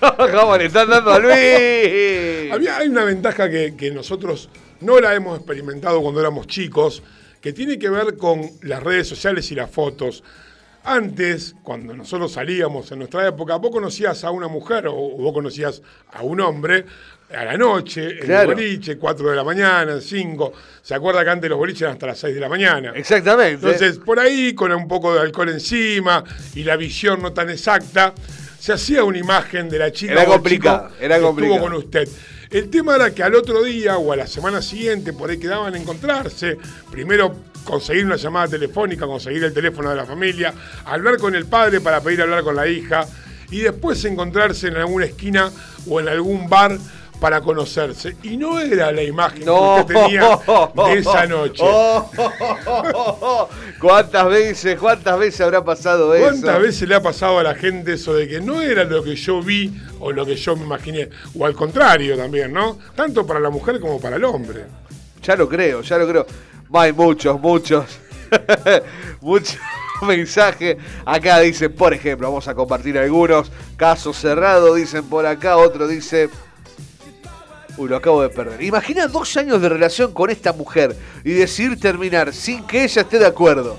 [0.00, 2.52] ¿Cómo le están dando a Luis?
[2.52, 4.48] Había, hay una ventaja que, que nosotros
[4.80, 7.02] no la hemos experimentado cuando éramos chicos,
[7.40, 10.22] que tiene que ver con las redes sociales y las fotos.
[10.82, 15.82] Antes, cuando nosotros salíamos en nuestra época, vos conocías a una mujer o vos conocías
[16.12, 16.86] a un hombre
[17.36, 18.50] a la noche, en Claro.
[18.52, 20.52] el boliche, 4 de la mañana, 5.
[20.82, 22.92] ¿Se acuerda que antes los boliches eran hasta las 6 de la mañana?
[22.96, 23.54] Exactamente.
[23.66, 26.24] Entonces, por ahí, con un poco de alcohol encima
[26.54, 28.14] y la visión no tan exacta,
[28.60, 31.54] se hacía una imagen de la chica Era complicado, era que complicado.
[31.56, 32.08] estuvo con usted.
[32.50, 35.72] El tema era que al otro día o a la semana siguiente por ahí quedaban
[35.74, 36.58] a encontrarse.
[36.90, 37.34] Primero
[37.64, 40.52] conseguir una llamada telefónica, conseguir el teléfono de la familia,
[40.84, 43.06] hablar con el padre para pedir hablar con la hija
[43.50, 45.50] y después encontrarse en alguna esquina
[45.88, 46.76] o en algún bar
[47.20, 48.16] para conocerse.
[48.22, 49.84] Y no era la imagen No.
[49.86, 50.38] que usted tenía
[50.86, 51.62] de esa noche.
[53.80, 56.24] ¿Cuántas veces, cuántas veces habrá pasado eso?
[56.26, 59.16] ¿Cuántas veces le ha pasado a la gente eso de que no era lo que
[59.16, 61.08] yo vi o lo que yo me imaginé?
[61.38, 62.78] O al contrario también, ¿no?
[62.94, 64.64] Tanto para la mujer como para el hombre.
[65.22, 66.26] Ya lo creo, ya lo creo.
[66.72, 67.84] Hay muchos, muchos,
[69.20, 69.58] muchos
[70.06, 70.76] mensajes.
[71.04, 73.50] Acá dicen, por ejemplo, vamos a compartir algunos.
[73.76, 75.56] Caso cerrado, dicen por acá.
[75.56, 76.28] Otro dice.
[77.76, 78.62] Uy, lo acabo de perder.
[78.62, 83.18] Imagina dos años de relación con esta mujer y decidir terminar sin que ella esté
[83.18, 83.78] de acuerdo.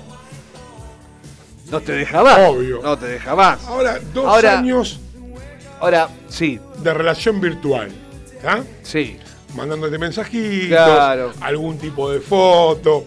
[1.70, 2.38] No te deja más.
[2.50, 2.80] Obvio.
[2.82, 3.64] No te deja más.
[3.66, 4.98] Ahora, dos Ahora- años
[5.80, 7.90] Ahora, sí, de relación virtual.
[8.36, 8.62] ¿Está?
[8.82, 9.18] sí.
[9.56, 11.32] Mandándote mensajitos, Claro.
[11.40, 13.04] algún tipo de foto,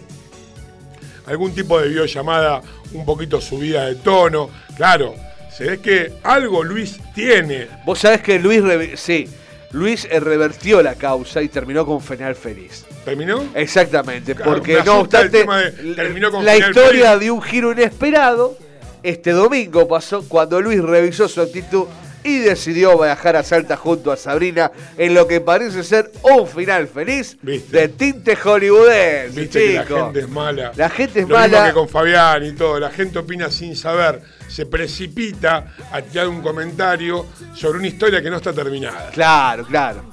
[1.25, 2.61] algún tipo de videollamada
[2.93, 4.49] un poquito subida de tono.
[4.75, 5.15] Claro,
[5.55, 7.67] se ve que algo Luis tiene.
[7.83, 8.61] Vos sabés que Luis,
[8.99, 9.27] sí,
[9.71, 12.85] Luis revertió la causa y terminó con final feliz.
[13.03, 13.43] ¿Terminó?
[13.53, 17.19] Exactamente, Claro, porque no obstante, de terminó con la historia feliz.
[17.19, 18.57] de un giro inesperado,
[19.03, 21.85] este domingo pasó cuando Luis revisó su actitud
[22.25, 26.87] y decidió viajar a Salta junto a Sabrina en lo que parece ser un final
[26.87, 27.77] feliz ¿Viste?
[27.77, 30.71] de tinte hollywoodense, Viste que la gente es mala.
[30.75, 31.67] La gente es Lo mismo mala.
[31.67, 32.79] que con Fabián y todo.
[32.79, 34.21] La gente opina sin saber.
[34.47, 39.09] Se precipita a tirar un comentario sobre una historia que no está terminada.
[39.11, 40.03] Claro, claro.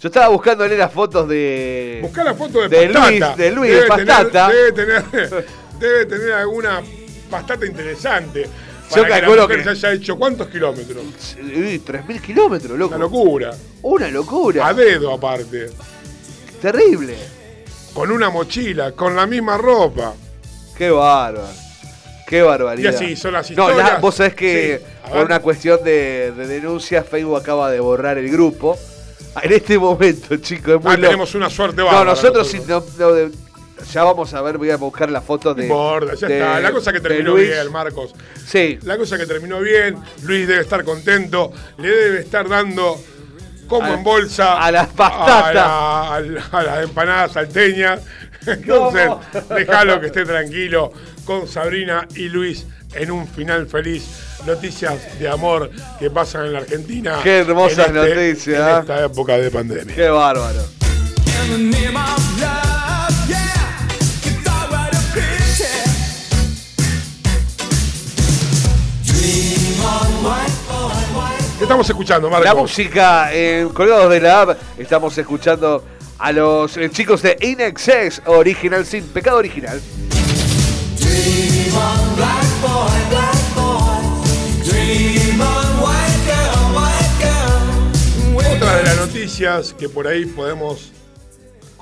[0.00, 2.00] Yo estaba buscándole las fotos de...
[2.02, 2.88] Buscá la foto de, De.
[2.88, 4.48] Luis, de Luis, debe de Pastata.
[4.48, 5.46] Tener, debe, tener,
[5.78, 6.82] debe tener alguna
[7.30, 8.48] pastata interesante.
[8.94, 11.02] Yo Para la calculo mujer que- se haya hecho cuántos kilómetros.
[11.42, 12.94] Uy, 3.000 kilómetros, loco.
[12.94, 13.50] Una locura.
[13.82, 14.66] Una locura.
[14.66, 15.70] A dedo aparte.
[16.60, 17.16] Terrible.
[17.94, 20.14] Con una mochila, con la misma ropa.
[20.76, 21.46] Qué bárbaro.
[22.26, 22.92] Qué barbaridad.
[22.92, 23.92] Y así son las No, historias.
[23.94, 28.16] la- vos sabés que Sí, por una cuestión de, de denuncia, Facebook acaba de borrar
[28.18, 28.78] el grupo.
[29.42, 32.82] En este momento, chicos, es muy Ah, tenemos una suerte No, bárbara nosotros, sí, no-
[32.98, 33.30] no,
[33.90, 35.66] ya vamos a ver, voy a buscar la foto de.
[35.68, 36.60] Borda, ya de- está.
[36.60, 38.14] La cosa que terminó bien, Marcos.
[38.46, 38.78] Sí.
[38.82, 39.96] La cosa que terminó bien.
[40.22, 41.52] Luis debe estar contento.
[41.78, 42.98] Le debe estar dando
[43.68, 45.46] como A- en bolsa a las patatas.
[45.46, 48.00] a, la- a la- a las empanadas salteñas.
[48.46, 49.08] Entonces,
[49.54, 50.92] déjalo que esté tranquilo
[51.24, 54.04] con Sabrina y Luis en un final feliz.
[54.44, 57.20] Noticias de amor que pasan en la Argentina.
[57.22, 58.78] Qué hermosas en este- noticias, En ¿eh?
[58.80, 59.94] esta época de pandemia.
[59.94, 60.58] Qué bárbaro.
[71.62, 72.44] ¿Qué estamos escuchando, Marcos?
[72.44, 74.58] La música en Colgados de la App.
[74.76, 75.84] Estamos escuchando
[76.18, 79.80] a los eh, chicos de In Excess Original Sin Pecado Original.
[88.34, 90.90] Otra de las noticias que por ahí podemos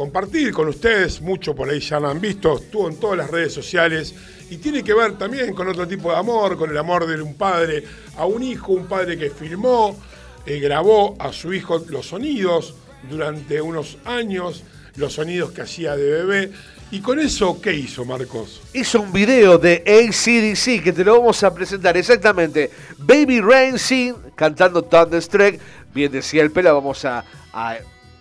[0.01, 3.53] compartir con ustedes, mucho por ahí ya la han visto, estuvo en todas las redes
[3.53, 4.15] sociales
[4.49, 7.35] y tiene que ver también con otro tipo de amor, con el amor de un
[7.35, 7.85] padre
[8.17, 10.01] a un hijo, un padre que filmó,
[10.47, 12.77] eh, grabó a su hijo los sonidos
[13.11, 14.63] durante unos años,
[14.97, 16.51] los sonidos que hacía de bebé.
[16.91, 18.63] Y con eso, ¿qué hizo Marcos?
[18.73, 22.71] Hizo un video de ACDC que te lo vamos a presentar exactamente.
[22.97, 25.61] Baby Rain Sin cantando Thunderstruck.
[25.93, 27.23] Bien decía el Pela, vamos a-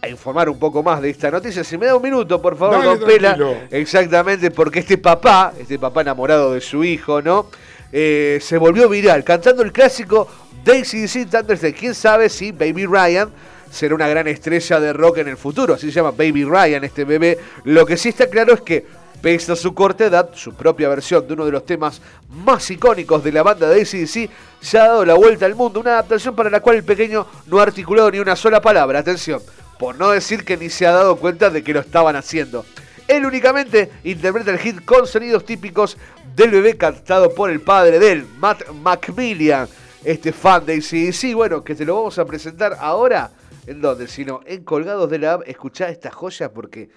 [0.02, 1.64] a informar un poco más de esta noticia.
[1.64, 3.38] Si me da un minuto, por favor, Dale, don Pela.
[3.72, 7.48] Exactamente, porque este papá, este papá enamorado de su hijo, ¿no?
[7.92, 10.28] Eh, se volvió viral cantando el clásico
[10.64, 11.76] de ACDC Thunderstruck.
[11.76, 13.30] ¿Quién sabe si Baby Ryan
[13.70, 15.74] será una gran estrella de rock en el futuro?
[15.74, 17.38] Así se llama Baby Ryan, este bebé.
[17.66, 18.86] Lo que sí está claro es que,
[19.22, 23.24] pese a su corta edad, su propia versión de uno de los temas más icónicos
[23.24, 24.30] de la banda de ACDC
[24.62, 25.80] se ha dado la vuelta al mundo.
[25.80, 29.00] Una adaptación para la cual el pequeño no ha articulado ni una sola palabra.
[29.00, 29.42] Atención,
[29.80, 32.66] por no decir que ni se ha dado cuenta de que lo estaban haciendo.
[33.08, 35.98] Él únicamente interpreta el hit con sonidos típicos
[36.36, 39.68] del bebé cantado por el padre de él, Matt Macmillan,
[40.04, 41.34] este fan de ACDC.
[41.34, 43.32] Bueno, que te lo vamos a presentar ahora.
[43.66, 44.08] ¿En dónde?
[44.08, 45.44] Sino en Colgados de la App.
[45.48, 46.90] Escuchá esta joya porque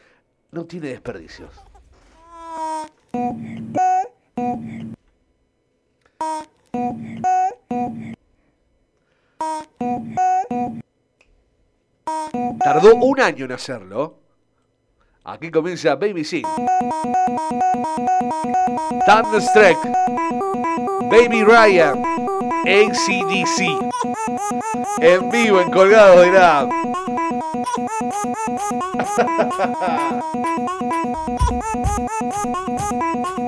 [0.50, 1.50] no tiene desperdicios.
[12.58, 14.18] Tardó un año en hacerlo.
[15.24, 16.46] Aquí comienza Baby Sing.
[19.06, 19.78] Thunderstruck.
[21.10, 22.02] Baby Ryan.
[22.64, 23.78] ACDC.
[25.00, 26.30] En vivo, en colgado de.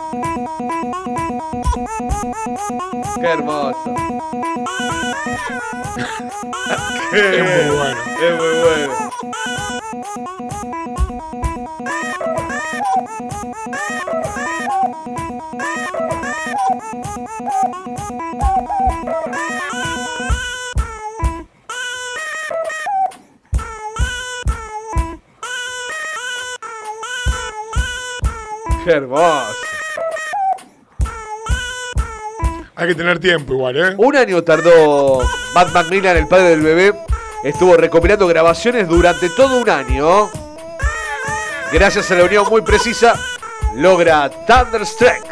[2.45, 3.95] Qué hermoso.
[7.13, 8.01] Es muy bueno.
[8.21, 9.11] Es muy bueno.
[28.85, 29.74] Qué hermoso.
[32.77, 33.95] Hay que tener tiempo igual, ¿eh?
[33.97, 35.23] Un año tardó
[35.55, 36.93] Matt Macmillan, el padre del bebé.
[37.45, 40.29] Estuvo recopilando grabaciones durante todo un año.
[41.73, 43.15] Gracias a la unión muy precisa,
[43.77, 45.24] logra Thunderstruck.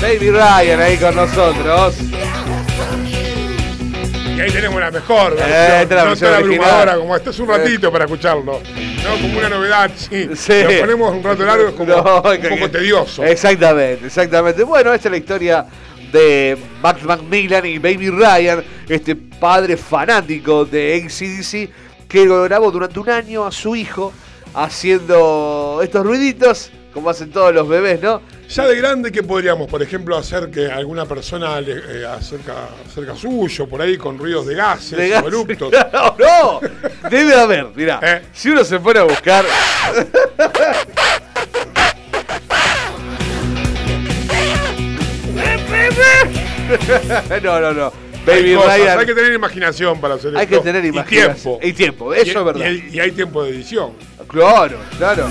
[0.00, 1.96] Baby Ryan ahí con nosotros.
[4.36, 5.50] Y ahí tenemos la mejor versión.
[5.50, 7.30] Eh, la no tan abrumadora como esta.
[7.30, 8.60] Es un ratito para escucharlo.
[9.02, 10.28] No, como una novedad, sí.
[10.34, 10.62] Sí.
[10.62, 13.24] Lo ponemos un rato largo, es como No, un que- poco tedioso.
[13.24, 14.62] Exactamente, exactamente.
[14.64, 15.66] Bueno, esta es la historia
[16.12, 23.10] de Max Macmillan y Baby Ryan, este padre fanático de ACDC que grabó durante un
[23.10, 24.12] año a su hijo
[24.54, 28.22] haciendo estos ruiditos, como hacen todos los bebés, ¿no?
[28.48, 33.14] Ya de grande, ¿qué podríamos, por ejemplo, hacer que alguna persona le, eh, acerca, cerca
[33.16, 35.22] suyo, por ahí, con ruidos de gases De o?
[35.28, 36.60] No, no,
[37.10, 38.22] debe haber, mirá, Eh.
[38.32, 39.44] si uno se pone a buscar...
[47.42, 47.92] no, no, no.
[48.28, 48.98] Hay Baby cosas, Ryan.
[48.98, 50.56] hay que tener imaginación para hacer Hay esto.
[50.58, 51.34] que tener Y imaginación.
[51.34, 51.58] tiempo.
[51.62, 52.60] Y tiempo, eso Y- es verdad.
[52.60, 53.92] Y hay, y hay tiempo de edición.
[54.28, 55.28] Claro, claro.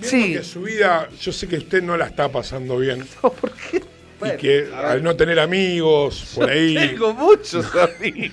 [0.00, 0.32] Sí.
[0.32, 3.06] que su vida, yo sé que usted no la está pasando bien.
[3.20, 3.82] ¿Por qué?
[4.26, 8.32] Y que al no tener amigos por ahí, Tengo muchos amigos.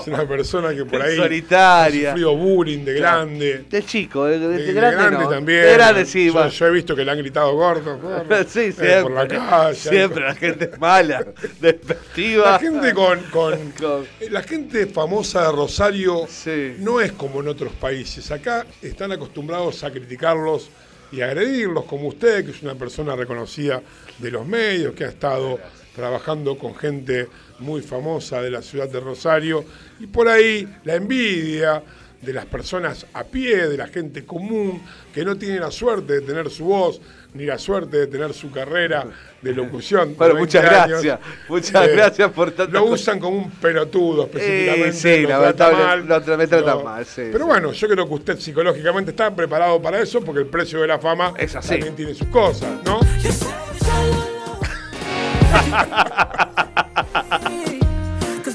[0.00, 2.08] es una persona que por ahí Solitaria.
[2.08, 3.64] ha sufrido bullying de grande.
[3.70, 5.28] De chico, de, de- de De, de grande, grande no.
[5.30, 5.62] también.
[5.62, 8.44] De grande sí, yo, yo he visto que le han gritado gordo, gordo.
[8.48, 9.02] Sí, eh, siempre.
[9.02, 9.74] por la calle.
[9.74, 11.24] Siempre la gente es mala,
[11.60, 12.52] despectiva.
[12.52, 16.76] La gente con, con- Con- la gente famosa de Rosario Sí.
[16.78, 18.30] no es como en otros países.
[18.30, 20.70] Acá están acostumbrados a criticarlos
[21.14, 23.80] y agredirlos, como usted, que es una persona reconocida
[24.18, 25.60] de los medios, que ha estado
[25.94, 27.28] trabajando con gente
[27.60, 29.64] muy famosa de la ciudad de Rosario,
[30.00, 31.82] y por ahí la envidia
[32.20, 34.82] de las personas a pie, de la gente común,
[35.12, 37.00] que no tiene la suerte de tener su voz,
[37.34, 39.06] ni la suerte de tener su carrera
[39.42, 40.14] de locución.
[40.16, 41.02] Bueno, 20 muchas años.
[41.02, 41.18] gracias.
[41.48, 42.72] Muchas Eh, gracias por tanto.
[42.72, 44.88] Lo usan como un pelotudo específicamente.
[44.88, 47.44] Eh, sí, lo lamentable- trata mal, lo tra- me trata mal, sí, Pero sí.
[47.44, 50.98] bueno, yo creo que usted psicológicamente está preparado para eso porque el precio de la
[50.98, 51.70] fama Es así.
[51.70, 53.00] también tiene sus cosas, ¿no?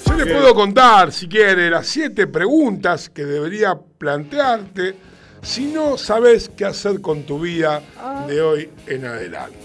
[0.07, 4.95] Yo le puedo contar, si quiere, las siete preguntas que debería plantearte
[5.41, 7.81] si no sabes qué hacer con tu vida
[8.27, 9.57] de hoy en adelante.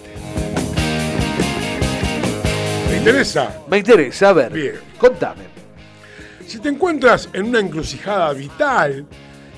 [2.88, 3.60] ¿Te interesa?
[3.68, 4.52] Me interesa, a ver.
[4.52, 4.74] Bien.
[4.98, 5.44] Contame.
[6.46, 9.06] Si te encuentras en una encrucijada vital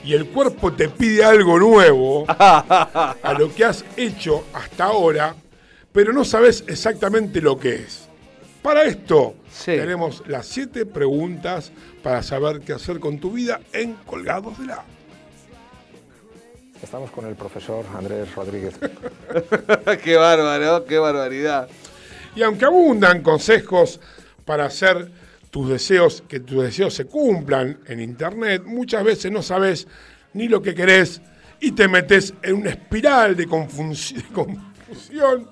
[0.05, 5.35] y el cuerpo te pide algo nuevo a lo que has hecho hasta ahora,
[5.93, 8.09] pero no sabes exactamente lo que es.
[8.63, 9.73] Para esto Sí.
[9.73, 11.73] tenemos las siete preguntas
[12.03, 14.85] para saber qué hacer con tu vida en Colgados de la.
[16.83, 18.75] Estamos con el profesor Andrés Rodríguez.
[20.05, 21.69] qué bárbaro, qué barbaridad.
[22.35, 24.01] Y aunque abundan consejos
[24.45, 25.11] para hacer
[25.51, 29.89] tus deseos, que tus deseos se cumplan en internet, muchas veces no sabes
[30.35, 31.21] ni lo que querés
[31.61, 35.49] y te metes en una espiral de confusi- de confusión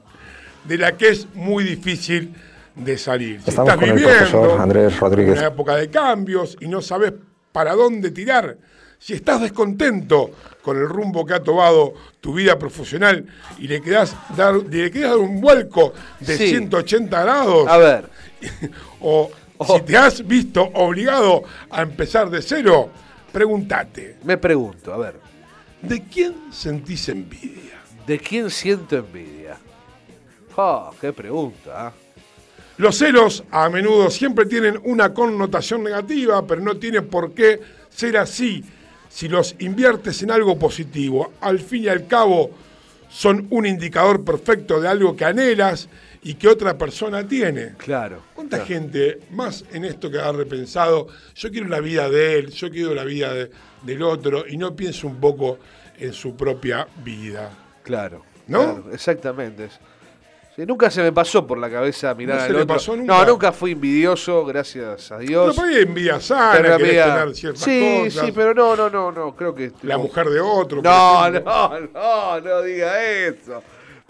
[0.65, 2.35] de la que es muy difícil
[2.75, 3.41] de salir.
[3.43, 5.39] Si Estamos estás con el viviendo profesor Andrés Rodríguez.
[5.39, 7.13] una época de cambios y no sabes
[7.51, 8.59] para dónde tirar,
[9.05, 10.31] si estás descontento
[10.63, 13.27] con el rumbo que ha tomado tu vida profesional
[13.59, 16.49] y le querás dar, le querés dar un vuelco de Sí.
[16.49, 18.09] 180 grados, A ver.
[19.01, 19.31] o
[19.67, 22.89] si te has visto obligado a empezar de cero,
[23.31, 25.21] pregúntate, Me pregunto, a ver.
[25.83, 27.83] ¿de quién sentís envidia?
[28.07, 29.59] ¿De quién siento envidia?
[30.57, 31.89] Ah, qué pregunta.
[31.89, 31.93] ¿ah?
[32.79, 37.61] Los celos a menudo siempre tienen una connotación negativa, pero no tiene por qué
[37.91, 38.65] ser así
[39.15, 41.35] si los inviertes en algo positivo.
[41.41, 42.51] Al fin y al cabo,
[43.09, 45.89] son un indicador perfecto de algo que anhelas
[46.25, 47.75] y que otra persona tiene.
[47.77, 48.23] Claro.
[48.35, 48.67] ¿Cuánta claro.
[48.67, 52.93] gente, más en esto que ha repensado, yo quiero la vida de él, yo quiero
[52.93, 53.51] la vida de-
[53.83, 55.61] del otro y no pienso un poco
[55.97, 57.53] en su propia vida?
[57.85, 58.25] Claro.
[58.49, 58.59] ¿No?
[58.83, 59.69] claro, exactamente.
[60.57, 62.67] Sí, nunca se me pasó por la cabeza mirar ¿No se al otro.
[62.69, 63.13] pasó nunca?
[63.13, 65.57] No, nunca fui envidioso, gracias a Pero Dios.
[65.57, 68.27] por ahí envidia sana, Pero tener ciertas sí, cosas.
[68.27, 69.73] sí, pero no, no, no, no, creo que...
[69.83, 70.81] La mujer de otro.
[70.81, 71.41] No, no,
[71.93, 73.63] no, no diga eso.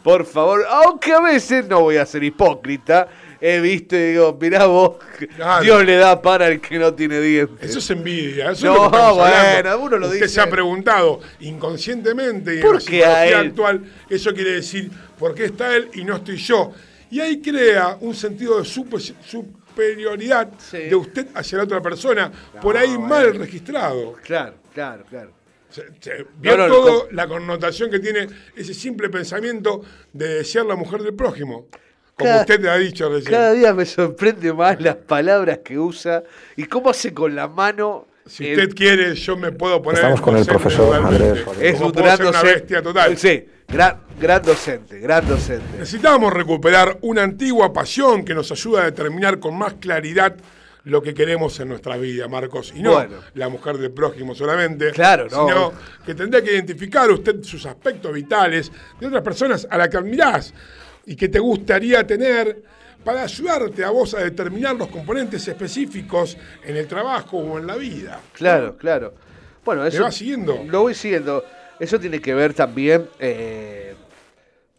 [0.02, 3.08] Por favor, aunque a veces no voy a ser hipócrita,
[3.40, 4.96] he visto y digo, mirá vos,
[5.36, 5.62] Claro.
[5.64, 7.70] Dios le da pan al que no tiene dientes.
[7.70, 10.28] Eso es envidia, eso No, es lo bueno, uno lo Usted dice.
[10.28, 13.34] se ha preguntado inconscientemente y en ¿Por la él?
[13.48, 16.72] actual eso quiere decir ¿por qué está él y no estoy yo?
[17.10, 20.78] Y ahí crea un sentido de super- superioridad Sí.
[20.78, 22.30] de usted hacia la otra persona,
[22.60, 24.14] por ahí mal registrado.
[24.22, 25.32] Claro, claro, claro.
[25.70, 29.82] Se- se- vio No, no, todo la connotación que tiene ese simple pensamiento
[30.12, 31.66] de desear la mujer del prójimo.
[32.16, 33.32] como Cada- usted ha dicho recién.
[33.32, 36.22] Cada día me sorprende más las palabras que usa
[36.56, 38.06] y cómo hace con la mano.
[38.26, 39.98] Si usted quiere, yo me puedo poner.
[40.00, 40.96] Estamos con el profesor.
[40.96, 43.16] Andrés es un gran ser una bestia total.
[43.18, 45.78] Sí, gran, gran docente, gran docente.
[45.78, 50.36] Necesitamos recuperar una antigua pasión que nos ayuda a determinar con más claridad
[50.84, 52.72] lo que queremos en nuestra vida, Marcos.
[52.74, 53.16] Y no Bueno.
[53.34, 54.90] la mujer del prójimo solamente.
[54.90, 55.46] Claro, no.
[55.48, 55.72] Sino
[56.04, 58.70] que tendrá que identificar usted sus aspectos vitales
[59.00, 60.52] de otras personas a las que admirás
[61.06, 62.62] y que te gustaría tener
[63.04, 67.76] para ayudarte a vos a determinar los componentes específicos en el trabajo o en la
[67.76, 68.20] vida.
[68.32, 69.14] Claro, claro.
[69.64, 70.02] Bueno, eso.
[70.02, 70.58] va siguiendo?
[70.66, 71.44] Lo voy siguiendo.
[71.78, 73.94] Eso tiene que ver también eh,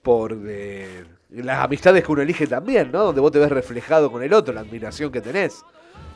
[0.01, 3.03] por eh, las amistades que uno elige también, ¿no?
[3.05, 5.61] Donde vos te ves reflejado con el otro, la admiración que tenés,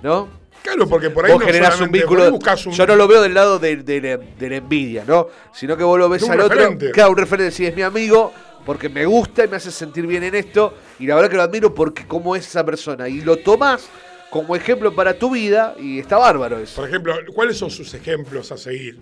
[0.04, 0.28] ¿no?
[0.62, 2.34] Claro, porque por ahí vos no generás un vínculo.
[2.34, 5.28] un- Yo no lo veo del lado de, de la- de la envidia, ¿no?
[5.54, 6.86] Sino que vos lo ves al referente.
[6.88, 6.94] otro.
[6.94, 8.34] Claro, un referente, si es mi amigo,
[8.66, 10.74] porque me gusta y me hace sentir bien en esto.
[11.00, 13.08] Y la verdad que lo admiro porque cómo es esa persona.
[13.10, 13.90] Y lo tomás
[14.30, 16.76] como ejemplo para tu vida y está bárbaro eso.
[16.82, 19.00] Por ejemplo, ¿cuáles son sus ejemplos a seguir?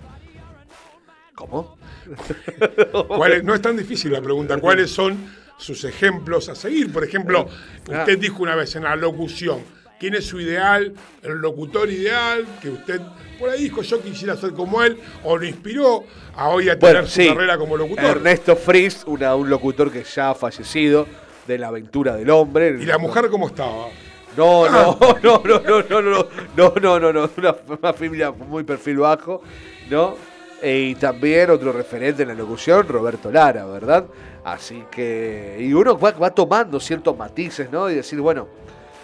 [1.36, 1.78] ¿Cómo?
[3.08, 4.58] ¿Cuáles- no es tan difícil la pregunta.
[4.58, 5.18] ¿Cuáles son
[5.58, 6.92] sus ejemplos a seguir?
[6.92, 7.48] Por ejemplo,
[7.92, 8.00] Ah.
[8.00, 9.60] usted dijo una vez en la locución,
[10.00, 10.94] ¿quién es su ideal,
[11.24, 12.46] el locutor ideal?
[12.62, 13.02] Que usted
[13.40, 16.04] por ahí dijo, yo quisiera ser como él, o lo inspiró
[16.36, 17.28] a hoy a tener Bueno, su sí.
[17.28, 18.04] carrera como locutor.
[18.06, 21.06] Ernesto Fries, una- un locutor que ya ha fallecido
[21.46, 22.76] de la aventura del hombre.
[22.80, 23.88] ¿Y la mujer cómo estaba?
[24.36, 28.64] No, no, no, no, no, no, no, no, no, no, no, una, una familia muy
[28.64, 29.42] perfil bajo,
[29.90, 30.16] ¿no?
[30.62, 34.06] E- y también otro referente en la locución, Roberto Lara, ¿verdad?
[34.44, 37.88] Así que, y uno va, va tomando ciertos matices, ¿no?
[37.90, 38.48] Y decir, bueno,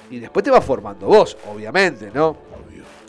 [0.10, 2.36] y después te va formando vos, obviamente, ¿no?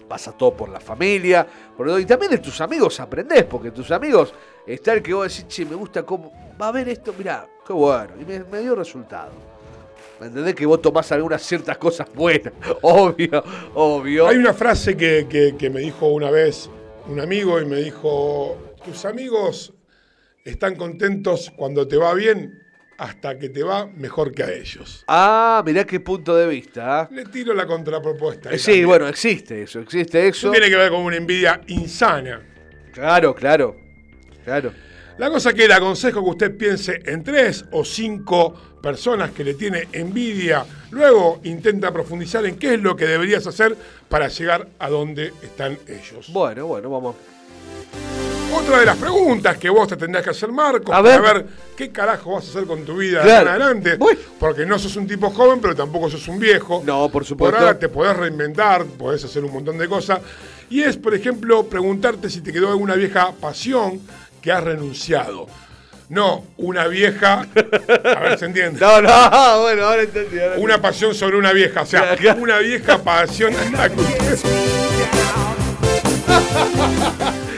[0.08, 1.46] Pasa todo por la familia,
[1.76, 4.34] por todo, y también de tus amigos aprendés, porque tus amigos,
[4.66, 7.72] está el que vos decís, che, me gusta cómo, va a ver esto, mirá, qué
[7.72, 9.32] bueno, y me, dio resultado.
[10.20, 10.54] ¿Me entendés?
[10.54, 12.52] Que vos tomás algunas ciertas cosas buenas.
[12.82, 13.42] Obvio,
[13.74, 14.28] obvio.
[14.28, 16.70] Hay una frase que- que me dijo una vez
[17.08, 19.72] un amigo y me dijo, tus amigos
[20.44, 22.63] están contentos cuando te va bien
[22.98, 25.04] hasta que te va mejor que a ellos.
[25.06, 27.00] Ah, mirá qué punto de vista.
[27.00, 27.08] ¿ah?
[27.10, 28.50] Le tiro la contrapropuesta.
[28.50, 28.86] ahí Sí, también.
[28.86, 30.48] bueno, existe eso, existe eso.
[30.48, 32.40] Eso tiene que ver con una envidia insana.
[32.92, 33.76] Claro, claro,
[34.44, 34.72] claro.
[35.18, 38.52] La cosa que le aconsejo que usted piense en tres o cinco
[38.82, 40.64] personas que le tiene envidia.
[40.90, 43.76] Luego intenta profundizar en qué es lo que deberías hacer
[44.08, 46.30] para llegar a donde están ellos.
[46.32, 47.16] Bueno, bueno, vamos.
[48.54, 51.34] Otra de las preguntas que vos te tendrás que hacer, Marcos, A para ver.
[51.34, 53.42] ver qué carajo vas a hacer con tu vida Claro.
[53.42, 53.96] en adelante.
[53.96, 54.16] Voy.
[54.38, 56.82] Porque no sos un tipo joven, pero tampoco sos un viejo.
[56.86, 57.56] No, por supuesto.
[57.56, 60.20] Por ahora te podés reinventar, podés hacer un montón de cosas.
[60.70, 64.00] Y es, por ejemplo, preguntarte si te quedó alguna vieja pasión
[64.40, 65.46] que has renunciado.
[66.08, 67.46] No, una vieja.
[68.14, 68.78] A ver, ¿se entiende?
[68.84, 69.08] No, no,
[69.62, 70.38] bueno, ahora entendí.
[70.38, 71.82] ahora Una pasión sobre una vieja.
[71.82, 73.52] O sea, una vieja pasión.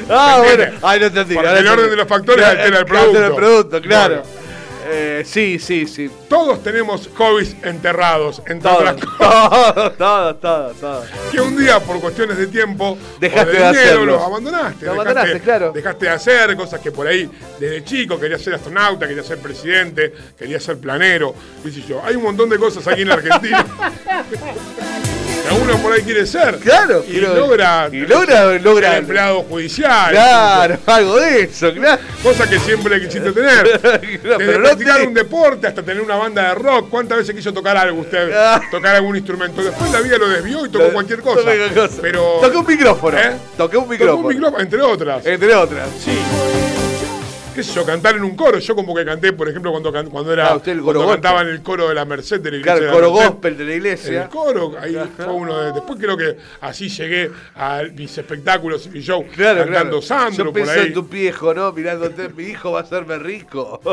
[0.08, 0.78] Ah, ¿Me bueno.
[0.82, 1.34] Ay, no entendí.
[1.34, 3.36] Porque el orden de los factores Claro, altera el altera el producto.
[3.36, 4.14] producto, claro.
[4.22, 4.46] Bueno.
[4.88, 6.08] Eh, sí, sí, sí.
[6.28, 9.18] Todos tenemos hobbies enterrados, entre Todo, otras cosas.
[9.18, 11.04] todo, todo, todo, todo.
[11.32, 14.04] Que un día, por cuestiones de tiempo, Dejaste o de de dinero, hacerlo.
[14.12, 14.86] los abandonaste.
[14.86, 15.72] Lo abandonaste, claro.
[15.72, 17.28] Dejaste de hacer cosas que por ahí,
[17.58, 21.34] desde chico, quería ser astronauta, quería ser presidente, quería ser planero,
[21.64, 22.00] qué sé yo.
[22.04, 23.66] Hay un montón de cosas aquí en la Argentina.
[25.54, 26.56] uno por ahí quiere ser.
[26.58, 30.10] Claro, Y logra, y logra- logra- ser empleado judicial.
[30.10, 32.00] Claro, algo de eso, claro.
[32.22, 33.80] Cosa que siempre quisiste tener.
[33.80, 36.88] Claro, Desde pero practicar un deporte hasta tener una banda de rock.
[36.90, 38.32] ¿Cuántas veces quiso tocar algo usted?
[38.34, 38.60] Ah.
[38.70, 39.62] Tocar algún instrumento.
[39.62, 41.40] Después la vida lo desvió y tocó cualquier cosa.
[41.42, 41.98] Toqué cosa.
[42.00, 42.38] Pero.
[42.40, 43.18] Toqué un micrófono.
[43.18, 43.32] ¿Eh?
[43.56, 44.28] Toqué un Tocó micrófono.
[44.28, 45.26] un micrófono, entre otras.
[45.26, 45.88] Entre otras.
[46.04, 46.18] Sí.
[47.56, 47.86] ¿Qué sé yo?
[47.86, 48.58] Cantar en un coro.
[48.58, 50.48] Yo como que canté, por ejemplo, cuando, can- cuando era.
[50.48, 52.74] Ah, usted el cuando cantaba en el coro de la Merced de la iglesia.
[52.80, 53.28] Claro, el coro Merced.
[53.30, 54.22] gospel de la iglesia.
[54.24, 55.72] el coro, ahí fue uno de.
[55.72, 59.24] Después creo que así llegué a mis espectáculos y mi show.
[59.34, 60.02] Claro, cantando claro.
[60.02, 60.86] Sandro Yo por pensé ahí.
[60.88, 61.72] en tu viejo, ¿no?
[61.72, 63.80] Mirándote, mi hijo va a hacerme rico.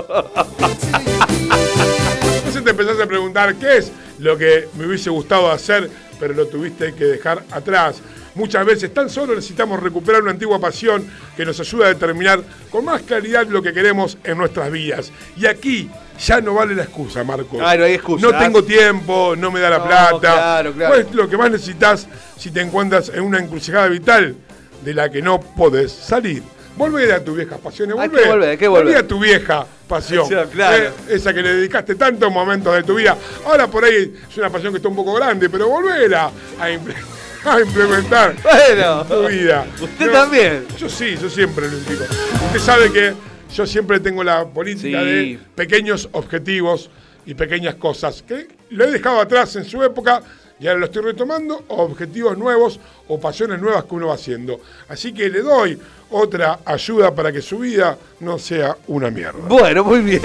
[2.35, 6.47] Entonces te empezás a preguntar qué es lo que me hubiese gustado hacer, pero lo
[6.47, 8.01] tuviste que dejar atrás.
[8.35, 11.05] Muchas veces tan solo necesitamos recuperar una antigua pasión
[11.37, 12.41] que nos ayuda a determinar
[12.71, 15.11] con más claridad lo que queremos en nuestras vidas.
[15.37, 15.89] Y aquí
[16.25, 17.59] ya no vale la excusa, Marco.
[17.61, 18.25] Ah, no hay excusa.
[18.27, 20.19] No tengo tiempo, no me da la No, plata.
[20.19, 20.93] claro, claro.
[20.95, 22.07] Pues lo que más necesitas
[22.37, 24.35] si te encuentras en una encrucijada vital
[24.83, 26.41] de la que no podés salir.
[26.75, 28.27] Volver a tus viejas pasiones, volver.
[28.27, 28.97] volver, que volver.
[28.97, 30.27] A tu vieja pasión.
[30.27, 30.85] Sí, claro.
[30.85, 33.15] Eh, esa que le dedicaste tantos momentos de tu vida.
[33.45, 36.95] Ahora por ahí es una pasión que está un poco grande, pero volvela a, imple-
[37.45, 39.01] a implementar Bueno.
[39.01, 39.65] en tu vida.
[39.81, 40.65] Usted también.
[40.77, 42.03] Yo sí, yo siempre lo digo.
[42.47, 43.13] Usted sabe que
[43.53, 45.05] yo siempre tengo la política Sí.
[45.05, 46.89] de pequeños objetivos
[47.25, 50.21] y pequeñas cosas que lo he dejado atrás en su época
[50.59, 54.61] y ahora lo estoy retomando, objetivos nuevos o pasiones nuevas que uno va haciendo.
[54.87, 55.77] Así que le doy
[56.11, 59.39] otra ayuda para que su vida no sea una mierda.
[59.47, 60.21] Bueno, muy bien.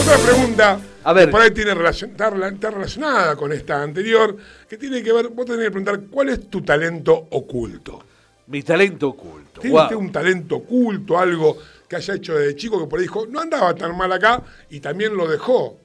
[0.00, 1.26] Otra pregunta, A ver.
[1.26, 4.36] que por ahí tiene relacion- está, rela- está relacionada con esta anterior,
[4.68, 8.02] que tiene que ver, vos tenés que preguntar, ¿cuál es tu talento oculto?
[8.46, 9.60] Mi talento oculto.
[9.60, 11.56] ¿Tiene usted un talento oculto, algo
[11.88, 14.80] que haya hecho desde chico que por ahí dijo, no andaba tan mal acá y
[14.80, 15.76] también lo dejó?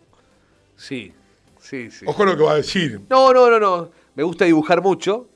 [0.75, 1.13] Sí,
[1.59, 2.05] sí, sí.
[2.07, 3.01] Ojo lo que va a decir.
[3.09, 3.91] No, no, no, no.
[4.15, 5.29] Me gusta dibujar mucho.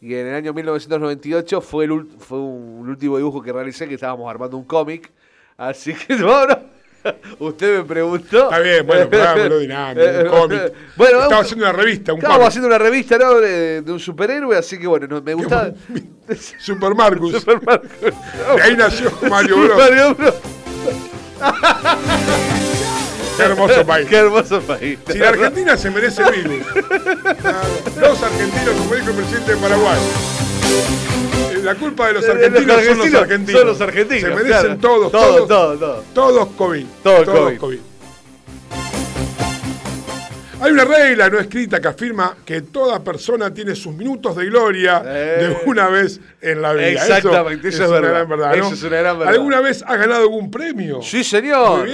[0.00, 4.28] Y en el año 1998 fue, el fue un último dibujo que realicé, que estábamos
[4.30, 5.10] armando un cómic.
[5.56, 6.75] Así que, no, no.
[7.38, 8.44] Usted me preguntó.
[8.44, 10.72] Está bien, bueno, pero dinámico, un cómic.
[10.96, 13.34] Bueno, Estaba un- haciendo una revista, un Estábamos haciendo una revista, ¿no?
[13.40, 15.70] De, de un superhéroe, así que bueno, no, me gustaba.
[16.58, 17.32] Super Marcus.
[17.40, 17.90] Super Marcus.
[18.00, 19.78] De ahí nació Mario Bros.
[19.78, 20.34] Mario Bros.
[23.36, 24.08] Qué hermoso país.
[24.08, 24.98] Qué hermoso país.
[25.10, 26.64] Si la Argentina se merece virus.
[28.00, 29.98] Los argentinos, como dijo el presidente de Paraguay.
[31.70, 33.58] Eh, La culpa de los argentinos son los argentinos, argentinos.
[33.60, 36.04] son los argentinos, Se merecen todos, Todo, todos, todo, todo.
[36.14, 36.86] todos COVID.
[37.02, 37.78] Todo todos COVID.
[40.58, 45.02] Hay una regla no escrita que afirma que toda persona tiene sus minutos de gloria
[45.04, 45.36] Eh.
[45.64, 46.88] de una vez en la vida.
[46.92, 48.24] Exactamente, eso es una verdad.
[48.24, 48.48] una
[48.88, 49.28] gran verdad.
[49.28, 51.02] ¿Alguna vez has ganado algún premio?
[51.02, 51.80] Sí, señor.
[51.86, 51.90] Muy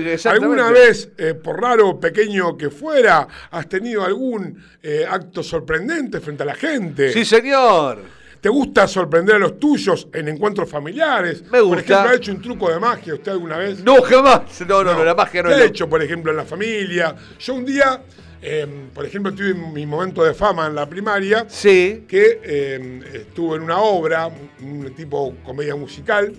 [0.00, 0.18] bien.
[0.24, 6.20] ¿Alguna vez, eh, por raro o pequeño que fuera, has tenido algún eh, acto sorprendente
[6.20, 7.12] frente a la gente?
[7.12, 7.98] Sí, señor.
[8.40, 11.42] ¿Te gusta sorprender a los tuyos en encuentros familiares?
[11.42, 11.80] Me Por gusta.
[11.82, 13.84] ejemplo, ¿ha hecho un truco de magia usted alguna vez?
[13.84, 14.42] No, jamás.
[14.66, 16.44] No, no, no, la magia no ¿Qué es ha lo- hecho, por ejemplo, en la
[16.46, 17.14] familia?
[17.38, 18.02] Yo un día,
[18.40, 21.44] eh, por ejemplo, tuve mi momento de fama en la primaria.
[21.48, 22.06] Sí.
[22.08, 24.30] Que eh, estuve en una obra,
[24.62, 26.32] un, tipo comedia musical,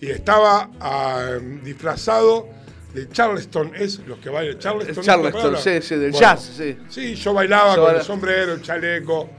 [0.00, 1.30] y estaba ah,
[1.62, 2.48] disfrazado
[2.92, 4.90] de Charleston, ¿es los que bailan Charleston?
[4.90, 6.76] ¿es la Charleston, sí, sí, del Bueno, jazz, sí.
[6.88, 9.30] Sí, yo bailaba con el sombrero, el chaleco.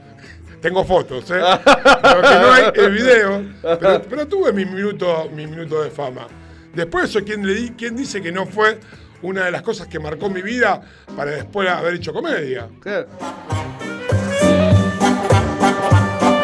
[0.60, 1.38] Tengo fotos, ¿eh?
[1.38, 3.42] Lo que no hay el video.
[3.62, 6.26] Pero, pero tuve mi minuto, mi minuto de fama.
[6.74, 8.78] Después, eso, ¿quién, le di- ¿quién dice que no fue
[9.22, 10.80] una de las cosas que marcó mi vida
[11.16, 12.68] para después haber hecho comedia?
[12.82, 13.06] ¿Qué?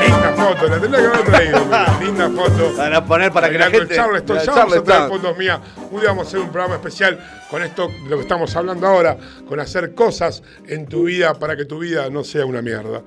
[0.01, 1.65] Linda foto, la tendría que haber traído.
[1.65, 2.73] mira, linda foto.
[2.77, 3.95] Para poner para que la gente.
[3.95, 5.61] Charleston, la ya vamos a traer fotos mías.
[5.91, 7.19] Un día vamos a hacer un programa especial
[7.51, 9.17] con esto de lo que estamos hablando ahora,
[9.49, 13.03] con hacer cosas en tu vida para que tu vida no sea una mierda.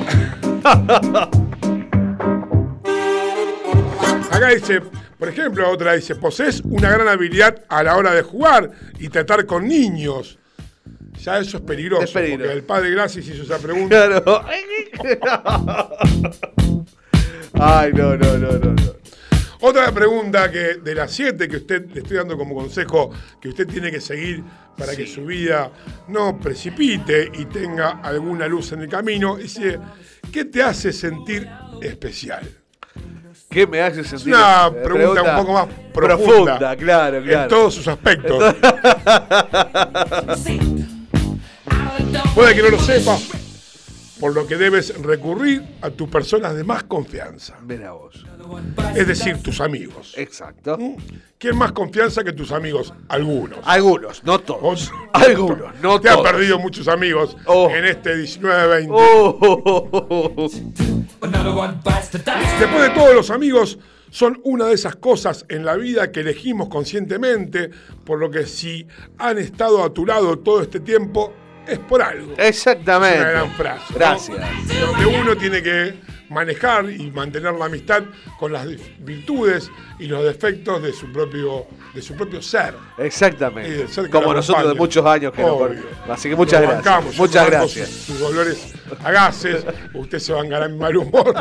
[4.30, 4.80] Acá dice,
[5.18, 9.46] por ejemplo, otra dice, posees una gran habilidad a la hora de jugar y tratar
[9.46, 10.38] con niños.
[11.22, 12.44] Ya eso es peligroso, Es peligroso.
[12.44, 14.06] porque el padre Gracis hizo esa pregunta.
[14.06, 14.44] Claro.
[17.62, 18.70] Ay, no, no, no, no.
[18.72, 18.99] no.
[19.62, 23.10] Otra pregunta que de las siete que usted le estoy dando como consejo
[23.40, 24.42] que usted tiene que seguir
[24.76, 25.70] para que su vida
[26.08, 29.78] no precipite y tenga alguna luz en el camino, dice,
[30.32, 31.46] ¿qué te hace sentir
[31.82, 32.48] especial?
[33.50, 34.32] ¿Qué me hace Es sentir?
[34.34, 37.42] una pregunta, un poco más profunda, claro, claro.
[37.42, 38.54] en todos sus aspectos.
[42.34, 43.18] Puede que no lo sepa,
[44.20, 48.24] por lo que debes recurrir a tus personas de más confianza, Mira vos.
[48.94, 50.12] es decir, tus amigos.
[50.16, 50.78] Exacto.
[51.38, 52.92] ¿Quién más confianza que tus amigos?
[53.08, 53.58] Algunos.
[53.64, 54.60] Algunos, no todos.
[54.60, 56.30] Vos- Algunos, no Te has todos.
[56.30, 57.70] perdido muchos amigos Oh.
[57.70, 58.88] en este 19-20.
[58.92, 60.48] Oh.
[61.20, 63.78] Después de todo, los amigos
[64.10, 67.70] son una de esas cosas en la vida que elegimos conscientemente,
[68.04, 68.86] por lo que si
[69.18, 71.32] han estado a tu lado todo este tiempo,
[71.70, 72.34] es por algo.
[72.36, 73.16] Exactamente.
[73.16, 73.92] Es una gran frase.
[73.92, 73.98] ¿no?
[73.98, 74.38] Gracias.
[74.80, 75.94] Donde uno tiene que
[76.30, 78.04] manejar y mantener la amistad
[78.38, 78.66] con las
[79.00, 82.74] virtudes y los defectos de su propio, de su propio ser.
[82.98, 83.88] Exactamente.
[83.88, 85.84] ser Como nosotros de muchos años que conocemos.
[86.08, 87.04] Así que muchas gracias.
[87.04, 87.88] yo muchas gracias.
[87.88, 91.34] Sus, sus dolores a gases, usted se va a enganar en mal humor.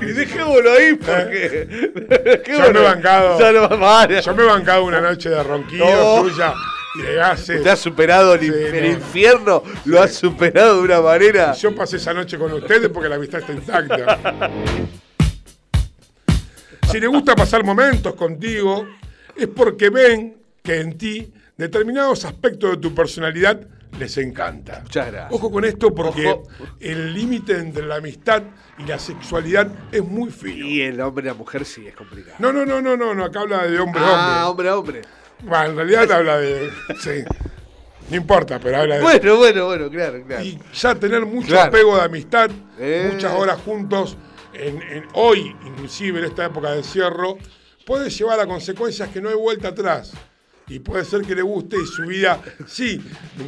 [0.00, 2.42] Y dejémoslo ahí porque.
[2.48, 3.38] Yo me he bancado.
[3.38, 4.20] Ya no.
[4.20, 6.28] Yo me he bancado una noche de ronquido No.
[6.28, 6.54] suya
[7.02, 7.58] de gases.
[7.58, 8.90] Usted ha superado el, Sí, el no.
[8.98, 11.52] infierno, lo ha superado de una manera.
[11.54, 14.50] Yo pasé esa noche con ustedes porque la amistad está intacta.
[16.90, 18.86] Si le gusta pasar momentos contigo,
[19.34, 23.60] es porque ven que en ti determinados aspectos de tu personalidad
[23.98, 24.80] les encanta.
[24.82, 25.32] Muchas gracias.
[25.32, 26.44] Ojo con esto porque Ojo.
[26.80, 28.42] el límite entre la amistad
[28.78, 30.66] y la sexualidad es muy fino.
[30.66, 32.36] Y el hombre y la mujer sí es complicado.
[32.38, 34.70] No, no, no, no, no, no, acá habla de hombre ah, hombre.
[34.70, 35.08] hombre, hombre.
[35.42, 36.70] Bueno, en realidad habla de.
[37.00, 37.24] Sí.
[38.08, 39.02] No importa, pero habla de.
[39.02, 40.44] Bueno, bueno, bueno, claro, claro.
[40.44, 41.68] Y ya tener mucho Claro.
[41.68, 43.10] apego de amistad, Eh.
[43.12, 44.16] muchas horas juntos,
[44.52, 47.36] en, en- hoy, inclusive en esta época de encierro,
[47.84, 50.12] puede llevar a consecuencias que no hay vuelta atrás.
[50.68, 53.00] Y puede ser que le guste y su vida, sí,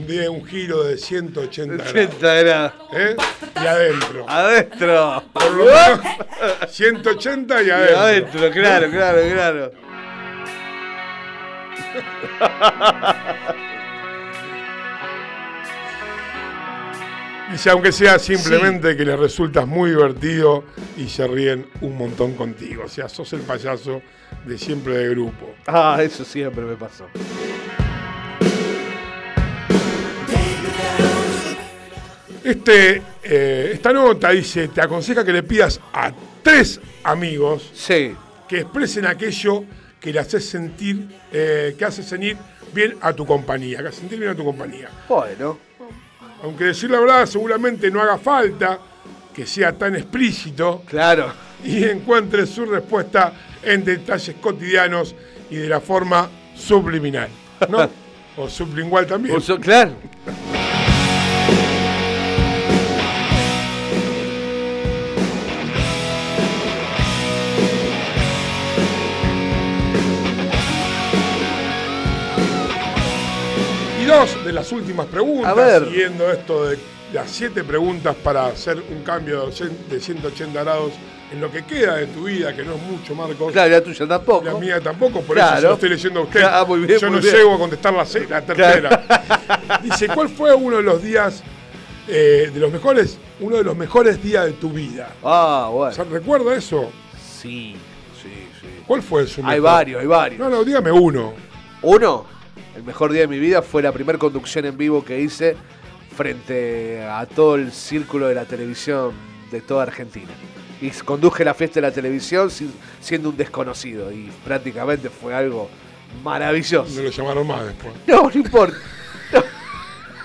[0.07, 1.91] dé un giro de 180 grados.
[1.93, 2.73] 80 grados.
[2.93, 3.17] ¿eh?
[3.61, 4.25] Y adentro.
[4.29, 5.23] Adentro.
[5.33, 6.01] Por lo menos
[6.69, 7.99] 180 y Y adentro.
[7.99, 9.73] adentro, claro, claro,
[12.39, 13.55] claro.
[17.51, 20.65] Dice, aunque sea simplemente que les resultas muy divertido
[20.99, 22.83] y se ríen un montón contigo.
[22.85, 24.03] O sea, sos el payaso
[24.45, 25.55] de siempre de grupo.
[25.67, 27.07] Ah, eso siempre me pasó.
[32.45, 36.13] Este, eh, esta nota dice, te aconseja que le pidas a
[36.43, 38.15] tres amigos Sí.
[38.49, 39.65] que expresen aquello
[40.01, 42.37] que le haces sentir, eh, que hace sentir
[42.73, 44.89] bien a tu compañía, que hace sentir bien a tu compañía.
[45.09, 45.59] Bueno.
[46.43, 48.79] Aunque decir la verdad seguramente no haga falta
[49.35, 51.33] que sea tan explícito Claro.
[51.65, 55.15] y encuentre su respuesta en detalles cotidianos
[55.51, 57.29] y de la forma subliminal,
[57.69, 57.89] ¿no?
[58.37, 59.37] o sublingual también.
[59.61, 59.95] Claro.
[74.09, 75.85] Y dos de las últimas preguntas, A ver.
[75.85, 76.79] siguiendo esto de
[77.13, 80.93] las siete preguntas para hacer un cambio de cien- de 180 grados
[81.31, 83.53] en lo que queda de tu vida, que no es mucho, Marcos.
[83.53, 84.47] Claro, la tuya tampoco.
[84.47, 85.59] La mía tampoco, por Claro.
[85.59, 86.41] eso lo estoy leyendo a usted.
[86.43, 87.35] Ah, muy bien, Yo muy no bien.
[87.37, 89.05] llego a contestar la, tercera.
[89.83, 91.43] Dice, ¿cuál fue uno de los días,
[92.09, 95.11] eh, de los mejores, uno de los mejores días de tu vida?
[95.23, 96.19] Ah, O sea, bueno.
[96.19, 96.91] ¿Recuerda eso?
[97.21, 97.77] Sí,
[98.23, 98.69] sí, sí.
[98.87, 99.61] ¿Cuál fue su Hay mejor?
[99.65, 100.41] varios, hay varios.
[100.41, 101.35] No, no, dígame uno.
[101.83, 102.25] Uno,
[102.77, 105.57] el mejor día de mi vida fue la primera conducción en vivo que hice
[106.17, 109.13] frente a todo el círculo de la televisión
[109.51, 110.31] de toda Argentina.
[110.81, 112.51] Y conduje la fiesta de la televisión
[113.01, 115.69] siendo un desconocido y prácticamente fue algo
[116.23, 116.95] maravilloso.
[116.95, 117.95] No lo llamaron más después.
[118.07, 118.77] No, no importa.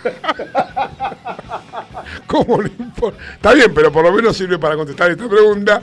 [2.27, 3.23] ¿Cómo no importa?
[3.33, 5.81] Está bien, pero por lo menos sirve para contestar esta pregunta.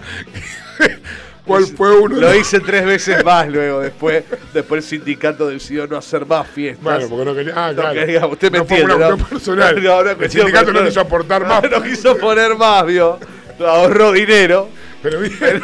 [1.46, 5.96] ¿Cuál fue uno Lo hice tres veces más luego, después, después el sindicato decidió no
[5.96, 6.82] hacer más fiestas.
[6.84, 7.52] Bueno, porque no quería.
[7.56, 7.94] Ah, No claro.
[7.94, 9.26] quería- usted me no fue entiende, una ¿no?
[9.26, 9.82] personal.
[9.82, 11.62] No, el cuestión sindicato no quiso aportar más.
[11.70, 13.18] No quiso poner más, vio.
[13.66, 14.68] Ahorró dinero.
[15.02, 15.62] Pero bien.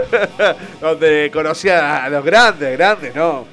[0.80, 3.46] donde conocía a los grandes, grandes, ¿no?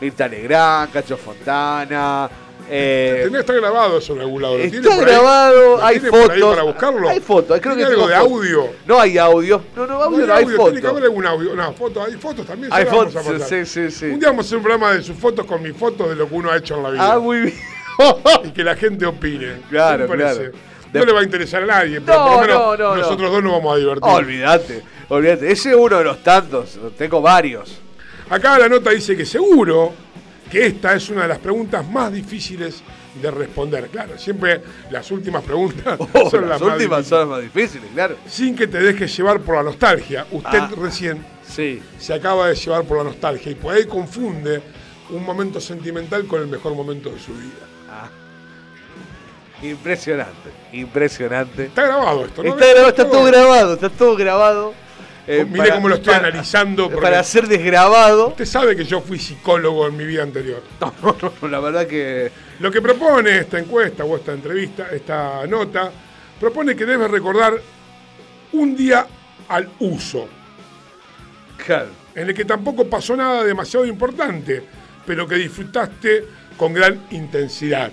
[0.00, 2.28] Mirta Legrand, Cacho Fontana.
[2.70, 4.58] Eh, Tendría que estar grabado eso en algún lado.
[4.58, 6.50] ¿Lo tiene está grabado, ¿Lo hay por ahí fotos.
[6.54, 7.08] para buscarlo?
[7.08, 8.32] Hay fotos, creo ¿Tiene que algo de fotos.
[8.32, 8.68] audio?
[8.86, 9.62] No hay audio.
[9.76, 10.72] No, no, audio no, hay, audio, fotos.
[10.72, 11.54] Tiene que haber algún audio.
[11.54, 12.72] No, fotos, hay fotos también.
[12.72, 14.06] Hay fotos, sí, sí, sí.
[14.06, 16.28] Un día vamos a hacer un programa de sus fotos con mis fotos de lo
[16.28, 17.12] que uno ha hecho en la vida.
[17.12, 17.54] Ah, muy bien.
[18.44, 19.62] y que la gente opine.
[19.70, 20.50] Claro, claro.
[20.92, 22.96] No le va a interesar a nadie, pero No, por lo menos no, no, no.
[22.96, 24.10] nosotros dos nos vamos a divertir.
[24.12, 25.50] Olvídate, olvídate.
[25.50, 26.78] Ese es uno de los tantos.
[26.96, 27.80] Tengo varios.
[28.30, 29.92] Acá la nota dice que seguro
[30.54, 32.80] que esta es una de las preguntas más difíciles
[33.20, 33.88] de responder.
[33.88, 34.60] Claro, siempre
[34.90, 37.06] las últimas preguntas Oh, son las las más últimas difíciles.
[37.08, 38.16] son las más difíciles, claro.
[38.28, 40.26] Sin que te dejes llevar por la nostalgia.
[40.30, 40.70] Usted Ah.
[40.76, 41.82] recién Sí.
[41.98, 44.62] se acaba de llevar por la nostalgia y por ahí confunde
[45.10, 47.66] un momento sentimental con el mejor momento de su vida.
[47.90, 48.08] Ah.
[49.62, 51.64] Impresionante, impresionante.
[51.66, 52.50] Está grabado esto, ¿no?
[52.50, 54.74] Está, grabado, está todo grabado, está todo grabado.
[55.26, 56.90] Eh, Mire para- cómo lo estoy para- analizando.
[56.90, 58.28] Para ser desgrabado.
[58.28, 60.62] Usted sabe que yo fui psicólogo en mi vida anterior.
[60.80, 62.30] No, no, no, la verdad que.
[62.60, 65.90] Lo que propone esta encuesta o esta entrevista, esta nota,
[66.38, 67.54] propone que debes recordar
[68.52, 69.06] un día
[69.48, 70.28] al uso,
[71.64, 71.88] Claro.
[72.14, 74.62] en el que tampoco pasó nada demasiado importante,
[75.06, 76.24] pero que disfrutaste
[76.56, 77.90] con gran intensidad.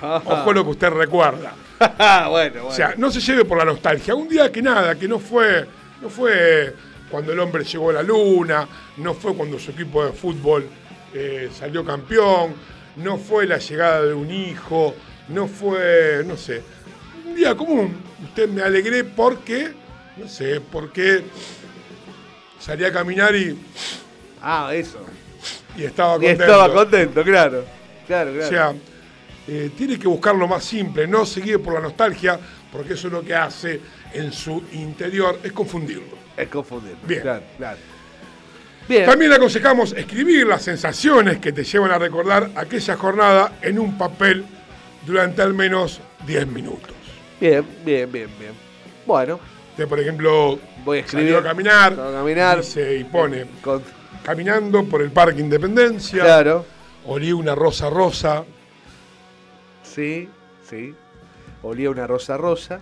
[0.00, 1.54] Ojo lo que usted recuerda.
[1.78, 2.66] bueno, bueno.
[2.68, 4.14] O sea, no se lleve por la nostalgia.
[4.14, 5.66] Un día que nada, que no fue,
[6.00, 6.74] no fue
[7.10, 8.68] cuando el hombre llegó a la luna,
[8.98, 10.68] no fue cuando su equipo de fútbol
[11.14, 12.54] eh, salió campeón,
[12.96, 14.94] no fue la llegada de un hijo,
[15.28, 16.62] no fue, no sé,
[17.26, 17.96] un día común.
[18.24, 19.72] Usted me alegré porque,
[20.16, 21.22] no sé, porque
[22.58, 23.58] salí a caminar y,
[24.42, 24.98] ah, eso.
[25.76, 26.44] y estaba Y contento.
[26.44, 27.64] estaba contento, claro.
[28.06, 28.46] Claro, claro.
[28.46, 28.74] O sea,
[29.46, 32.38] eh, tiene que buscar lo más simple, no seguir por la nostalgia,
[32.70, 33.80] porque eso lo que hace
[34.12, 36.16] en su interior es confundirlo.
[36.36, 36.96] es confundir.
[37.06, 37.22] Bien.
[37.22, 37.78] Claro, claro.
[38.88, 39.04] Bien.
[39.04, 44.44] También aconsejamos escribir las sensaciones que te llevan a recordar aquella jornada en un papel
[45.04, 46.92] durante al menos 10 minutos.
[47.40, 48.52] Bien, bien, bien, bien.
[49.06, 49.38] Bueno,
[49.72, 51.34] Usted, por ejemplo, voy a escribir.
[51.34, 52.56] salió a caminar, a caminar.
[52.58, 53.82] dice y pone, Con-
[54.24, 56.64] caminando por el Parque Independencia, Claro.
[57.06, 58.44] olí una rosa rosa,
[59.82, 60.28] Sí,
[60.68, 60.94] sí.
[61.62, 62.80] Olía una rosa rosa.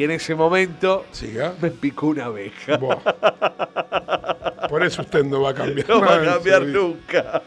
[0.00, 1.52] Y en ese momento siga.
[1.60, 2.78] me picó una abeja.
[2.78, 3.00] Buah.
[4.66, 5.86] Por eso usted no va a cambiar.
[5.90, 7.42] No va a cambiar nunca.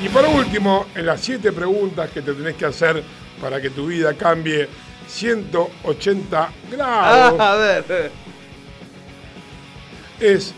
[0.00, 3.02] Y por último, en las siete preguntas que te tenés que hacer
[3.40, 4.68] para que tu vida cambie
[5.08, 8.12] 180 grados, Ah, a ver.
[10.20, 10.54] es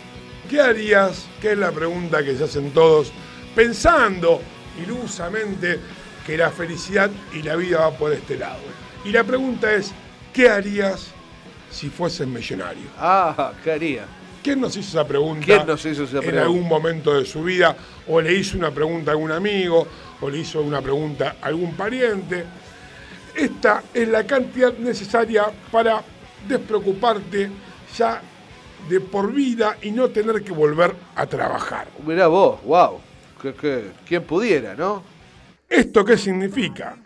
[0.50, 1.24] ¿qué harías?
[1.40, 3.10] Que es la pregunta que se hacen todos,
[3.56, 4.42] pensando
[4.82, 5.80] ilusamente
[6.26, 8.60] que la felicidad y la vida va por este lado.
[9.06, 9.94] Y la pregunta es,
[10.34, 11.06] ¿qué harías
[11.70, 12.84] si fueses millonario?
[12.98, 14.04] Ah, ¿qué haría?
[14.42, 15.46] ¿Quién nos hizo esa pregunta?
[15.46, 16.42] ¿Quién nos hizo esa En pregunta?
[16.42, 17.74] algún momento de su vida,
[18.06, 19.86] o le hizo una pregunta a algún amigo,
[20.20, 22.44] o le hizo una pregunta a algún pariente.
[23.34, 26.02] Esta es la cantidad necesaria para
[26.46, 27.50] despreocuparte
[27.96, 28.20] ya
[28.88, 31.88] de por vida y no tener que volver a trabajar.
[32.06, 33.00] Mirá vos, wow.
[33.40, 35.02] Que, que- ¿Quién pudiera, no?
[35.68, 36.96] ¿Esto qué significa?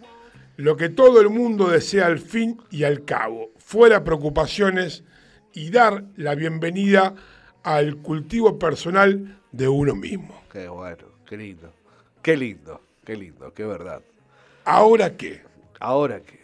[0.59, 5.05] Lo que todo el mundo desea al fin y al cabo, fuera preocupaciones
[5.55, 7.15] y dar la bienvenida
[7.63, 10.43] al cultivo personal de uno mismo.
[10.51, 11.73] Qué bueno, qué lindo.
[12.23, 14.03] Qué lindo, qué lindo, qué verdad.
[14.65, 15.43] ¿Ahora qué?
[15.79, 16.41] Ahora qué.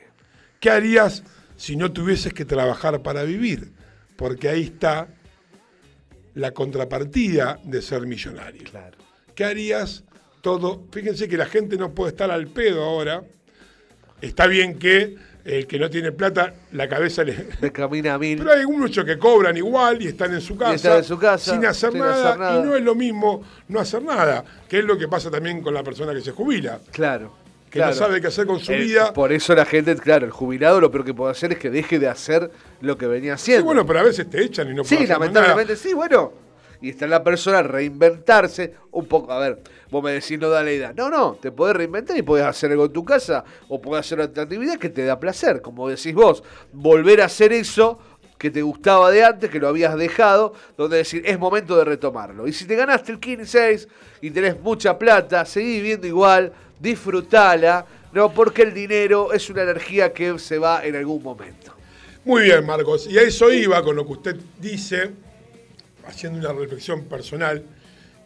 [0.61, 1.24] ¿Qué harías
[1.57, 3.73] si no tuvieses que trabajar para vivir?
[4.15, 5.09] Porque ahí está
[6.35, 8.62] la contrapartida de ser millonario.
[8.70, 8.97] Claro.
[9.35, 10.05] ¿Qué harías
[10.41, 10.86] todo?
[10.93, 13.24] Fíjense que la gente no puede estar al pedo ahora.
[14.25, 17.23] Está bien que el que no tiene plata, la cabeza
[17.61, 17.71] le...
[17.73, 18.39] Camina a mil.
[18.39, 21.53] Pero hay muchos que cobran igual y están en su casa, están en su casa,
[21.53, 22.59] sin, hacer, sin nada, hacer nada.
[22.61, 25.75] Y no es lo mismo no hacer nada, que es lo que pasa también con
[25.75, 26.79] la persona que se jubila.
[26.93, 27.37] Claro.
[27.71, 27.93] Que claro.
[27.93, 29.13] no sabe qué hacer con su El- vida.
[29.13, 31.99] Por eso la gente, claro, el jubilado lo peor que puede hacer es que deje
[31.99, 33.65] de hacer lo que venía Sí, haciendo.
[33.67, 36.33] bueno, pero a veces te echan y no Sí, puedes hacer más lamentablemente sí, bueno.
[36.81, 39.33] Y está en la persona reinventarse un poco.
[39.33, 40.93] A ver, vos me decís no da la idea.
[40.95, 44.21] No, no, te podés reinventar y podés hacer algo en tu casa o podés hacer
[44.21, 45.61] otra actividad que te da placer.
[45.63, 46.43] Como decís vos,
[46.73, 47.99] volver a hacer eso
[48.39, 52.47] que te gustaba de antes, que lo habías dejado, donde decir es momento de retomarlo.
[52.47, 53.89] Y si te ganaste el 15
[54.21, 60.13] y tenés mucha plata, seguí viviendo igual, disfrutala, no, porque el dinero es una energía
[60.13, 61.75] que se va en algún momento.
[62.25, 63.07] Muy bien, Marcos.
[63.07, 65.11] Y a eso iba con lo que usted dice,
[66.07, 67.63] haciendo una reflexión personal,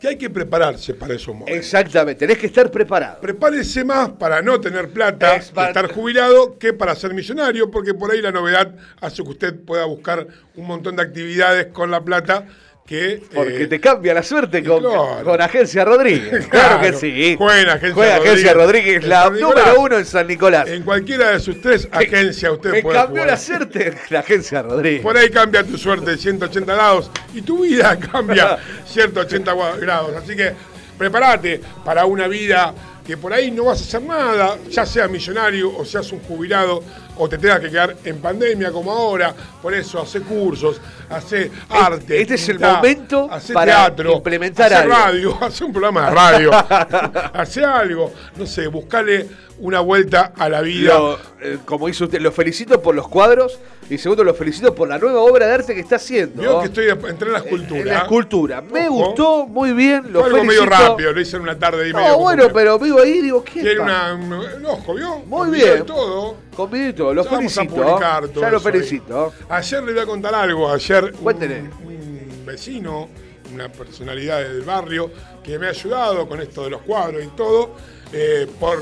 [0.00, 1.56] que hay que prepararse para esos momentos.
[1.56, 3.20] Exactamente, tenés que estar preparado.
[3.20, 7.94] Prepárese más para no tener plata, Es para- estar jubilado, que para ser millonario, porque
[7.94, 10.24] por ahí la novedad hace que usted pueda buscar
[10.54, 12.46] un montón de actividades con la plata
[12.88, 13.22] que...
[13.34, 15.20] Porque eh, te cambia la suerte con, claro.
[15.24, 16.46] con Agencia Rodríguez.
[16.50, 17.34] Claro, que sí.
[17.36, 20.66] Juega Agencia Juega Agencia Rodríguez, la número uno en San Nicolás.
[20.68, 23.26] En cualquiera de sus tres agencias usted Me puede cambió jugar.
[23.28, 25.02] la suerte la Agencia Rodríguez.
[25.02, 30.16] Por ahí cambia tu suerte de 180 grados y tu vida cambia 180 gua- grados.
[30.16, 30.52] Así que
[30.96, 32.74] prepárate para una vida
[33.06, 36.82] que por ahí no vas a hacer nada, ya seas millonario o seas un jubilado
[37.18, 39.34] o te tengas que quedar en pandemia como ahora.
[39.60, 40.80] Por eso hace cursos,
[41.10, 42.20] hace arte.
[42.20, 44.94] este es el momento hace para teatro, implementar hace algo.
[44.94, 46.50] radio, hace un programa de radio,
[47.34, 48.12] hace algo.
[48.36, 49.28] No sé, buscale
[49.60, 50.94] una vuelta a la vida.
[50.98, 53.58] Lo, eh, como hizo usted, lo felicito por los cuadros
[53.90, 56.42] y segundo, lo felicito por la nueva obra de arte que está haciendo.
[56.42, 57.80] Veo que estoy entré en la escultura.
[57.80, 58.60] En la escultura.
[58.62, 59.06] Me Ojo.
[59.06, 60.12] gustó muy bien.
[60.12, 60.64] Lo Fue algo felicito.
[60.66, 62.08] medio rápido, lo hice en una tarde y media.
[62.08, 64.32] No, bueno, pero vivo ahí digo, ¿qué Tiene una, un,
[64.66, 65.18] ojo, ¿vio?
[65.26, 65.86] Muy Con bien.
[65.86, 66.36] todo.
[66.54, 67.82] Con todo, lo Ya vamos a felicito.
[67.82, 68.62] publicar todo ya lo ahí.
[68.62, 69.32] felicito.
[69.48, 70.70] Ayer le voy a contar algo.
[70.70, 73.08] Ayer un, un vecino,
[73.54, 75.10] una personalidad del barrio,
[75.42, 77.74] que me ha ayudado con esto de los cuadros y todo,
[78.12, 78.80] eh, por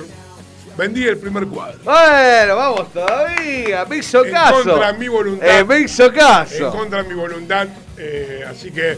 [0.77, 1.79] vendí el primer cuadro.
[1.85, 3.85] Bueno, vamos todavía.
[3.87, 4.63] Me hizo En caso.
[4.65, 5.47] contra de mi voluntad.
[5.61, 6.71] Eh, me hizo En caso.
[6.71, 7.69] contra de mi voluntad.
[7.99, 8.97] eh, así que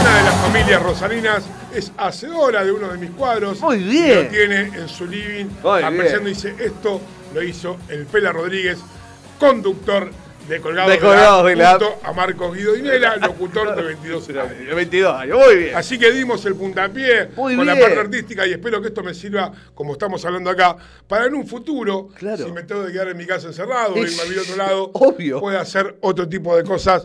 [0.00, 1.42] una de las familias rosarinas
[1.74, 3.60] es hacedora de uno de mis cuadros.
[3.60, 4.24] Muy y bien.
[4.24, 5.46] Lo tiene en su living.
[5.62, 6.56] Muy apreciando y bien.
[6.56, 7.00] dice, esto
[7.34, 8.78] lo hizo el Pela Rodríguez,
[9.38, 10.10] conductor
[10.48, 14.74] de Colgados De junto a Marcos Guido Dinela, locutor de 22 años.
[14.74, 15.76] 22 años, muy bien.
[15.76, 19.14] Así que dimos el puntapié Muy con la parte artística y espero que esto me
[19.14, 20.76] sirva, como estamos hablando acá,
[21.08, 22.44] para en un futuro, Claro.
[22.46, 25.40] si me tengo que quedar en mi casa encerrado o irme a otro lado, obvio.
[25.40, 27.02] pueda hacer otro tipo de cosas,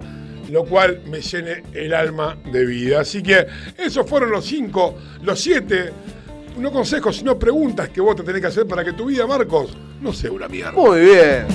[0.49, 3.01] lo cual me llene el alma de vida.
[3.01, 3.47] Así que
[3.77, 5.91] esos fueron los cinco, los siete,
[6.57, 9.75] no consejos, sino preguntas que vos te tenés que hacer para que tu vida, Marcos,
[10.01, 10.73] no sea una mierda.
[10.73, 11.45] Muy bien.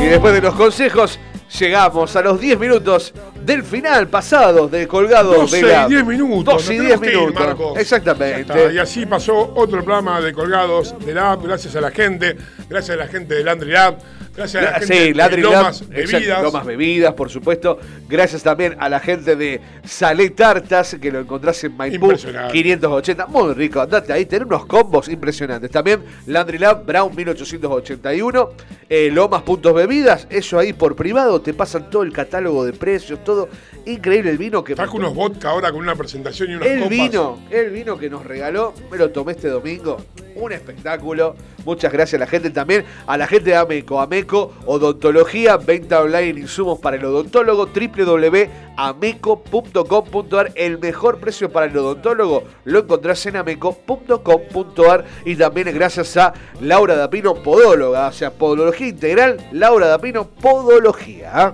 [0.00, 1.18] Y después de los consejos,
[1.58, 3.12] llegamos a los 10 minutos
[3.44, 5.84] del final pasado de Colgados 12 de la...
[5.84, 6.54] y 10 minutos.
[6.54, 7.46] 12 y nos 10 tenemos que ir, minutos.
[7.46, 7.74] Marcos.
[7.74, 8.74] Ya Exactamente.
[8.74, 12.34] Y así pasó otro programa de Colgados de la App, gracias a la gente,
[12.66, 13.98] gracias a la gente del Landry Lab,
[14.36, 16.42] Gracias a la gente sí, de Lab, Lomas exacto, Bebidas.
[16.42, 17.78] Lomas Bebidas, por supuesto.
[18.08, 22.52] Gracias también a la gente de Salé Tartas, que lo encontrás en Maipú Impresionante.
[22.52, 23.26] 580.
[23.28, 25.70] Muy rico, andate ahí, tener unos combos impresionantes.
[25.70, 28.50] También Landry Lab, Brown 1881.
[28.88, 33.24] eh, Lomas Puntos Bebidas, eso ahí por privado, te pasan todo el catálogo de precios,
[33.24, 33.48] todo.
[33.86, 34.74] Increíble el vino que...
[34.74, 36.90] Trajo unos vodka ahora con una presentación y unas El copas.
[36.90, 39.96] vino, el vino que nos regaló, me lo tomé este domingo.
[40.34, 41.34] Un espectáculo.
[41.66, 44.00] Muchas gracias a la gente también, a la gente de Ameco.
[44.00, 50.52] Ameco, odontología, venta online, insumos para el odontólogo, www.ameco.com.ar.
[50.54, 55.04] El mejor precio para el odontólogo lo encontrás en ameco.com.ar.
[55.24, 61.52] Y también gracias a Laura Dapino, podóloga, o sea, podología integral, Laura Dapino, podología.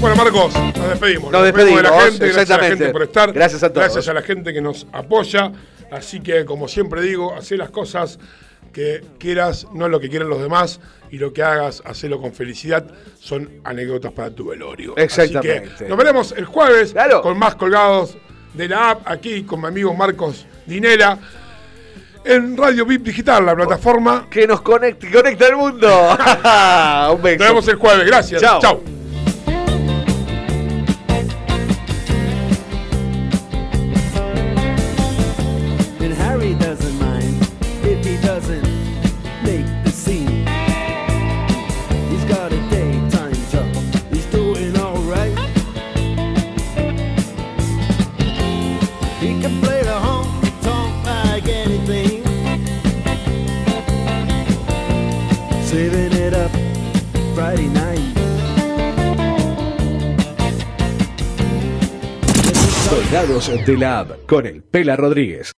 [0.00, 1.32] Bueno, Marcos, nos despedimos.
[1.32, 3.32] Nos de la despedimos, gente, gracias a la gente por estar.
[3.32, 3.82] Gracias a todos.
[3.82, 5.50] Gracias a la gente que nos apoya.
[5.90, 8.18] Así que, como siempre digo, hacé las cosas
[8.72, 10.80] que quieras, no lo que quieran los demás.
[11.10, 12.84] Y lo que hagas, hacelo con felicidad.
[13.18, 14.92] Son anécdotas para tu velorio.
[14.92, 15.70] Así Exactamente.
[15.78, 17.22] que nos veremos el jueves Claro.
[17.22, 18.18] con más colgados
[18.52, 21.18] de la app aquí con mi amigo Marcos Dinela.
[22.24, 24.28] En Radio VIP Digital, la plataforma.
[24.28, 25.88] Que nos conecte, conecta al mundo.
[27.14, 27.38] Un beso.
[27.38, 28.06] Nos vemos el jueves.
[28.06, 28.42] Gracias.
[28.42, 28.97] Chao.
[63.10, 65.46] Colgados de la app con el Pela Rodríguez.